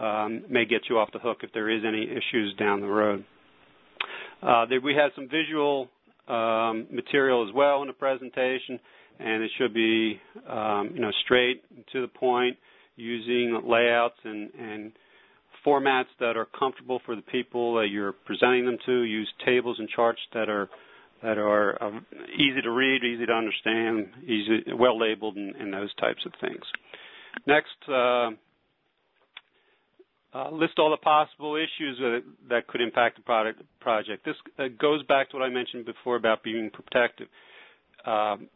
um, 0.00 0.44
may 0.48 0.64
get 0.64 0.82
you 0.88 0.98
off 0.98 1.10
the 1.12 1.18
hook 1.18 1.38
if 1.42 1.52
there 1.52 1.68
is 1.68 1.82
any 1.86 2.04
issues 2.04 2.54
down 2.56 2.80
the 2.80 2.86
road. 2.86 3.24
Uh, 4.40 4.66
we 4.84 4.94
had 4.94 5.10
some 5.16 5.28
visual 5.28 5.88
um, 6.28 6.86
material 6.90 7.46
as 7.48 7.54
well 7.54 7.82
in 7.82 7.88
the 7.88 7.94
presentation, 7.94 8.78
and 9.18 9.42
it 9.42 9.50
should 9.58 9.74
be 9.74 10.20
um, 10.48 10.90
you 10.94 11.00
know 11.00 11.10
straight 11.24 11.62
to 11.92 12.00
the 12.00 12.08
point, 12.08 12.56
using 12.96 13.60
layouts 13.66 14.18
and, 14.24 14.50
and 14.58 14.92
formats 15.66 16.06
that 16.20 16.36
are 16.36 16.46
comfortable 16.58 17.00
for 17.04 17.16
the 17.16 17.22
people 17.22 17.74
that 17.74 17.88
you're 17.90 18.12
presenting 18.12 18.66
them 18.66 18.78
to. 18.86 19.02
Use 19.02 19.28
tables 19.44 19.76
and 19.78 19.88
charts 19.88 20.20
that 20.34 20.48
are 20.48 20.68
that 21.22 21.38
are 21.38 21.82
uh, 21.82 22.00
easy 22.34 22.62
to 22.62 22.70
read, 22.70 23.02
easy 23.02 23.26
to 23.26 23.32
understand, 23.32 24.08
easy, 24.24 24.72
well 24.78 24.98
labeled, 24.98 25.36
and, 25.36 25.54
and 25.56 25.72
those 25.72 25.92
types 25.94 26.24
of 26.24 26.32
things. 26.40 26.62
Next, 27.46 27.76
uh, 27.88 28.30
uh, 30.34 30.50
list 30.50 30.74
all 30.78 30.90
the 30.90 30.96
possible 30.98 31.56
issues 31.56 31.98
that, 31.98 32.22
that 32.50 32.66
could 32.66 32.80
impact 32.80 33.16
the 33.16 33.22
product, 33.22 33.62
project. 33.80 34.24
This 34.24 34.34
uh, 34.58 34.64
goes 34.80 35.02
back 35.04 35.30
to 35.30 35.36
what 35.36 35.42
I 35.44 35.48
mentioned 35.48 35.86
before 35.86 36.16
about 36.16 36.42
being 36.42 36.70
protective. 36.70 37.28
Um, 38.04 38.48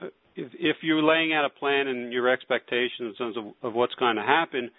if, 0.00 0.52
if, 0.54 0.76
you're 0.82 1.02
laying 1.02 1.32
out 1.34 1.44
a 1.44 1.50
plan 1.50 1.88
and 1.88 2.12
your 2.12 2.28
expectations 2.28 2.90
in 3.00 3.14
terms 3.14 3.36
of, 3.36 3.44
of 3.62 3.74
what's 3.74 3.94
going 3.96 4.16
to 4.16 4.22
happen, 4.22 4.70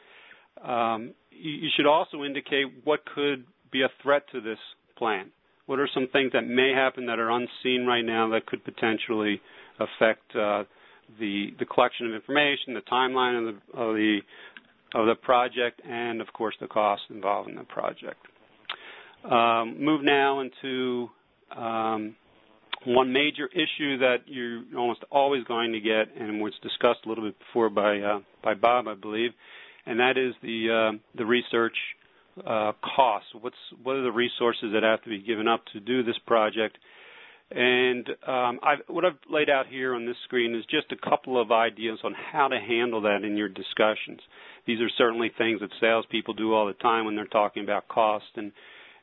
um, 0.63 1.13
you, 1.31 1.51
you 1.51 1.69
should 1.75 1.85
also 1.85 2.23
indicate 2.23 2.65
what 2.83 3.01
could 3.13 3.45
be 3.71 3.81
a 3.83 3.89
threat 4.01 4.23
to 4.31 4.41
this 4.41 4.57
plan. 4.97 5.31
What 5.65 5.79
are 5.79 5.89
some 5.93 6.07
things 6.11 6.31
that 6.33 6.47
may 6.47 6.71
happen 6.73 7.05
that 7.07 7.19
are 7.19 7.29
unseen 7.29 7.85
right 7.85 8.03
now 8.03 8.29
that 8.29 8.45
could 8.47 8.63
potentially 8.63 9.39
affect 9.79 10.35
uh, 10.35 10.63
the 11.19 11.49
the 11.59 11.65
collection 11.65 12.07
of 12.07 12.13
information, 12.13 12.73
the 12.73 12.81
timeline 12.91 13.37
of 13.37 13.55
the 13.55 13.77
of 13.79 13.95
the 13.95 14.19
of 14.93 15.05
the 15.07 15.15
project, 15.15 15.81
and 15.87 16.21
of 16.21 16.27
course 16.33 16.55
the 16.59 16.67
costs 16.67 17.05
involved 17.09 17.49
in 17.49 17.55
the 17.55 17.63
project. 17.63 18.25
Um, 19.29 19.83
move 19.83 20.01
now 20.03 20.39
into 20.39 21.09
um, 21.55 22.15
one 22.85 23.11
major 23.11 23.47
issue 23.47 23.97
that 23.99 24.17
you're 24.25 24.63
almost 24.77 25.03
always 25.11 25.43
going 25.43 25.73
to 25.73 25.79
get, 25.79 26.15
and 26.19 26.41
was 26.41 26.53
discussed 26.63 26.99
a 27.05 27.09
little 27.09 27.25
bit 27.25 27.37
before 27.39 27.69
by 27.69 27.99
uh, 27.99 28.19
by 28.43 28.53
Bob, 28.53 28.87
I 28.87 28.95
believe, 28.95 29.31
and 29.85 29.99
that 29.99 30.17
is 30.17 30.33
the 30.41 30.91
uh, 30.93 30.97
the 31.17 31.25
research 31.25 31.75
uh, 32.45 32.71
costs? 32.95 33.29
What's 33.39 33.55
what 33.83 33.95
are 33.95 34.03
the 34.03 34.11
resources 34.11 34.71
that 34.73 34.83
have 34.83 35.01
to 35.03 35.09
be 35.09 35.19
given 35.19 35.47
up 35.47 35.65
to 35.73 35.79
do 35.79 36.03
this 36.03 36.17
project? 36.25 36.77
And 37.51 38.07
um, 38.27 38.59
I've, 38.61 38.79
what 38.87 39.05
I've 39.05 39.17
laid 39.29 39.49
out 39.49 39.65
here 39.67 39.95
on 39.95 40.05
this 40.05 40.15
screen 40.25 40.53
is 40.55 40.63
just 40.69 40.91
a 40.91 41.09
couple 41.09 41.41
of 41.41 41.51
ideas 41.51 41.97
on 42.03 42.13
how 42.13 42.47
to 42.47 42.59
handle 42.59 43.01
that 43.01 43.23
in 43.23 43.35
your 43.35 43.49
discussions. 43.49 44.19
These 44.67 44.79
are 44.81 44.89
certainly 44.97 45.31
things 45.35 45.59
that 45.61 45.71
salespeople 45.79 46.35
do 46.35 46.53
all 46.53 46.67
the 46.67 46.73
time 46.73 47.05
when 47.05 47.15
they're 47.15 47.25
talking 47.25 47.63
about 47.63 47.87
cost, 47.87 48.25
and 48.35 48.51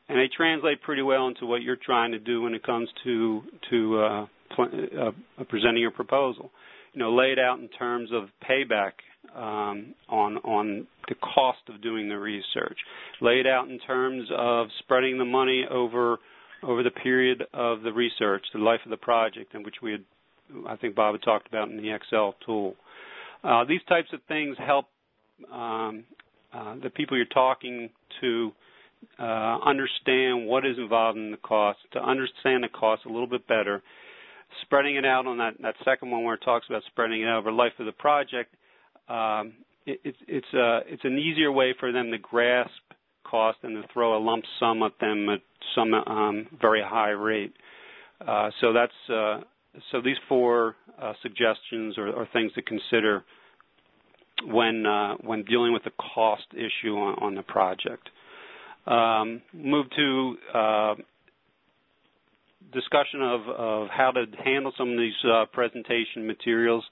and 0.09 0.17
they 0.17 0.29
translate 0.35 0.81
pretty 0.81 1.01
well 1.01 1.27
into 1.27 1.45
what 1.45 1.61
you're 1.61 1.75
trying 1.75 2.11
to 2.13 2.19
do 2.19 2.43
when 2.43 2.53
it 2.53 2.63
comes 2.63 2.87
to 3.03 3.41
to 3.69 3.99
uh, 3.99 4.25
pl- 4.55 4.87
uh, 5.01 5.43
presenting 5.49 5.81
your 5.81 5.91
proposal. 5.91 6.49
You 6.93 6.99
know, 6.99 7.13
lay 7.13 7.33
it 7.33 7.39
out 7.39 7.59
in 7.59 7.67
terms 7.67 8.11
of 8.13 8.29
payback 8.49 8.93
um, 9.35 9.93
on 10.07 10.37
on 10.37 10.87
the 11.09 11.15
cost 11.15 11.59
of 11.67 11.81
doing 11.81 12.07
the 12.07 12.17
research. 12.17 12.77
Lay 13.19 13.41
it 13.41 13.47
out 13.47 13.67
in 13.67 13.77
terms 13.79 14.29
of 14.37 14.67
spreading 14.79 15.17
the 15.17 15.25
money 15.25 15.65
over 15.69 16.19
over 16.63 16.83
the 16.83 16.91
period 16.91 17.43
of 17.53 17.81
the 17.81 17.91
research, 17.91 18.43
the 18.53 18.59
life 18.59 18.79
of 18.85 18.91
the 18.91 18.97
project, 18.97 19.53
in 19.53 19.63
which 19.63 19.75
we 19.81 19.91
had, 19.91 20.03
I 20.67 20.75
think 20.75 20.95
Bob 20.95 21.13
had 21.15 21.21
talked 21.21 21.47
about 21.47 21.69
in 21.69 21.77
the 21.77 21.93
Excel 21.93 22.35
tool. 22.45 22.75
Uh, 23.43 23.63
these 23.65 23.81
types 23.87 24.09
of 24.13 24.19
things 24.27 24.57
help 24.57 24.85
um, 25.51 26.03
uh, 26.53 26.75
the 26.81 26.89
people 26.89 27.15
you're 27.17 27.25
talking 27.25 27.89
to 28.21 28.51
uh, 29.19 29.59
understand 29.65 30.47
what 30.47 30.65
is 30.65 30.77
involved 30.77 31.17
in 31.17 31.31
the 31.31 31.37
cost, 31.37 31.79
to 31.93 31.99
understand 31.99 32.63
the 32.63 32.69
cost 32.69 33.05
a 33.05 33.09
little 33.09 33.27
bit 33.27 33.47
better. 33.47 33.83
Spreading 34.61 34.95
it 34.95 35.05
out 35.05 35.27
on 35.27 35.37
that, 35.37 35.53
that 35.61 35.75
second 35.83 36.09
one 36.09 36.23
where 36.23 36.35
it 36.35 36.41
talks 36.43 36.65
about 36.69 36.81
spreading 36.87 37.21
it 37.21 37.27
out 37.27 37.39
over 37.39 37.51
life 37.51 37.73
of 37.79 37.85
the 37.85 37.91
project, 37.91 38.55
um, 39.09 39.53
it, 39.85 39.99
it's 40.03 40.17
it's 40.27 40.47
a 40.53 40.59
uh, 40.59 40.79
it's 40.87 41.03
an 41.03 41.17
easier 41.17 41.51
way 41.51 41.75
for 41.79 41.91
them 41.91 42.11
to 42.11 42.17
grasp 42.17 42.71
cost 43.29 43.57
and 43.63 43.81
to 43.81 43.87
throw 43.93 44.17
a 44.17 44.21
lump 44.21 44.43
sum 44.59 44.83
at 44.83 44.93
them 44.99 45.29
at 45.29 45.41
some 45.75 45.93
um, 45.93 46.47
very 46.59 46.81
high 46.81 47.11
rate. 47.11 47.53
Uh, 48.25 48.49
so 48.61 48.73
that's 48.73 49.09
uh, 49.09 49.41
so 49.91 50.01
these 50.01 50.17
four 50.27 50.75
uh, 51.01 51.13
suggestions 51.21 51.97
are, 51.97 52.09
are, 52.09 52.27
things 52.33 52.51
to 52.53 52.61
consider 52.61 53.23
when 54.45 54.85
uh, 54.85 55.15
when 55.21 55.43
dealing 55.43 55.73
with 55.73 55.83
the 55.83 55.91
cost 55.91 56.45
issue 56.53 56.95
on, 56.95 57.15
on 57.21 57.35
the 57.35 57.43
project. 57.43 58.09
Um, 58.87 59.41
move 59.53 59.87
to 59.95 60.35
uh, 60.53 60.95
discussion 62.73 63.21
of, 63.21 63.41
of, 63.49 63.87
how 63.89 64.11
to 64.11 64.25
handle 64.43 64.71
some 64.77 64.91
of 64.91 64.97
these 64.97 65.13
uh, 65.25 65.45
presentation 65.51 66.25
materials, 66.25 66.83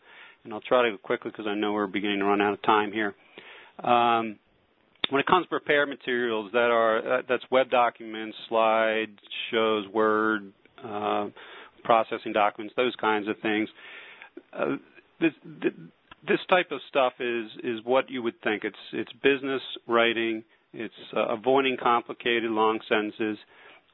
and 0.44 0.54
I'll 0.54 0.62
try 0.62 0.84
to 0.84 0.92
go 0.92 0.98
quickly 0.98 1.32
because 1.32 1.48
I 1.48 1.56
know 1.56 1.72
we're 1.72 1.88
beginning 1.88 2.20
to 2.20 2.26
run 2.26 2.42
out 2.42 2.54
of 2.54 2.62
time 2.64 2.92
here. 2.92 3.16
Um, 3.84 4.38
when 5.10 5.20
it 5.20 5.26
comes 5.28 5.46
to 5.46 5.50
prepared 5.50 5.90
materials 5.90 6.52
that 6.54 6.72
are 6.72 7.24
that's 7.28 7.44
web 7.52 7.70
documents, 7.70 8.36
slides, 8.50 9.18
shows, 9.52 9.88
Word, 9.94 10.52
uh, 10.84 11.28
processing 11.84 12.34
documents, 12.34 12.74
those 12.76 12.96
kinds 13.00 13.28
of 13.28 13.36
things. 13.42 13.70
Uh, 14.54 14.76
this, 15.22 15.32
this 16.28 16.40
type 16.50 16.72
of 16.72 16.80
stuff 16.90 17.14
is 17.20 17.46
is 17.64 17.80
what 17.84 18.10
you 18.10 18.22
would 18.22 18.40
think. 18.42 18.64
It's 18.64 18.76
it's 18.94 19.12
business 19.24 19.62
writing. 19.88 20.44
It's 20.74 20.94
uh, 21.16 21.28
avoiding 21.28 21.78
complicated 21.82 22.52
long 22.52 22.80
sentences. 22.90 23.38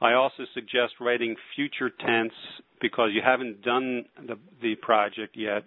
I 0.00 0.14
also 0.14 0.44
suggest 0.54 0.94
writing 1.00 1.36
future 1.54 1.90
tense 1.90 2.32
because 2.80 3.10
you 3.12 3.20
haven't 3.24 3.62
done 3.62 4.04
the 4.26 4.36
the 4.60 4.74
project 4.76 5.36
yet. 5.36 5.64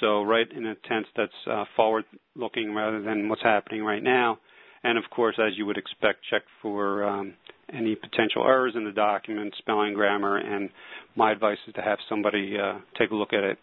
So 0.00 0.22
write 0.22 0.52
in 0.52 0.66
a 0.66 0.74
tense 0.88 1.06
that's 1.16 1.32
uh, 1.50 1.64
forward 1.74 2.04
looking 2.36 2.74
rather 2.74 3.02
than 3.02 3.28
what's 3.28 3.42
happening 3.42 3.82
right 3.84 4.02
now. 4.02 4.38
And 4.84 4.96
of 4.96 5.04
course, 5.10 5.36
as 5.38 5.56
you 5.56 5.66
would 5.66 5.76
expect, 5.76 6.20
check 6.30 6.42
for 6.62 7.04
um, 7.04 7.34
any 7.72 7.94
potential 7.94 8.44
errors 8.44 8.74
in 8.76 8.84
the 8.84 8.92
document, 8.92 9.54
spelling, 9.58 9.94
grammar, 9.94 10.38
and 10.38 10.70
my 11.16 11.32
advice 11.32 11.58
is 11.66 11.74
to 11.74 11.82
have 11.82 11.98
somebody 12.08 12.56
uh, 12.58 12.78
take 12.98 13.10
a 13.10 13.14
look 13.14 13.32
at 13.32 13.44
it. 13.44 13.58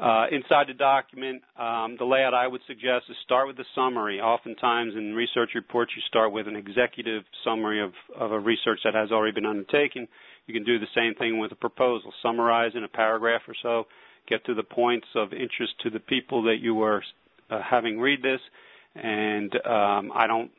Uh, 0.00 0.26
inside 0.32 0.66
the 0.66 0.74
document, 0.74 1.42
um, 1.58 1.96
the 1.98 2.04
layout 2.04 2.32
I 2.32 2.46
would 2.46 2.62
suggest 2.66 3.04
is 3.10 3.16
start 3.24 3.46
with 3.46 3.58
the 3.58 3.66
summary. 3.74 4.18
Oftentimes 4.18 4.94
in 4.96 5.14
research 5.14 5.50
reports, 5.54 5.92
you 5.94 6.02
start 6.08 6.32
with 6.32 6.48
an 6.48 6.56
executive 6.56 7.22
summary 7.44 7.82
of, 7.82 7.92
of 8.18 8.32
a 8.32 8.38
research 8.38 8.80
that 8.84 8.94
has 8.94 9.10
already 9.10 9.34
been 9.34 9.44
undertaken. 9.44 10.08
You 10.46 10.54
can 10.54 10.64
do 10.64 10.78
the 10.78 10.86
same 10.94 11.14
thing 11.16 11.38
with 11.38 11.52
a 11.52 11.56
proposal. 11.56 12.14
Summarize 12.22 12.72
in 12.74 12.84
a 12.84 12.88
paragraph 12.88 13.42
or 13.46 13.54
so, 13.62 13.84
get 14.26 14.44
to 14.46 14.54
the 14.54 14.62
points 14.62 15.06
of 15.14 15.32
interest 15.32 15.74
to 15.82 15.90
the 15.90 16.00
people 16.00 16.44
that 16.44 16.58
you 16.62 16.80
are 16.82 17.02
uh, 17.50 17.60
having 17.68 18.00
read 18.00 18.22
this, 18.22 18.40
and 18.94 19.54
um, 19.66 20.12
I 20.14 20.26
don't 20.26 20.50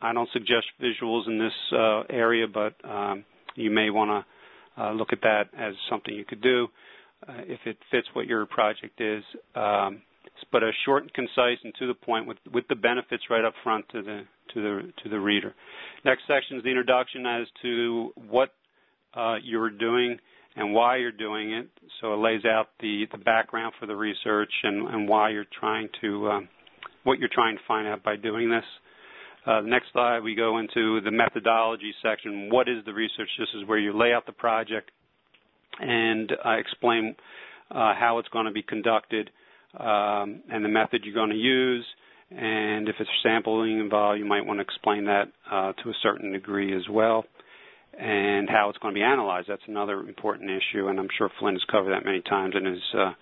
I 0.00 0.12
don't 0.12 0.28
suggest 0.32 0.66
visuals 0.80 1.26
in 1.26 1.38
this 1.38 1.52
uh, 1.72 2.02
area, 2.08 2.46
but 2.46 2.74
um, 2.88 3.24
you 3.54 3.70
may 3.70 3.90
want 3.90 4.10
to 4.10 4.82
uh, 4.82 4.92
look 4.92 5.12
at 5.12 5.22
that 5.22 5.48
as 5.58 5.74
something 5.90 6.14
you 6.14 6.24
could 6.24 6.40
do 6.40 6.68
uh, 7.28 7.42
if 7.46 7.60
it 7.66 7.78
fits 7.90 8.06
what 8.12 8.26
your 8.26 8.46
project 8.46 9.00
is. 9.00 9.24
Um, 9.54 10.02
but 10.52 10.62
a 10.62 10.70
short 10.84 11.02
and 11.02 11.12
concise 11.12 11.58
and 11.64 11.74
to 11.78 11.86
the 11.86 11.94
point 11.94 12.26
with 12.26 12.38
with 12.52 12.66
the 12.68 12.76
benefits 12.76 13.24
right 13.28 13.44
up 13.44 13.54
front 13.64 13.88
to 13.90 14.02
the 14.02 14.22
to 14.54 14.62
the 14.62 14.92
to 15.02 15.08
the 15.08 15.18
reader. 15.18 15.54
Next 16.04 16.22
section 16.28 16.58
is 16.58 16.62
the 16.62 16.70
introduction 16.70 17.26
as 17.26 17.46
to 17.62 18.12
what 18.28 18.54
uh, 19.14 19.36
you're 19.42 19.70
doing 19.70 20.18
and 20.56 20.72
why 20.72 20.96
you're 20.96 21.12
doing 21.12 21.52
it. 21.52 21.68
So 22.00 22.14
it 22.14 22.18
lays 22.18 22.44
out 22.44 22.68
the 22.80 23.06
the 23.10 23.18
background 23.18 23.74
for 23.80 23.86
the 23.86 23.96
research 23.96 24.52
and, 24.62 24.88
and 24.88 25.08
why 25.08 25.30
you're 25.30 25.46
trying 25.58 25.88
to 26.02 26.30
um, 26.30 26.48
what 27.08 27.18
you're 27.18 27.30
trying 27.32 27.56
to 27.56 27.62
find 27.66 27.88
out 27.88 28.02
by 28.04 28.16
doing 28.16 28.50
this. 28.50 28.64
Uh, 29.46 29.62
next 29.62 29.86
slide, 29.94 30.20
we 30.20 30.34
go 30.34 30.58
into 30.58 31.00
the 31.00 31.10
methodology 31.10 31.94
section. 32.02 32.50
What 32.50 32.68
is 32.68 32.84
the 32.84 32.92
research? 32.92 33.30
This 33.38 33.48
is 33.56 33.66
where 33.66 33.78
you 33.78 33.98
lay 33.98 34.12
out 34.12 34.26
the 34.26 34.32
project 34.32 34.90
and 35.80 36.30
uh, 36.32 36.50
explain 36.58 37.16
uh, 37.70 37.94
how 37.98 38.18
it's 38.18 38.28
going 38.28 38.44
to 38.44 38.52
be 38.52 38.62
conducted 38.62 39.30
um, 39.80 40.42
and 40.50 40.62
the 40.62 40.68
method 40.68 41.00
you're 41.02 41.14
going 41.14 41.30
to 41.30 41.36
use. 41.36 41.86
And 42.30 42.90
if 42.90 42.96
it's 43.00 43.08
sampling 43.22 43.80
involved, 43.80 44.18
you 44.18 44.26
might 44.26 44.44
want 44.44 44.58
to 44.58 44.62
explain 44.62 45.06
that 45.06 45.32
uh, 45.50 45.72
to 45.82 45.88
a 45.88 45.94
certain 46.02 46.32
degree 46.32 46.76
as 46.76 46.82
well. 46.90 47.24
And 47.98 48.50
how 48.50 48.68
it's 48.68 48.76
going 48.78 48.92
to 48.92 48.98
be 48.98 49.02
analyzed. 49.02 49.48
That's 49.48 49.62
another 49.66 50.00
important 50.00 50.50
issue, 50.50 50.88
and 50.88 51.00
I'm 51.00 51.08
sure 51.16 51.30
Flint 51.40 51.54
has 51.54 51.64
covered 51.70 51.92
that 51.92 52.04
many 52.04 52.20
times 52.20 52.54
in 52.54 52.66
his 52.66 52.82
uh, 52.96 53.12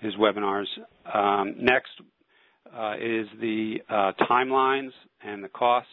his 0.00 0.14
webinars. 0.16 0.66
Um, 1.14 1.54
next, 1.58 1.90
uh, 2.66 2.94
is 2.94 3.26
the 3.40 3.76
uh, 3.88 4.12
timelines 4.30 4.90
and 5.22 5.42
the 5.42 5.48
costs 5.48 5.88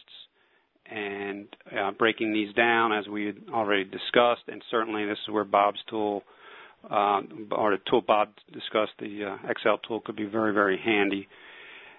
and 0.90 1.46
uh, 1.78 1.90
breaking 1.92 2.32
these 2.32 2.54
down 2.54 2.92
as 2.92 3.06
we 3.08 3.26
had 3.26 3.36
already 3.52 3.84
discussed. 3.84 4.42
And 4.48 4.62
certainly 4.70 5.04
this 5.04 5.18
is 5.26 5.32
where 5.32 5.44
Bob's 5.44 5.80
tool 5.88 6.22
um, 6.90 7.48
or 7.50 7.72
the 7.72 7.78
tool 7.90 8.02
Bob 8.06 8.28
discussed, 8.52 8.92
the 8.98 9.24
uh, 9.24 9.50
Excel 9.50 9.78
tool 9.78 10.00
could 10.00 10.16
be 10.16 10.24
very, 10.24 10.54
very 10.54 10.78
handy. 10.78 11.28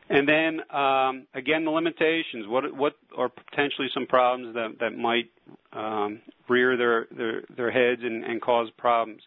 And 0.10 0.28
then 0.28 0.76
um, 0.76 1.28
again, 1.36 1.66
the 1.66 1.72
limitations. 1.72 2.48
What 2.48 2.76
what 2.76 2.94
are 3.16 3.30
potentially 3.30 3.90
some 3.94 4.08
problems 4.08 4.56
that 4.56 4.80
that 4.80 4.98
might 4.98 5.30
um, 5.72 6.22
rear 6.48 6.76
their 6.78 7.08
their, 7.16 7.44
their 7.56 7.72
heads 7.72 8.02
and, 8.04 8.24
and 8.24 8.42
cause 8.42 8.70
problems? 8.78 9.22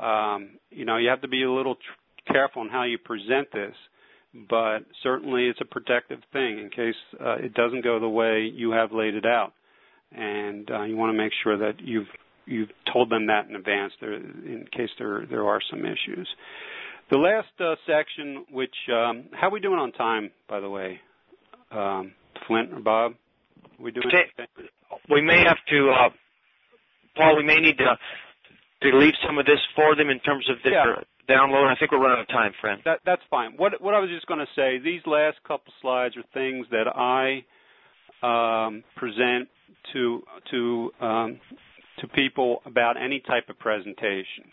Um, 0.00 0.58
you 0.70 0.86
know, 0.86 0.96
you 0.96 1.10
have 1.10 1.20
to 1.20 1.28
be 1.28 1.42
a 1.42 1.52
little 1.52 1.74
tr- 1.74 2.32
careful 2.32 2.62
on 2.62 2.70
how 2.70 2.84
you 2.84 2.96
present 2.96 3.48
this 3.52 3.74
but 4.48 4.80
certainly 5.02 5.46
it's 5.46 5.60
a 5.60 5.64
protective 5.64 6.20
thing 6.32 6.58
in 6.58 6.70
case 6.70 6.94
uh, 7.20 7.36
it 7.36 7.54
doesn't 7.54 7.84
go 7.84 7.98
the 8.00 8.08
way 8.08 8.50
you 8.52 8.72
have 8.72 8.92
laid 8.92 9.14
it 9.14 9.26
out, 9.26 9.52
and 10.12 10.70
uh, 10.70 10.82
you 10.82 10.96
want 10.96 11.10
to 11.10 11.16
make 11.16 11.32
sure 11.42 11.56
that 11.58 11.80
you've 11.80 12.08
you've 12.46 12.70
told 12.92 13.10
them 13.10 13.26
that 13.26 13.48
in 13.48 13.56
advance 13.56 13.92
there, 14.00 14.14
in 14.14 14.66
case 14.72 14.90
there 14.98 15.26
there 15.28 15.46
are 15.46 15.60
some 15.70 15.80
issues. 15.80 16.28
The 17.10 17.18
last 17.18 17.48
uh, 17.60 17.76
section, 17.86 18.44
which 18.50 18.74
um, 18.92 19.26
how 19.32 19.48
are 19.48 19.50
we 19.50 19.60
doing 19.60 19.78
on 19.78 19.92
time, 19.92 20.30
by 20.48 20.60
the 20.60 20.68
way, 20.68 21.00
um, 21.70 22.12
Flint 22.46 22.72
or 22.72 22.80
Bob? 22.80 23.12
Are 23.78 23.82
we 23.82 23.92
doing? 23.92 24.10
We 25.08 25.22
may 25.22 25.38
have 25.38 25.58
to, 25.68 25.90
uh, 25.90 26.08
Paul. 27.16 27.36
We 27.36 27.44
may 27.44 27.58
need 27.58 27.78
to 27.78 27.96
to 28.82 28.98
leave 28.98 29.14
some 29.26 29.38
of 29.38 29.46
this 29.46 29.60
for 29.74 29.96
them 29.96 30.10
in 30.10 30.18
terms 30.20 30.48
of 30.50 30.56
their 30.64 30.72
yeah 30.72 31.02
download. 31.28 31.70
I 31.70 31.76
think 31.78 31.92
we're 31.92 32.00
running 32.00 32.18
out 32.18 32.22
of 32.22 32.28
time, 32.28 32.52
friend. 32.60 32.80
That, 32.84 33.00
that's 33.04 33.22
fine. 33.30 33.52
What 33.56 33.80
what 33.80 33.94
I 33.94 33.98
was 33.98 34.10
just 34.10 34.26
going 34.26 34.40
to 34.40 34.46
say, 34.54 34.78
these 34.78 35.00
last 35.06 35.38
couple 35.46 35.72
slides 35.80 36.16
are 36.16 36.24
things 36.34 36.66
that 36.70 36.86
I 36.88 37.44
um, 38.22 38.82
present 38.96 39.48
to 39.92 40.22
to 40.50 40.90
um, 41.00 41.40
to 42.00 42.08
people 42.08 42.62
about 42.66 42.96
any 43.02 43.20
type 43.20 43.48
of 43.48 43.58
presentation. 43.58 44.44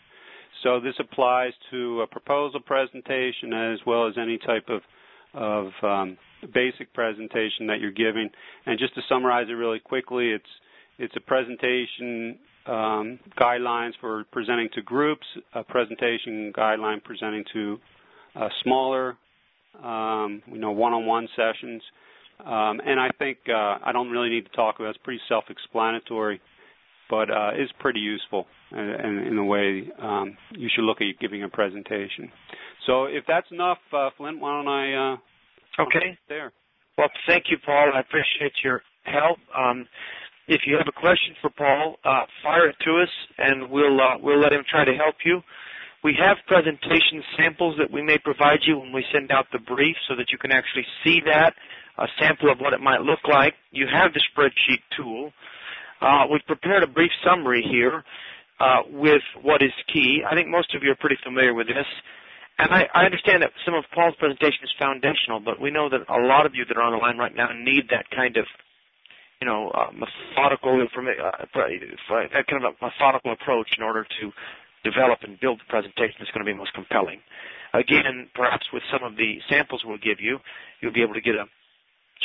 So 0.62 0.80
this 0.80 0.94
applies 0.98 1.52
to 1.70 2.02
a 2.02 2.06
proposal 2.06 2.60
presentation 2.60 3.52
as 3.52 3.78
well 3.86 4.08
as 4.08 4.14
any 4.20 4.38
type 4.38 4.68
of 4.68 4.80
of 5.34 5.72
um, 5.82 6.16
basic 6.52 6.92
presentation 6.94 7.66
that 7.66 7.80
you're 7.80 7.90
giving. 7.90 8.30
And 8.66 8.78
just 8.78 8.94
to 8.94 9.00
summarize 9.08 9.48
it 9.48 9.52
really 9.52 9.80
quickly, 9.80 10.30
it's 10.30 10.44
it's 10.98 11.14
a 11.16 11.20
presentation 11.20 12.38
um, 12.66 13.18
guidelines 13.38 13.92
for 14.00 14.24
presenting 14.32 14.68
to 14.74 14.82
groups, 14.82 15.26
a 15.54 15.62
presentation 15.64 16.52
guideline 16.56 17.02
presenting 17.02 17.44
to 17.52 17.78
uh, 18.36 18.48
smaller, 18.62 19.16
um, 19.82 20.42
you 20.46 20.58
know, 20.58 20.72
one-on-one 20.72 21.28
sessions. 21.36 21.82
Um, 22.40 22.80
and 22.84 22.98
I 22.98 23.10
think 23.18 23.38
uh, 23.48 23.78
I 23.84 23.90
don't 23.92 24.10
really 24.10 24.28
need 24.28 24.46
to 24.46 24.52
talk 24.52 24.76
about 24.76 24.88
it. 24.88 24.96
It's 24.96 25.04
pretty 25.04 25.20
self-explanatory, 25.28 26.40
but 27.08 27.30
uh, 27.30 27.50
it's 27.54 27.72
pretty 27.78 28.00
useful. 28.00 28.46
and 28.72 29.26
in 29.26 29.36
the 29.36 29.44
way 29.44 29.88
um, 30.00 30.36
you 30.52 30.68
should 30.74 30.84
look 30.84 31.00
at 31.00 31.20
giving 31.20 31.42
a 31.42 31.48
presentation. 31.48 32.30
So 32.86 33.04
if 33.04 33.24
that's 33.26 33.46
enough, 33.50 33.78
uh, 33.92 34.10
Flint, 34.16 34.40
why 34.40 34.56
don't 34.56 34.68
I? 34.68 35.12
Uh, 35.12 35.82
okay. 35.82 36.18
There. 36.28 36.52
Well, 36.98 37.08
thank 37.26 37.44
you, 37.50 37.58
Paul. 37.64 37.92
I 37.94 38.00
appreciate 38.00 38.52
your 38.62 38.82
help. 39.04 39.38
Um, 39.56 39.86
if 40.48 40.62
you 40.66 40.76
have 40.76 40.88
a 40.88 40.92
question 40.92 41.34
for 41.40 41.50
Paul, 41.50 41.96
uh, 42.04 42.24
fire 42.42 42.68
it 42.68 42.76
to 42.84 43.02
us, 43.02 43.08
and 43.38 43.70
we'll 43.70 44.00
uh, 44.00 44.18
we'll 44.20 44.40
let 44.40 44.52
him 44.52 44.64
try 44.68 44.84
to 44.84 44.94
help 44.94 45.16
you. 45.24 45.42
We 46.02 46.14
have 46.20 46.36
presentation 46.46 47.22
samples 47.36 47.76
that 47.78 47.90
we 47.90 48.02
may 48.02 48.18
provide 48.18 48.60
you 48.66 48.78
when 48.78 48.92
we 48.92 49.04
send 49.12 49.32
out 49.32 49.46
the 49.52 49.58
brief, 49.58 49.96
so 50.08 50.14
that 50.16 50.30
you 50.30 50.38
can 50.38 50.52
actually 50.52 50.86
see 51.02 51.20
that 51.24 51.54
a 51.98 52.06
sample 52.18 52.50
of 52.50 52.58
what 52.58 52.72
it 52.72 52.80
might 52.80 53.00
look 53.00 53.20
like. 53.28 53.54
You 53.70 53.86
have 53.92 54.12
the 54.12 54.20
spreadsheet 54.20 54.82
tool. 54.96 55.32
Uh, 56.00 56.26
we've 56.30 56.44
prepared 56.46 56.82
a 56.82 56.86
brief 56.86 57.12
summary 57.24 57.62
here 57.62 58.04
uh, 58.60 58.80
with 58.90 59.22
what 59.42 59.62
is 59.62 59.72
key. 59.92 60.22
I 60.28 60.34
think 60.34 60.48
most 60.48 60.74
of 60.74 60.82
you 60.82 60.90
are 60.90 60.96
pretty 60.96 61.16
familiar 61.22 61.54
with 61.54 61.68
this. 61.68 61.86
And 62.58 62.70
I, 62.70 62.88
I 62.94 63.04
understand 63.04 63.42
that 63.42 63.50
some 63.64 63.74
of 63.74 63.84
Paul's 63.92 64.14
presentation 64.16 64.62
is 64.62 64.70
foundational, 64.78 65.40
but 65.40 65.60
we 65.60 65.70
know 65.70 65.88
that 65.88 66.00
a 66.08 66.20
lot 66.20 66.46
of 66.46 66.54
you 66.54 66.64
that 66.66 66.76
are 66.76 66.82
on 66.82 66.92
the 66.92 66.98
line 66.98 67.18
right 67.18 67.34
now 67.34 67.48
need 67.52 67.88
that 67.90 68.10
kind 68.10 68.36
of, 68.36 68.46
you 69.44 69.50
know, 69.50 69.68
uh, 69.74 69.92
methodical 69.92 70.80
information, 70.80 71.20
uh, 71.20 71.44
that 72.32 72.46
kind 72.46 72.64
of 72.64 72.72
a 72.72 72.84
methodical 72.84 73.32
approach 73.32 73.76
in 73.76 73.84
order 73.84 74.06
to 74.20 74.32
develop 74.88 75.18
and 75.22 75.38
build 75.38 75.60
the 75.60 75.68
presentation 75.68 76.16
that's 76.18 76.30
going 76.30 76.44
to 76.44 76.50
be 76.50 76.56
most 76.56 76.72
compelling. 76.72 77.20
Again, 77.74 78.28
perhaps 78.34 78.64
with 78.72 78.82
some 78.90 79.04
of 79.04 79.16
the 79.16 79.36
samples 79.50 79.82
we'll 79.84 79.98
give 79.98 80.18
you, 80.18 80.38
you'll 80.80 80.94
be 80.94 81.02
able 81.02 81.12
to 81.12 81.20
get 81.20 81.34
a 81.34 81.44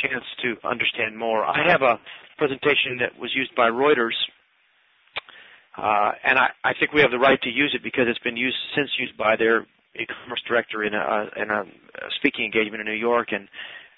chance 0.00 0.24
to 0.40 0.56
understand 0.66 1.18
more. 1.18 1.44
I 1.44 1.68
have 1.68 1.82
a 1.82 2.00
presentation 2.38 3.04
that 3.04 3.20
was 3.20 3.32
used 3.34 3.54
by 3.54 3.68
Reuters, 3.68 4.16
uh, 5.76 6.12
and 6.24 6.38
I, 6.38 6.48
I, 6.64 6.72
think 6.72 6.94
we 6.94 7.02
have 7.02 7.10
the 7.10 7.18
right 7.18 7.40
to 7.42 7.50
use 7.50 7.72
it 7.74 7.82
because 7.82 8.04
it's 8.08 8.18
been 8.20 8.36
used 8.36 8.56
since 8.74 8.88
used 8.98 9.16
by 9.18 9.36
their 9.36 9.66
e-commerce 9.94 10.40
director 10.48 10.84
in 10.84 10.94
a, 10.94 11.28
in 11.36 11.50
a 11.50 11.64
speaking 12.16 12.46
engagement 12.46 12.80
in 12.80 12.86
New 12.86 12.98
York, 12.98 13.28
and 13.32 13.46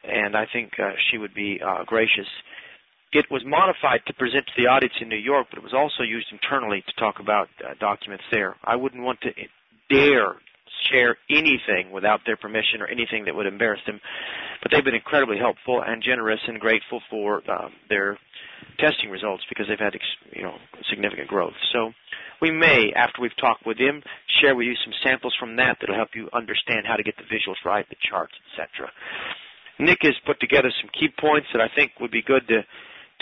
and 0.04 0.36
I 0.36 0.46
think 0.52 0.72
uh, 0.78 0.92
she 1.10 1.18
would 1.18 1.34
be 1.34 1.60
uh, 1.64 1.84
gracious. 1.84 2.26
It 3.12 3.26
was 3.30 3.42
modified 3.44 4.00
to 4.06 4.14
present 4.14 4.46
to 4.46 4.52
the 4.56 4.68
audience 4.68 4.94
in 5.00 5.08
New 5.08 5.16
York, 5.16 5.48
but 5.50 5.58
it 5.58 5.62
was 5.62 5.74
also 5.74 6.02
used 6.02 6.28
internally 6.32 6.82
to 6.86 6.92
talk 7.00 7.20
about 7.20 7.48
uh, 7.62 7.74
documents 7.78 8.24
there. 8.30 8.56
I 8.64 8.76
wouldn't 8.76 9.02
want 9.02 9.20
to 9.22 9.30
dare 9.90 10.36
share 10.90 11.16
anything 11.30 11.92
without 11.92 12.20
their 12.26 12.36
permission 12.36 12.80
or 12.80 12.86
anything 12.86 13.26
that 13.26 13.34
would 13.34 13.46
embarrass 13.46 13.80
them. 13.86 14.00
But 14.62 14.72
they've 14.72 14.84
been 14.84 14.94
incredibly 14.94 15.38
helpful 15.38 15.82
and 15.86 16.02
generous 16.02 16.40
and 16.46 16.58
grateful 16.58 17.02
for 17.10 17.42
um, 17.50 17.72
their 17.88 18.18
testing 18.78 19.10
results 19.10 19.44
because 19.48 19.66
they've 19.68 19.78
had 19.78 19.94
you 20.34 20.42
know 20.42 20.54
significant 20.88 21.28
growth. 21.28 21.54
So 21.72 21.92
we 22.40 22.50
may, 22.50 22.92
after 22.96 23.20
we've 23.20 23.36
talked 23.36 23.66
with 23.66 23.78
them, 23.78 24.02
share 24.40 24.54
with 24.56 24.66
you 24.66 24.74
some 24.84 24.94
samples 25.04 25.34
from 25.38 25.56
that 25.56 25.78
that'll 25.80 25.96
help 25.96 26.10
you 26.14 26.28
understand 26.32 26.86
how 26.86 26.96
to 26.96 27.02
get 27.02 27.14
the 27.16 27.24
visuals 27.24 27.60
right, 27.64 27.88
the 27.88 27.96
charts, 28.08 28.34
etc. 28.52 28.90
Nick 29.78 29.98
has 30.02 30.14
put 30.26 30.40
together 30.40 30.70
some 30.80 30.90
key 30.98 31.08
points 31.20 31.48
that 31.52 31.60
I 31.60 31.68
think 31.74 31.92
would 32.00 32.10
be 32.10 32.22
good 32.22 32.46
to 32.48 32.62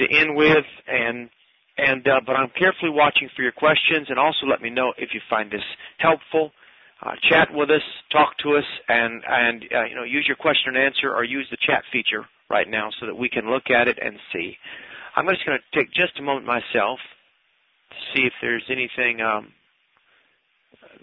to 0.00 0.10
end 0.10 0.36
with, 0.36 0.66
and 0.88 1.30
and 1.78 2.06
uh, 2.08 2.20
but 2.26 2.36
I'm 2.36 2.50
carefully 2.58 2.90
watching 2.90 3.28
for 3.36 3.42
your 3.42 3.52
questions, 3.52 4.08
and 4.08 4.18
also 4.18 4.46
let 4.46 4.60
me 4.60 4.70
know 4.70 4.92
if 4.98 5.10
you 5.14 5.20
find 5.30 5.50
this 5.50 5.64
helpful 5.98 6.52
uh, 7.02 7.12
chat 7.28 7.48
with 7.52 7.70
us, 7.70 7.82
talk 8.12 8.36
to 8.38 8.56
us, 8.56 8.64
and 8.88 9.22
and 9.26 9.64
uh, 9.74 9.84
you 9.84 9.94
know 9.94 10.02
use 10.04 10.24
your 10.26 10.36
question 10.36 10.74
and 10.74 10.78
answer, 10.84 11.14
or 11.14 11.24
use 11.24 11.46
the 11.50 11.56
chat 11.66 11.84
feature 11.92 12.26
right 12.50 12.68
now 12.68 12.90
so 12.98 13.06
that 13.06 13.16
we 13.16 13.28
can 13.28 13.48
look 13.50 13.70
at 13.70 13.88
it 13.88 13.98
and 14.02 14.18
see. 14.32 14.56
I'm 15.16 15.26
just 15.28 15.44
going 15.46 15.58
to 15.58 15.78
take 15.78 15.92
just 15.92 16.18
a 16.18 16.22
moment 16.22 16.46
myself 16.46 16.98
to 17.90 17.96
see 18.14 18.26
if 18.26 18.32
there's 18.40 18.64
anything 18.70 19.20
um, 19.20 19.52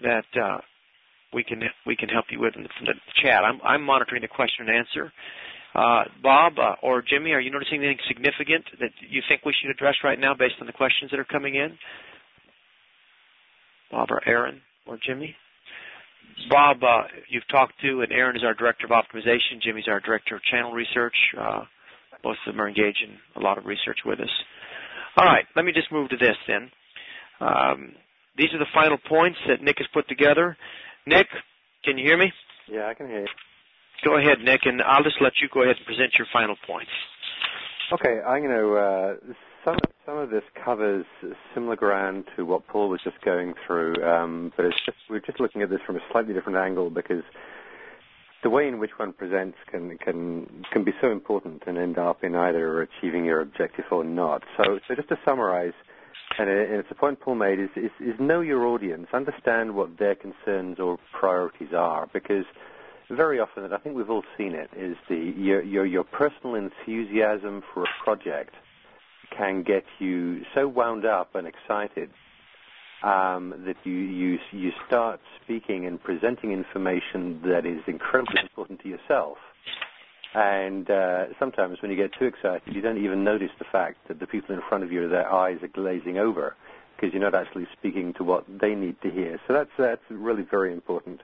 that 0.02 0.24
uh, 0.40 0.58
we 1.32 1.42
can 1.44 1.62
we 1.86 1.96
can 1.96 2.08
help 2.08 2.26
you 2.30 2.40
with 2.40 2.54
in 2.56 2.62
the, 2.62 2.94
chat. 3.22 3.44
I'm 3.44 3.60
I'm 3.64 3.82
monitoring 3.82 4.22
the 4.22 4.28
question 4.28 4.68
and 4.68 4.76
answer. 4.76 5.12
Uh, 5.78 6.02
Bob 6.22 6.54
uh, 6.58 6.74
or 6.82 7.02
Jimmy, 7.02 7.30
are 7.30 7.40
you 7.40 7.52
noticing 7.52 7.78
anything 7.78 7.98
significant 8.08 8.64
that 8.80 8.90
you 9.08 9.22
think 9.28 9.44
we 9.44 9.54
should 9.62 9.70
address 9.70 9.94
right 10.02 10.18
now 10.18 10.34
based 10.34 10.56
on 10.60 10.66
the 10.66 10.72
questions 10.72 11.10
that 11.12 11.20
are 11.20 11.24
coming 11.24 11.54
in? 11.54 11.78
Bob 13.92 14.08
or 14.10 14.20
Aaron 14.26 14.60
or 14.88 14.98
Jimmy? 15.06 15.36
Bob, 16.50 16.82
uh, 16.82 17.02
you've 17.28 17.46
talked 17.48 17.74
to, 17.82 18.00
and 18.00 18.10
Aaron 18.10 18.36
is 18.36 18.42
our 18.42 18.54
director 18.54 18.86
of 18.86 18.90
optimization. 18.90 19.62
Jimmy's 19.62 19.86
our 19.86 20.00
director 20.00 20.34
of 20.34 20.42
channel 20.42 20.72
research. 20.72 21.14
Both 22.24 22.36
of 22.46 22.54
them 22.54 22.60
are 22.60 22.68
engaged 22.68 23.04
in 23.06 23.16
a 23.40 23.44
lot 23.44 23.56
of 23.56 23.64
research 23.64 23.98
with 24.04 24.18
us. 24.18 24.30
All 25.16 25.26
right, 25.26 25.44
let 25.54 25.64
me 25.64 25.72
just 25.72 25.92
move 25.92 26.10
to 26.10 26.16
this 26.16 26.36
then. 26.48 26.70
Um, 27.40 27.92
these 28.36 28.52
are 28.52 28.58
the 28.58 28.66
final 28.74 28.98
points 29.08 29.38
that 29.46 29.62
Nick 29.62 29.78
has 29.78 29.86
put 29.94 30.08
together. 30.08 30.56
Nick, 31.06 31.28
can 31.84 31.98
you 31.98 32.04
hear 32.04 32.18
me? 32.18 32.32
Yeah, 32.68 32.88
I 32.88 32.94
can 32.94 33.06
hear 33.06 33.20
you. 33.20 33.28
Go 34.04 34.16
ahead, 34.16 34.38
Nick, 34.40 34.62
and 34.64 34.80
I'll 34.82 35.02
just 35.02 35.20
let 35.20 35.32
you 35.40 35.48
go 35.52 35.62
ahead 35.62 35.76
and 35.76 35.86
present 35.86 36.12
your 36.18 36.26
final 36.32 36.56
points. 36.66 36.90
Okay, 37.92 38.20
I'm 38.20 38.42
going 38.42 38.54
to 38.54 38.76
uh, 38.76 39.14
some 39.64 39.78
some 40.04 40.18
of 40.18 40.30
this 40.30 40.42
covers 40.64 41.06
similar 41.54 41.76
ground 41.76 42.24
to 42.36 42.44
what 42.44 42.66
Paul 42.66 42.88
was 42.88 43.00
just 43.02 43.20
going 43.22 43.54
through, 43.66 43.94
um, 44.04 44.52
but 44.56 44.66
it's 44.66 44.76
just 44.84 44.98
we're 45.08 45.20
just 45.20 45.40
looking 45.40 45.62
at 45.62 45.70
this 45.70 45.80
from 45.86 45.96
a 45.96 46.00
slightly 46.12 46.34
different 46.34 46.58
angle 46.58 46.90
because 46.90 47.22
the 48.42 48.50
way 48.50 48.68
in 48.68 48.78
which 48.78 48.92
one 48.98 49.12
presents 49.12 49.58
can 49.70 49.98
can 49.98 50.64
can 50.72 50.84
be 50.84 50.92
so 51.00 51.10
important 51.10 51.64
and 51.66 51.76
end 51.76 51.98
up 51.98 52.22
in 52.22 52.34
either 52.34 52.82
achieving 52.82 53.24
your 53.24 53.40
objective 53.40 53.86
or 53.90 54.04
not. 54.04 54.42
So, 54.56 54.78
so 54.86 54.94
just 54.94 55.08
to 55.08 55.18
summarize, 55.24 55.72
and, 56.38 56.48
it's 56.48 56.88
a 56.90 56.94
point 56.94 57.20
Paul 57.20 57.34
made 57.34 57.58
is, 57.58 57.70
is 57.74 57.90
is 58.00 58.14
know 58.20 58.40
your 58.40 58.66
audience, 58.66 59.08
understand 59.12 59.74
what 59.74 59.98
their 59.98 60.14
concerns 60.14 60.78
or 60.78 60.98
priorities 61.18 61.72
are, 61.76 62.08
because 62.12 62.44
very 63.10 63.40
often, 63.40 63.64
and 63.64 63.74
I 63.74 63.78
think 63.78 63.96
we've 63.96 64.10
all 64.10 64.24
seen 64.36 64.54
it, 64.54 64.70
is 64.76 64.96
the 65.08 65.16
your 65.16 65.62
your, 65.62 65.86
your 65.86 66.04
personal 66.04 66.54
enthusiasm 66.54 67.62
for 67.72 67.84
a 67.84 68.04
project 68.04 68.54
can 69.36 69.62
get 69.62 69.84
you 69.98 70.40
so 70.54 70.66
wound 70.66 71.04
up 71.04 71.34
and 71.34 71.46
excited 71.46 72.10
um, 73.02 73.54
that 73.66 73.76
you, 73.84 73.92
you 73.92 74.38
you 74.52 74.70
start 74.86 75.20
speaking 75.44 75.86
and 75.86 76.02
presenting 76.02 76.52
information 76.52 77.40
that 77.44 77.64
is 77.64 77.80
incredibly 77.86 78.40
important 78.42 78.80
to 78.82 78.88
yourself. 78.88 79.38
And 80.34 80.90
uh, 80.90 81.24
sometimes 81.38 81.78
when 81.80 81.90
you 81.90 81.96
get 81.96 82.10
too 82.18 82.26
excited, 82.26 82.62
you 82.66 82.82
don't 82.82 83.02
even 83.02 83.24
notice 83.24 83.50
the 83.58 83.64
fact 83.72 83.96
that 84.08 84.20
the 84.20 84.26
people 84.26 84.54
in 84.54 84.60
front 84.68 84.84
of 84.84 84.92
you, 84.92 85.08
their 85.08 85.32
eyes 85.32 85.56
are 85.62 85.68
glazing 85.68 86.18
over 86.18 86.54
because 86.96 87.14
you're 87.14 87.22
not 87.22 87.34
actually 87.34 87.66
speaking 87.78 88.12
to 88.18 88.24
what 88.24 88.44
they 88.60 88.74
need 88.74 88.96
to 89.02 89.10
hear. 89.10 89.38
So 89.46 89.54
that's 89.54 89.70
that's 89.78 90.02
really 90.10 90.44
very 90.50 90.72
important. 90.72 91.20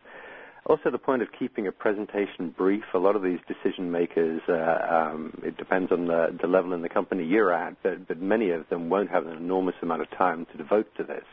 Also, 0.67 0.91
the 0.91 0.99
point 0.99 1.21
of 1.21 1.29
keeping 1.39 1.67
a 1.67 1.73
presentation 1.73 2.49
brief. 2.57 2.85
A 2.95 2.99
lot 2.99 3.17
of 3.17 3.23
these 3.23 3.39
decision 3.47 3.91
makers, 3.91 4.41
uh, 4.49 5.13
um, 5.13 5.39
it 5.43 5.59
depends 5.59 5.93
on 5.93 6.07
the, 6.07 6.29
the 6.41 6.49
level 6.49 6.73
in 6.73 6.81
the 6.81 6.89
company 6.89 7.23
you're 7.23 7.53
at, 7.53 7.77
but, 7.83 8.09
but 8.09 8.19
many 8.19 8.49
of 8.51 8.67
them 8.71 8.89
won't 8.89 9.11
have 9.11 9.27
an 9.27 9.37
enormous 9.37 9.75
amount 9.83 10.01
of 10.01 10.11
time 10.17 10.47
to 10.53 10.57
devote 10.57 10.87
to 10.97 11.05
this. 11.05 11.25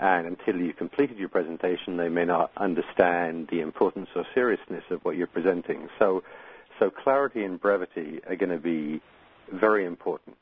And 0.00 0.28
until 0.28 0.60
you've 0.60 0.76
completed 0.76 1.18
your 1.18 1.28
presentation, 1.28 1.96
they 1.96 2.08
may 2.08 2.24
not 2.24 2.52
understand 2.56 3.48
the 3.50 3.60
importance 3.60 4.08
or 4.14 4.24
seriousness 4.34 4.84
of 4.90 5.00
what 5.02 5.16
you're 5.16 5.26
presenting. 5.26 5.88
So, 5.98 6.22
so 6.78 6.90
clarity 6.90 7.42
and 7.42 7.60
brevity 7.60 8.20
are 8.28 8.36
going 8.36 8.50
to 8.50 8.58
be 8.58 9.00
very 9.52 9.84
important. 9.84 10.36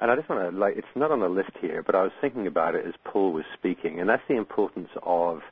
And 0.00 0.10
I 0.10 0.16
just 0.16 0.28
want 0.28 0.52
to, 0.52 0.58
like, 0.58 0.76
it's 0.76 0.86
not 0.96 1.12
on 1.12 1.20
the 1.20 1.28
list 1.28 1.52
here, 1.60 1.80
but 1.84 1.94
I 1.94 2.02
was 2.02 2.12
thinking 2.20 2.48
about 2.48 2.74
it 2.74 2.84
as 2.86 2.94
Paul 3.04 3.32
was 3.32 3.44
speaking, 3.56 4.00
and 4.00 4.08
that's 4.08 4.22
the 4.28 4.36
importance 4.36 4.88
of 5.04 5.42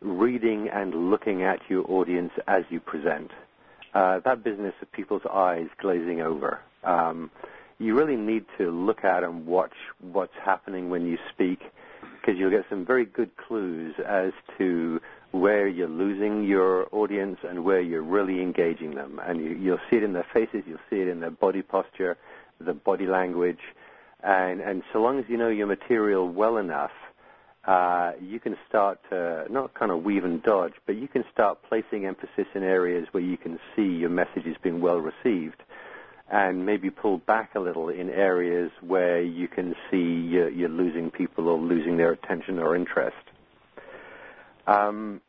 reading 0.00 0.68
and 0.68 1.10
looking 1.10 1.42
at 1.42 1.60
your 1.68 1.90
audience 1.90 2.32
as 2.46 2.64
you 2.70 2.80
present. 2.80 3.30
Uh, 3.94 4.20
that 4.20 4.42
business 4.42 4.74
of 4.82 4.90
people's 4.92 5.22
eyes 5.32 5.68
glazing 5.78 6.20
over. 6.20 6.60
Um, 6.82 7.30
you 7.78 7.96
really 7.96 8.16
need 8.16 8.44
to 8.58 8.70
look 8.70 9.04
at 9.04 9.24
and 9.24 9.46
watch 9.46 9.74
what's 10.00 10.34
happening 10.44 10.90
when 10.90 11.06
you 11.06 11.18
speak 11.32 11.60
because 12.20 12.38
you'll 12.38 12.50
get 12.50 12.64
some 12.70 12.84
very 12.86 13.04
good 13.04 13.30
clues 13.36 13.94
as 14.06 14.32
to 14.58 15.00
where 15.32 15.66
you're 15.66 15.88
losing 15.88 16.44
your 16.44 16.86
audience 16.92 17.38
and 17.42 17.64
where 17.64 17.80
you're 17.80 18.02
really 18.02 18.40
engaging 18.40 18.94
them. 18.94 19.20
And 19.26 19.40
you, 19.40 19.50
you'll 19.50 19.80
see 19.90 19.96
it 19.96 20.02
in 20.02 20.12
their 20.12 20.26
faces, 20.32 20.62
you'll 20.66 20.78
see 20.88 21.00
it 21.00 21.08
in 21.08 21.20
their 21.20 21.30
body 21.30 21.62
posture, 21.62 22.16
the 22.60 22.72
body 22.72 23.06
language. 23.06 23.58
And, 24.22 24.60
and 24.60 24.82
so 24.92 25.02
long 25.02 25.18
as 25.18 25.24
you 25.28 25.36
know 25.36 25.48
your 25.48 25.66
material 25.66 26.28
well 26.28 26.56
enough, 26.56 26.92
uh, 27.66 28.12
you 28.20 28.38
can 28.38 28.56
start 28.68 28.98
to 29.10 29.46
not 29.50 29.72
kind 29.74 29.90
of 29.90 30.02
weave 30.02 30.24
and 30.24 30.42
dodge, 30.42 30.74
but 30.86 30.96
you 30.96 31.08
can 31.08 31.24
start 31.32 31.58
placing 31.68 32.04
emphasis 32.04 32.46
in 32.54 32.62
areas 32.62 33.06
where 33.12 33.22
you 33.22 33.36
can 33.36 33.58
see 33.74 33.82
your 33.82 34.10
message 34.10 34.44
is 34.44 34.56
being 34.62 34.80
well 34.80 34.98
received, 34.98 35.62
and 36.30 36.66
maybe 36.66 36.90
pull 36.90 37.18
back 37.18 37.54
a 37.54 37.60
little 37.60 37.88
in 37.88 38.10
areas 38.10 38.70
where 38.80 39.22
you 39.22 39.48
can 39.48 39.74
see 39.90 39.96
you're, 39.96 40.50
you're 40.50 40.68
losing 40.68 41.10
people 41.10 41.48
or 41.48 41.58
losing 41.58 41.96
their 41.96 42.12
attention 42.12 42.58
or 42.58 42.76
interest. 42.76 43.16
Um, 44.66 45.20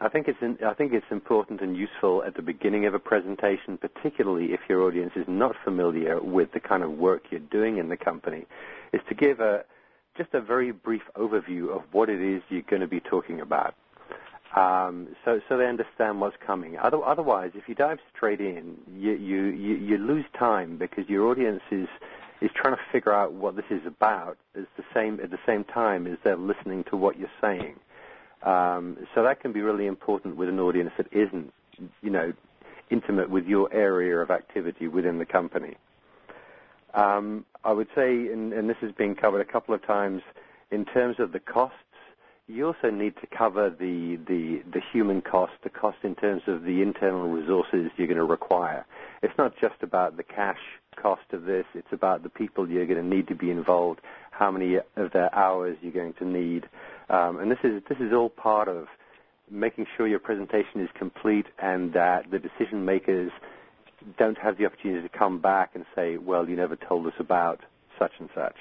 I 0.00 0.08
think 0.08 0.28
it's 0.28 0.38
in, 0.40 0.58
I 0.64 0.74
think 0.74 0.92
it's 0.92 1.06
important 1.10 1.60
and 1.60 1.76
useful 1.76 2.22
at 2.24 2.36
the 2.36 2.42
beginning 2.42 2.86
of 2.86 2.94
a 2.94 3.00
presentation, 3.00 3.78
particularly 3.78 4.52
if 4.52 4.60
your 4.68 4.82
audience 4.82 5.12
is 5.16 5.24
not 5.26 5.56
familiar 5.64 6.20
with 6.22 6.52
the 6.52 6.60
kind 6.60 6.84
of 6.84 6.92
work 6.92 7.24
you're 7.30 7.40
doing 7.40 7.78
in 7.78 7.88
the 7.88 7.96
company, 7.96 8.46
is 8.92 9.00
to 9.08 9.14
give 9.14 9.40
a 9.40 9.64
just 10.18 10.34
a 10.34 10.40
very 10.40 10.72
brief 10.72 11.02
overview 11.16 11.74
of 11.74 11.82
what 11.92 12.10
it 12.10 12.20
is 12.20 12.42
you're 12.50 12.62
going 12.62 12.82
to 12.82 12.88
be 12.88 13.00
talking 13.00 13.40
about. 13.40 13.74
Um, 14.56 15.08
so, 15.24 15.40
so 15.48 15.56
they 15.56 15.66
understand 15.66 16.20
what's 16.20 16.36
coming. 16.44 16.76
Other, 16.78 17.02
otherwise, 17.04 17.52
if 17.54 17.68
you 17.68 17.74
dive 17.74 17.98
straight 18.14 18.40
in, 18.40 18.76
you, 18.92 19.12
you, 19.12 19.44
you, 19.44 19.76
you 19.76 19.98
lose 19.98 20.24
time 20.38 20.76
because 20.76 21.08
your 21.08 21.28
audience 21.28 21.62
is, 21.70 21.86
is 22.40 22.50
trying 22.54 22.74
to 22.74 22.80
figure 22.90 23.12
out 23.12 23.32
what 23.32 23.56
this 23.56 23.66
is 23.70 23.86
about 23.86 24.36
at 24.56 24.66
the 24.76 24.84
same, 24.92 25.20
at 25.22 25.30
the 25.30 25.38
same 25.46 25.64
time 25.64 26.06
as 26.06 26.18
they're 26.24 26.36
listening 26.36 26.84
to 26.90 26.96
what 26.96 27.18
you're 27.18 27.28
saying. 27.40 27.76
Um, 28.42 28.96
so 29.14 29.22
that 29.22 29.40
can 29.40 29.52
be 29.52 29.60
really 29.60 29.86
important 29.86 30.36
with 30.36 30.48
an 30.48 30.58
audience 30.58 30.92
that 30.96 31.06
isn't, 31.12 31.52
you 32.02 32.10
know, 32.10 32.32
intimate 32.90 33.30
with 33.30 33.46
your 33.46 33.72
area 33.72 34.16
of 34.18 34.30
activity 34.30 34.88
within 34.88 35.18
the 35.18 35.26
company. 35.26 35.76
Um, 36.98 37.44
I 37.64 37.72
would 37.72 37.86
say, 37.94 38.26
and, 38.26 38.52
and, 38.52 38.68
this 38.68 38.76
has 38.80 38.90
been 38.90 39.14
covered 39.14 39.40
a 39.40 39.44
couple 39.44 39.72
of 39.72 39.86
times, 39.86 40.20
in 40.72 40.84
terms 40.84 41.20
of 41.20 41.30
the 41.30 41.38
costs, 41.38 41.76
you 42.48 42.66
also 42.66 42.90
need 42.90 43.14
to 43.20 43.26
cover 43.28 43.70
the, 43.70 44.18
the, 44.26 44.62
the 44.72 44.80
human 44.92 45.20
cost, 45.20 45.52
the 45.62 45.70
cost 45.70 45.98
in 46.02 46.16
terms 46.16 46.42
of 46.48 46.64
the 46.64 46.82
internal 46.82 47.28
resources 47.28 47.92
you're 47.96 48.08
going 48.08 48.16
to 48.16 48.24
require. 48.24 48.84
It's 49.22 49.36
not 49.38 49.52
just 49.60 49.76
about 49.82 50.16
the 50.16 50.24
cash 50.24 50.58
cost 51.00 51.22
of 51.32 51.44
this, 51.44 51.66
it's 51.74 51.92
about 51.92 52.24
the 52.24 52.30
people 52.30 52.68
you're 52.68 52.86
going 52.86 53.00
to 53.00 53.16
need 53.16 53.28
to 53.28 53.34
be 53.36 53.52
involved, 53.52 54.00
how 54.32 54.50
many 54.50 54.76
of 54.96 55.12
their 55.12 55.32
hours 55.32 55.76
you're 55.80 55.92
going 55.92 56.14
to 56.14 56.24
need. 56.24 56.68
Um, 57.10 57.38
and 57.38 57.48
this 57.48 57.60
is, 57.62 57.80
this 57.88 57.98
is 57.98 58.12
all 58.12 58.28
part 58.30 58.66
of 58.66 58.88
making 59.48 59.86
sure 59.96 60.08
your 60.08 60.18
presentation 60.18 60.80
is 60.80 60.88
complete 60.98 61.46
and 61.60 61.92
that 61.92 62.30
the 62.32 62.40
decision 62.40 62.84
makers 62.84 63.30
don't 64.18 64.38
have 64.38 64.58
the 64.58 64.66
opportunity 64.66 65.06
to 65.06 65.18
come 65.18 65.40
back 65.40 65.70
and 65.74 65.84
say, 65.94 66.16
well, 66.16 66.48
you 66.48 66.56
never 66.56 66.76
told 66.76 67.06
us 67.06 67.14
about 67.18 67.60
such 67.98 68.12
and 68.18 68.28
such. 68.34 68.56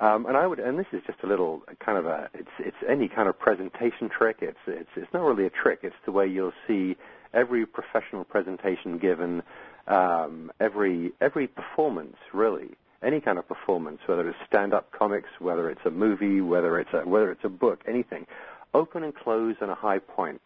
Um, 0.00 0.24
and 0.24 0.36
I 0.36 0.46
would, 0.46 0.58
and 0.58 0.78
this 0.78 0.86
is 0.92 1.02
just 1.06 1.18
a 1.22 1.26
little 1.26 1.62
kind 1.84 1.98
of 1.98 2.06
a, 2.06 2.30
it's 2.32 2.48
it's 2.58 2.76
any 2.88 3.06
kind 3.06 3.28
of 3.28 3.38
presentation 3.38 4.08
trick. 4.08 4.38
It's 4.40 4.56
it's 4.66 4.88
it's 4.96 5.12
not 5.12 5.20
really 5.22 5.44
a 5.44 5.50
trick. 5.50 5.80
It's 5.82 5.94
the 6.06 6.12
way 6.12 6.26
you'll 6.26 6.54
see 6.66 6.96
every 7.34 7.66
professional 7.66 8.24
presentation 8.24 8.98
given, 8.98 9.42
um, 9.86 10.50
every 10.58 11.12
every 11.20 11.46
performance 11.48 12.16
really, 12.32 12.70
any 13.02 13.20
kind 13.20 13.38
of 13.38 13.46
performance, 13.46 13.98
whether 14.06 14.26
it's 14.26 14.38
stand-up 14.48 14.90
comics, 14.90 15.28
whether 15.38 15.68
it's 15.68 15.84
a 15.84 15.90
movie, 15.90 16.40
whether 16.40 16.80
it's 16.80 16.90
a 16.94 17.06
whether 17.06 17.30
it's 17.30 17.44
a 17.44 17.50
book, 17.50 17.80
anything, 17.86 18.26
open 18.72 19.02
and 19.02 19.14
close 19.14 19.56
on 19.60 19.68
a 19.68 19.74
high 19.74 19.98
point 19.98 20.40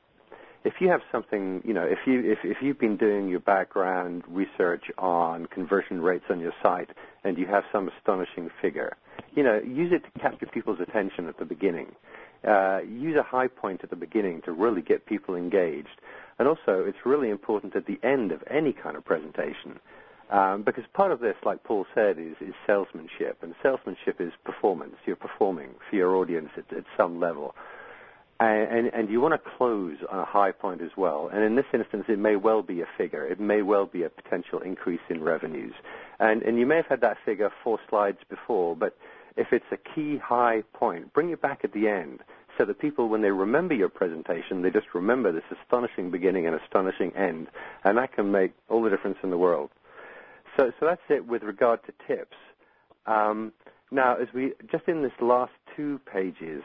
if 0.65 0.75
you 0.81 0.89
have 0.89 1.03
something, 1.13 1.61
you 1.65 1.75
know, 1.75 1.85
if 1.85 1.99
you 2.07 2.21
if, 2.25 2.39
if 2.43 2.57
you've 2.63 2.79
been 2.79 2.97
doing 2.97 3.29
your 3.29 3.41
background 3.41 4.25
research 4.29 4.85
on 4.97 5.47
conversion 5.47 6.01
rates 6.01 6.25
on 6.31 6.41
your 6.41 6.53
site 6.63 6.89
and 7.23 7.37
you 7.37 7.47
have 7.47 7.65
some 7.71 7.89
astonishing 7.99 8.49
figure, 8.63 8.97
you 9.35 9.43
know, 9.43 9.61
use 9.61 9.93
it 9.93 10.03
to 10.05 10.21
capture 10.21 10.47
people's 10.47 10.81
attention 10.81 11.29
at 11.29 11.39
the 11.39 11.45
beginning. 11.45 11.95
Uh, 12.47 12.81
use 12.87 13.17
a 13.17 13.23
high 13.23 13.47
point 13.47 13.81
at 13.83 13.91
the 13.91 13.97
beginning 13.97 14.43
to 14.43 14.53
really 14.53 14.83
get 14.83 15.07
people 15.07 15.35
engaged. 15.35 16.01
And 16.39 16.49
also, 16.49 16.85
it's 16.87 16.99
really 17.05 17.31
important 17.31 17.77
at 17.77 17.87
the 17.87 17.99
end 18.03 18.33
of 18.33 18.43
any 18.51 18.73
kind 18.73 18.97
of 18.97 19.05
presentation, 19.05 19.79
um, 20.31 20.63
because 20.63 20.85
part 20.93 21.13
of 21.13 21.21
this, 21.21 21.37
like 21.45 21.63
Paul 21.63 21.87
said, 21.95 22.19
is, 22.19 22.35
is 22.41 22.55
salesmanship, 22.67 23.39
and 23.43 23.55
salesmanship 23.63 24.21
is 24.21 24.33
performance. 24.45 24.97
You're 25.07 25.17
performing 25.17 25.71
for 25.89 25.97
your 25.97 26.17
audience 26.17 26.51
at, 26.57 26.77
at 26.77 26.85
some 26.97 27.21
level 27.21 27.55
and, 28.41 28.89
and, 28.89 29.09
you 29.09 29.21
want 29.21 29.35
to 29.35 29.51
close 29.57 29.97
on 30.11 30.19
a 30.19 30.25
high 30.25 30.51
point 30.51 30.83
as 30.83 30.91
well. 30.97 31.31
And 31.33 31.45
in 31.45 31.55
this 31.55 31.67
instance, 31.73 32.05
it 32.09 32.19
may 32.19 32.37
well 32.37 32.63
be 32.63 32.81
a 32.81 32.87
figure. 32.99 33.25
It 33.25 33.39
may 33.39 33.63
well 33.63 33.87
be 33.87 34.03
a 34.03 34.11
potential 34.11 34.61
increase 34.61 35.01
in 35.09 35.23
revenues. 35.23 35.75
And, 36.19 36.43
and 36.43 36.59
you 36.59 36.67
may 36.67 36.77
have 36.77 36.87
had 36.87 37.01
that 37.03 37.17
figure 37.25 37.51
four 37.63 37.79
slides 37.89 38.19
before, 38.29 38.75
but 38.75 38.97
if 39.37 39.49
it's 39.53 39.65
a 39.73 39.77
key 39.77 40.19
high 40.19 40.63
point, 40.73 41.13
bring 41.13 41.31
it 41.31 41.41
back 41.41 41.61
at 41.65 41.73
the 41.73 41.89
end 41.89 42.21
so 42.59 42.65
that 42.65 42.79
people, 42.79 43.09
when 43.09 43.23
they 43.23 43.31
remember 43.31 43.75
your 43.75 43.89
presentation, 43.89 44.63
they 44.63 44.71
just 44.71 44.87
remember 44.95 45.33
this 45.33 45.45
astonishing 45.63 46.11
beginning 46.11 46.47
and 46.47 46.55
astonishing 46.55 47.13
end. 47.17 47.49
And 47.85 47.99
that 47.99 48.13
can 48.15 48.31
make 48.31 48.53
all 48.69 48.83
the 48.83 48.91
difference 48.91 49.19
in 49.23 49.31
the 49.31 49.39
world. 49.39 49.71
So, 50.57 50.73
so 50.79 50.87
that's 50.87 51.03
it 51.09 51.27
with 51.27 51.43
regard 51.43 51.81
to 51.87 51.93
tips. 52.07 52.37
Um, 53.07 53.53
now, 53.91 54.17
as 54.17 54.29
we 54.35 54.53
just 54.71 54.89
in 54.89 55.03
this 55.03 55.13
last 55.21 55.53
two 55.77 56.01
pages, 56.11 56.63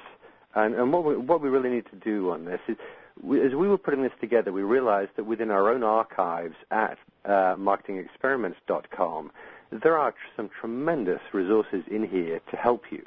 and, 0.56 0.76
and 0.76 0.91
what, 0.91 1.06
we, 1.06 1.18
what 1.18 1.41
we 1.41 1.50
really 1.50 1.70
need 1.70 1.86
to 1.91 1.97
do 1.97 2.32
on 2.32 2.45
this 2.45 2.60
is, 2.68 2.78
we, 3.22 3.45
as 3.45 3.54
we 3.54 3.68
were 3.68 3.78
putting 3.78 4.02
this 4.02 4.12
together, 4.22 4.52
we 4.52 4.62
realized 4.62 5.12
that 5.18 5.26
within 5.26 5.52
our 5.52 5.70
own 5.70 5.84
archives 5.84 6.56
at 6.72 6.97
uh, 7.26 7.56
marketingexperiments.com, 7.56 9.32
there 9.84 9.97
are 9.97 10.14
some 10.36 10.50
tremendous 10.60 11.20
resources 11.34 11.84
in 11.91 12.08
here 12.08 12.39
to 12.50 12.58
help 12.58 12.84
you. 12.91 13.04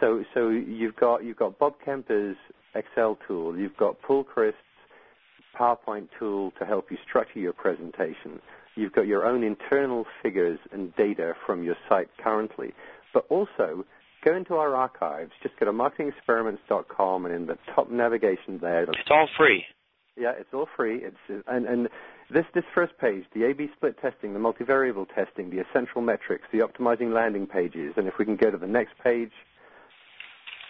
So, 0.00 0.24
so 0.34 0.48
you've 0.48 0.96
got 0.96 1.24
you've 1.24 1.36
got 1.36 1.58
Bob 1.58 1.74
Kemper's 1.84 2.36
Excel 2.74 3.18
tool, 3.26 3.58
you've 3.58 3.76
got 3.76 4.00
Paul 4.02 4.24
Christ's 4.24 4.58
PowerPoint 5.58 6.08
tool 6.18 6.52
to 6.58 6.66
help 6.66 6.90
you 6.90 6.98
structure 7.08 7.38
your 7.38 7.54
presentation. 7.54 8.40
You've 8.74 8.92
got 8.92 9.06
your 9.06 9.24
own 9.24 9.42
internal 9.42 10.04
figures 10.22 10.58
and 10.70 10.94
data 10.96 11.32
from 11.46 11.62
your 11.64 11.76
site 11.88 12.08
currently, 12.22 12.74
but 13.14 13.24
also 13.30 13.86
go 14.26 14.36
into 14.36 14.54
our 14.54 14.74
archives. 14.74 15.32
Just 15.42 15.58
go 15.58 15.66
to 15.66 15.72
marketingexperiments.com, 15.72 17.26
and 17.26 17.34
in 17.34 17.46
the 17.46 17.56
top 17.74 17.90
navigation 17.90 18.58
there, 18.60 18.82
it's 18.82 19.10
all 19.10 19.28
free. 19.36 19.64
Yeah, 20.18 20.32
it's 20.38 20.48
all 20.52 20.68
free. 20.76 21.02
It's 21.02 21.44
and 21.46 21.66
and 21.66 21.88
this 22.30 22.44
this 22.54 22.64
first 22.74 22.96
page, 22.98 23.24
the 23.34 23.44
A/B 23.44 23.68
split 23.76 23.96
testing, 24.00 24.32
the 24.32 24.40
multivariable 24.40 25.06
testing, 25.14 25.50
the 25.50 25.60
essential 25.60 26.00
metrics, 26.00 26.44
the 26.52 26.58
optimizing 26.58 27.12
landing 27.14 27.46
pages, 27.46 27.94
and 27.96 28.08
if 28.08 28.14
we 28.18 28.24
can 28.24 28.36
go 28.36 28.50
to 28.50 28.58
the 28.58 28.66
next 28.66 28.92
page. 29.02 29.32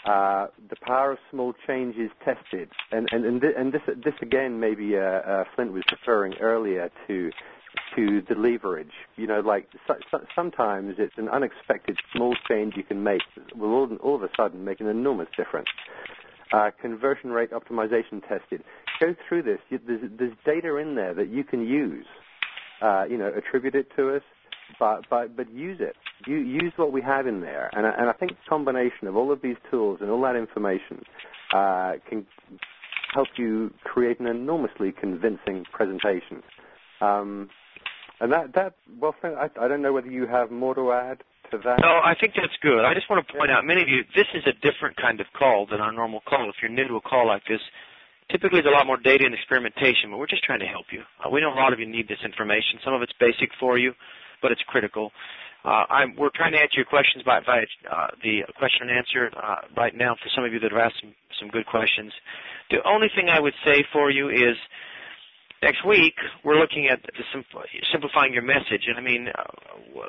Uh, 0.04 0.46
the 0.70 0.76
power 0.82 1.10
of 1.10 1.18
small 1.32 1.52
changes 1.66 2.10
tested, 2.24 2.68
and 2.92 3.08
and 3.10 3.24
and, 3.24 3.40
th- 3.40 3.54
and 3.58 3.72
this 3.72 3.82
this 4.04 4.14
again 4.22 4.60
maybe 4.60 4.96
uh, 4.96 5.00
uh, 5.00 5.44
Flint 5.56 5.72
was 5.72 5.82
referring 5.90 6.32
earlier 6.40 6.88
to 7.08 7.32
to 7.94 8.22
the 8.28 8.34
leverage. 8.34 8.92
You 9.16 9.26
know, 9.26 9.40
like 9.40 9.68
so, 9.86 9.94
so, 10.10 10.18
sometimes 10.34 10.94
it's 10.98 11.14
an 11.16 11.28
unexpected 11.28 11.98
small 12.14 12.36
change 12.48 12.74
you 12.76 12.82
can 12.82 13.02
make 13.02 13.22
that 13.36 13.56
will 13.56 13.72
all, 13.72 13.96
all 14.02 14.14
of 14.16 14.22
a 14.22 14.28
sudden 14.36 14.64
make 14.64 14.80
an 14.80 14.86
enormous 14.86 15.28
difference. 15.36 15.68
Uh, 16.52 16.70
conversion 16.80 17.30
rate 17.30 17.50
optimization 17.50 18.20
tested. 18.28 18.62
Go 19.00 19.14
through 19.28 19.42
this. 19.42 19.58
You, 19.68 19.80
there's, 19.84 20.10
there's, 20.16 20.32
data 20.44 20.76
in 20.76 20.94
there 20.94 21.12
that 21.14 21.28
you 21.28 21.42
can 21.42 21.66
use. 21.66 22.06
Uh, 22.80 23.04
you 23.08 23.16
know, 23.16 23.32
attribute 23.34 23.74
it 23.74 23.88
to 23.96 24.14
us, 24.14 24.22
but 24.78 25.06
but 25.08 25.36
but 25.36 25.50
use 25.50 25.78
it. 25.80 25.96
You, 26.26 26.36
use 26.36 26.72
what 26.76 26.92
we 26.92 27.02
have 27.02 27.26
in 27.26 27.40
there, 27.40 27.70
and 27.72 27.86
and 27.86 28.08
I 28.08 28.12
think 28.12 28.32
the 28.32 28.48
combination 28.48 29.08
of 29.08 29.16
all 29.16 29.32
of 29.32 29.40
these 29.42 29.56
tools 29.70 29.98
and 30.02 30.10
all 30.10 30.20
that 30.22 30.36
information 30.36 31.02
uh, 31.54 31.94
can 32.08 32.26
help 33.14 33.28
you 33.36 33.72
create 33.82 34.20
an 34.20 34.26
enormously 34.26 34.92
convincing 34.92 35.64
presentation. 35.72 36.42
Um, 37.00 37.48
and 38.20 38.32
that, 38.32 38.54
that 38.54 38.74
well, 39.00 39.14
I, 39.22 39.50
I 39.60 39.68
don't 39.68 39.82
know 39.82 39.92
whether 39.92 40.10
you 40.10 40.26
have 40.26 40.50
more 40.50 40.74
to 40.74 40.92
add 40.92 41.22
to 41.50 41.58
that. 41.58 41.80
No, 41.80 42.00
I 42.02 42.14
think 42.18 42.34
that's 42.34 42.56
good. 42.62 42.84
I 42.84 42.94
just 42.94 43.08
want 43.10 43.26
to 43.26 43.32
point 43.32 43.50
out, 43.50 43.64
many 43.64 43.82
of 43.82 43.88
you, 43.88 44.02
this 44.14 44.26
is 44.34 44.42
a 44.46 44.52
different 44.52 44.96
kind 44.96 45.20
of 45.20 45.26
call 45.38 45.66
than 45.70 45.80
our 45.80 45.92
normal 45.92 46.20
call. 46.26 46.48
If 46.48 46.56
you're 46.60 46.70
new 46.70 46.88
to 46.88 46.96
a 46.96 47.00
call 47.00 47.26
like 47.26 47.42
this, 47.48 47.60
typically 48.30 48.60
there's 48.60 48.72
a 48.72 48.76
lot 48.76 48.86
more 48.86 48.96
data 48.96 49.24
and 49.24 49.34
experimentation, 49.34 50.10
but 50.10 50.18
we're 50.18 50.26
just 50.26 50.44
trying 50.44 50.60
to 50.60 50.66
help 50.66 50.86
you. 50.90 51.02
Uh, 51.24 51.30
we 51.30 51.40
know 51.40 51.52
a 51.52 51.58
lot 51.58 51.72
of 51.72 51.78
you 51.78 51.86
need 51.86 52.08
this 52.08 52.24
information. 52.24 52.80
Some 52.84 52.94
of 52.94 53.02
it's 53.02 53.12
basic 53.20 53.50
for 53.60 53.78
you, 53.78 53.92
but 54.42 54.50
it's 54.50 54.62
critical. 54.66 55.12
Uh, 55.64 55.84
we're 56.16 56.30
trying 56.34 56.52
to 56.52 56.58
answer 56.58 56.76
your 56.76 56.86
questions 56.86 57.24
by, 57.24 57.40
by 57.40 57.64
uh, 57.90 58.08
the 58.22 58.42
question 58.56 58.88
and 58.88 58.96
answer 58.96 59.30
uh, 59.36 59.56
right 59.76 59.96
now 59.96 60.14
for 60.14 60.30
some 60.34 60.44
of 60.44 60.52
you 60.52 60.60
that 60.60 60.70
have 60.70 60.80
asked 60.80 61.00
some, 61.00 61.14
some 61.40 61.48
good 61.48 61.66
questions. 61.66 62.12
The 62.70 62.78
only 62.86 63.08
thing 63.14 63.28
I 63.28 63.40
would 63.40 63.54
say 63.64 63.84
for 63.92 64.10
you 64.10 64.28
is 64.28 64.56
next 65.66 65.84
week 65.84 66.14
we're 66.44 66.58
looking 66.58 66.86
at 66.86 67.02
simplifying 67.90 68.32
your 68.32 68.46
message. 68.46 68.86
And 68.86 68.96
I 68.96 69.00
mean, 69.00 69.28
uh, 69.34 69.42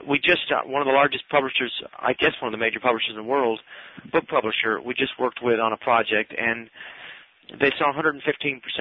we 0.07 0.19
just 0.19 0.45
uh, 0.53 0.61
one 0.69 0.81
of 0.81 0.87
the 0.87 0.93
largest 0.93 1.23
publishers, 1.31 1.73
I 1.97 2.13
guess 2.13 2.33
one 2.39 2.53
of 2.53 2.59
the 2.59 2.63
major 2.63 2.79
publishers 2.79 3.09
in 3.09 3.17
the 3.17 3.25
world, 3.25 3.59
book 4.11 4.27
publisher. 4.27 4.79
We 4.79 4.93
just 4.93 5.17
worked 5.19 5.39
with 5.41 5.59
on 5.59 5.73
a 5.73 5.77
project, 5.77 6.33
and 6.37 6.69
they 7.59 7.71
saw 7.79 7.91
115% 7.91 8.21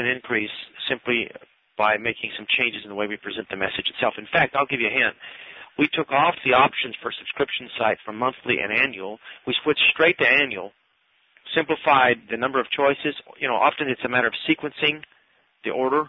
increase 0.05 0.51
simply 0.89 1.31
by 1.79 1.97
making 1.97 2.33
some 2.37 2.47
changes 2.49 2.83
in 2.85 2.91
the 2.91 2.95
way 2.95 3.07
we 3.07 3.17
present 3.17 3.49
the 3.49 3.57
message 3.57 3.89
itself. 3.89 4.15
In 4.19 4.29
fact, 4.31 4.55
I'll 4.55 4.69
give 4.69 4.81
you 4.81 4.89
a 4.89 4.93
hint. 4.93 5.17
We 5.79 5.89
took 5.89 6.11
off 6.13 6.35
the 6.45 6.53
options 6.53 6.95
for 7.01 7.13
subscription 7.13 7.69
site 7.79 7.99
from 8.05 8.17
monthly 8.17 8.61
and 8.61 8.73
annual. 8.73 9.19
We 9.47 9.55
switched 9.63 9.85
straight 9.93 10.19
to 10.19 10.29
annual, 10.29 10.73
simplified 11.55 12.17
the 12.31 12.37
number 12.37 12.61
of 12.61 12.69
choices. 12.69 13.15
You 13.41 13.49
know, 13.49 13.57
often 13.57 13.89
it's 13.89 14.05
a 14.05 14.09
matter 14.09 14.27
of 14.27 14.35
sequencing 14.49 15.05
the 15.65 15.71
order 15.71 16.09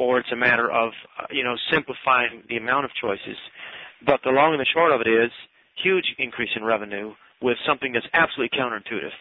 or 0.00 0.18
it's 0.18 0.32
a 0.32 0.36
matter 0.36 0.70
of 0.70 0.92
uh, 1.18 1.26
you 1.30 1.44
know 1.44 1.54
simplifying 1.70 2.42
the 2.48 2.56
amount 2.56 2.86
of 2.86 2.90
choices. 3.00 3.36
But 4.04 4.20
the 4.24 4.30
long 4.30 4.52
and 4.52 4.60
the 4.60 4.66
short 4.72 4.92
of 4.92 5.02
it 5.02 5.08
is 5.08 5.30
huge 5.76 6.14
increase 6.18 6.50
in 6.56 6.64
revenue 6.64 7.12
with 7.42 7.58
something 7.66 7.92
that's 7.92 8.06
absolutely 8.14 8.58
counterintuitive. 8.58 9.12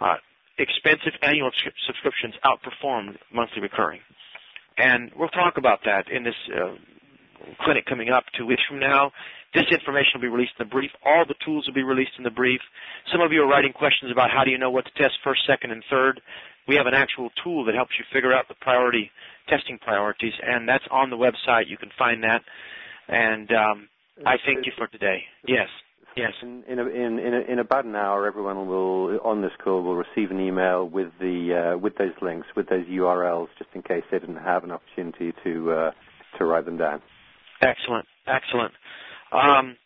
Uh, 0.00 0.16
expensive 0.58 1.12
annual 1.22 1.50
subscriptions 1.86 2.34
outperformed 2.44 3.16
monthly 3.32 3.62
recurring, 3.62 4.00
and 4.76 5.12
we'll 5.16 5.28
talk 5.28 5.56
about 5.56 5.80
that 5.84 6.10
in 6.10 6.24
this 6.24 6.34
uh, 6.54 6.74
clinic 7.62 7.86
coming 7.86 8.10
up 8.10 8.24
two 8.36 8.46
weeks 8.46 8.62
from 8.68 8.80
now. 8.80 9.12
This 9.54 9.66
information 9.72 10.12
will 10.14 10.22
be 10.22 10.28
released 10.28 10.52
in 10.58 10.66
the 10.66 10.70
brief. 10.70 10.90
All 11.04 11.24
the 11.26 11.34
tools 11.44 11.66
will 11.66 11.74
be 11.74 11.82
released 11.82 12.12
in 12.18 12.24
the 12.24 12.30
brief. 12.30 12.60
Some 13.10 13.20
of 13.20 13.32
you 13.32 13.42
are 13.42 13.48
writing 13.48 13.72
questions 13.72 14.12
about 14.12 14.30
how 14.30 14.44
do 14.44 14.50
you 14.50 14.58
know 14.58 14.70
what 14.70 14.84
to 14.86 14.92
test 14.92 15.14
first, 15.24 15.42
second, 15.46 15.72
and 15.72 15.82
third. 15.90 16.20
We 16.70 16.76
have 16.76 16.86
an 16.86 16.94
actual 16.94 17.30
tool 17.42 17.64
that 17.64 17.74
helps 17.74 17.98
you 17.98 18.04
figure 18.12 18.32
out 18.32 18.46
the 18.46 18.54
priority 18.54 19.10
testing 19.48 19.76
priorities, 19.76 20.34
and 20.40 20.68
that's 20.68 20.84
on 20.92 21.10
the 21.10 21.16
website. 21.16 21.64
You 21.66 21.76
can 21.76 21.90
find 21.98 22.22
that. 22.22 22.42
And 23.08 23.50
um, 23.50 23.88
I 24.24 24.36
thank 24.46 24.66
you 24.66 24.72
for 24.78 24.86
today. 24.86 25.24
Yes. 25.48 25.66
Yes. 26.16 26.30
In, 26.42 26.62
in, 26.68 26.78
a, 26.78 26.86
in, 26.86 27.18
in, 27.18 27.34
a, 27.34 27.40
in, 27.40 27.58
about 27.58 27.86
an 27.86 27.96
hour, 27.96 28.24
everyone 28.24 28.68
will 28.68 29.18
on 29.24 29.42
this 29.42 29.50
call 29.64 29.82
will 29.82 29.96
receive 29.96 30.30
an 30.30 30.38
email 30.38 30.88
with 30.88 31.08
the 31.18 31.72
uh, 31.74 31.78
with 31.78 31.96
those 31.96 32.12
links, 32.22 32.46
with 32.54 32.68
those 32.68 32.86
URLs, 32.86 33.48
just 33.58 33.70
in 33.74 33.82
case 33.82 34.04
they 34.12 34.20
didn't 34.20 34.36
have 34.36 34.62
an 34.62 34.70
opportunity 34.70 35.32
to 35.42 35.72
uh, 35.72 35.90
to 36.38 36.44
write 36.44 36.66
them 36.66 36.76
down. 36.76 37.02
Excellent, 37.62 38.06
excellent. 38.28 38.74
Um, 39.32 39.76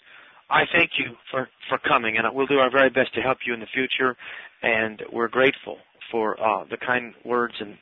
I 0.50 0.64
thank 0.70 0.90
you 0.98 1.16
for 1.30 1.48
for 1.66 1.78
coming, 1.78 2.18
and 2.18 2.26
we'll 2.34 2.46
do 2.46 2.58
our 2.58 2.70
very 2.70 2.90
best 2.90 3.14
to 3.14 3.22
help 3.22 3.38
you 3.46 3.54
in 3.54 3.60
the 3.60 3.72
future. 3.72 4.18
And 4.62 5.02
we're 5.10 5.28
grateful 5.28 5.78
for 6.10 6.40
uh, 6.40 6.64
the 6.70 6.76
kind 6.76 7.14
words 7.24 7.54
and 7.60 7.76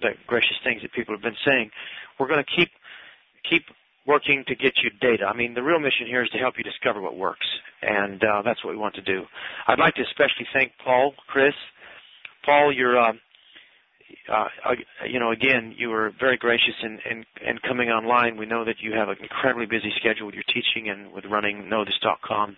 the 0.00 0.10
gracious 0.26 0.56
things 0.64 0.82
that 0.82 0.92
people 0.92 1.14
have 1.14 1.22
been 1.22 1.36
saying. 1.44 1.70
We're 2.18 2.28
going 2.28 2.44
to 2.44 2.56
keep 2.56 2.70
keep 3.48 3.64
working 4.06 4.44
to 4.46 4.54
get 4.54 4.74
you 4.82 4.90
data. 5.00 5.24
I 5.26 5.34
mean, 5.36 5.54
the 5.54 5.62
real 5.62 5.78
mission 5.78 6.06
here 6.06 6.22
is 6.22 6.30
to 6.30 6.38
help 6.38 6.54
you 6.58 6.64
discover 6.64 7.00
what 7.00 7.16
works, 7.16 7.46
and 7.82 8.22
uh, 8.22 8.42
that's 8.42 8.62
what 8.64 8.70
we 8.70 8.76
want 8.76 8.94
to 8.96 9.02
do. 9.02 9.22
I'd 9.66 9.78
like 9.78 9.94
to 9.94 10.02
especially 10.02 10.46
thank 10.52 10.72
Paul, 10.82 11.14
Christ. 11.26 11.56
Paul, 12.44 12.72
you're, 12.72 12.98
uh, 12.98 13.12
uh, 14.30 14.48
you 15.08 15.18
know, 15.18 15.30
again, 15.30 15.74
you 15.76 15.88
were 15.88 16.12
very 16.20 16.36
gracious 16.36 16.74
in, 16.82 16.98
in, 17.10 17.24
in 17.46 17.58
coming 17.66 17.88
online. 17.88 18.36
We 18.36 18.46
know 18.46 18.64
that 18.64 18.76
you 18.80 18.92
have 18.92 19.08
an 19.08 19.16
incredibly 19.22 19.66
busy 19.66 19.92
schedule 19.96 20.26
with 20.26 20.34
your 20.34 20.44
teaching 20.44 20.90
and 20.90 21.12
with 21.12 21.24
running 21.24 21.64
KnowThis.com. 21.70 22.56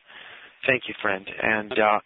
Thank 0.66 0.88
you, 0.88 0.94
friend. 1.00 1.28
And, 1.40 1.78
uh, 1.78 2.00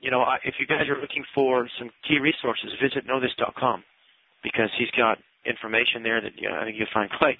you 0.00 0.10
know, 0.10 0.24
if 0.44 0.54
you 0.58 0.66
guys 0.66 0.88
are 0.88 1.00
looking 1.00 1.24
for 1.34 1.68
some 1.78 1.90
key 2.06 2.18
resources, 2.18 2.70
visit 2.82 3.06
KnowThis.com 3.06 3.84
because 4.42 4.70
he's 4.78 4.90
got 4.96 5.18
information 5.46 6.02
there 6.02 6.20
that 6.20 6.32
you 6.36 6.48
know, 6.48 6.56
I 6.56 6.64
think 6.64 6.76
you'll 6.78 6.92
find 6.92 7.10
quite 7.18 7.38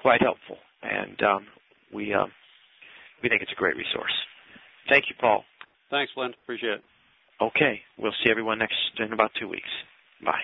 quite 0.00 0.22
helpful 0.22 0.58
and 0.82 1.20
um, 1.22 1.46
we 1.92 2.14
uh, 2.14 2.26
we 3.22 3.28
think 3.28 3.42
it's 3.42 3.52
a 3.52 3.56
great 3.56 3.76
resource. 3.76 4.12
Thank 4.88 5.04
you, 5.08 5.16
Paul. 5.20 5.44
Thanks, 5.90 6.12
Lynn. 6.16 6.32
Appreciate 6.42 6.74
it. 6.74 6.84
Okay, 7.40 7.80
we'll 7.98 8.14
see 8.24 8.30
everyone 8.30 8.58
next 8.58 8.76
in 8.98 9.12
about 9.12 9.30
two 9.38 9.48
weeks. 9.48 9.68
Bye. 10.24 10.40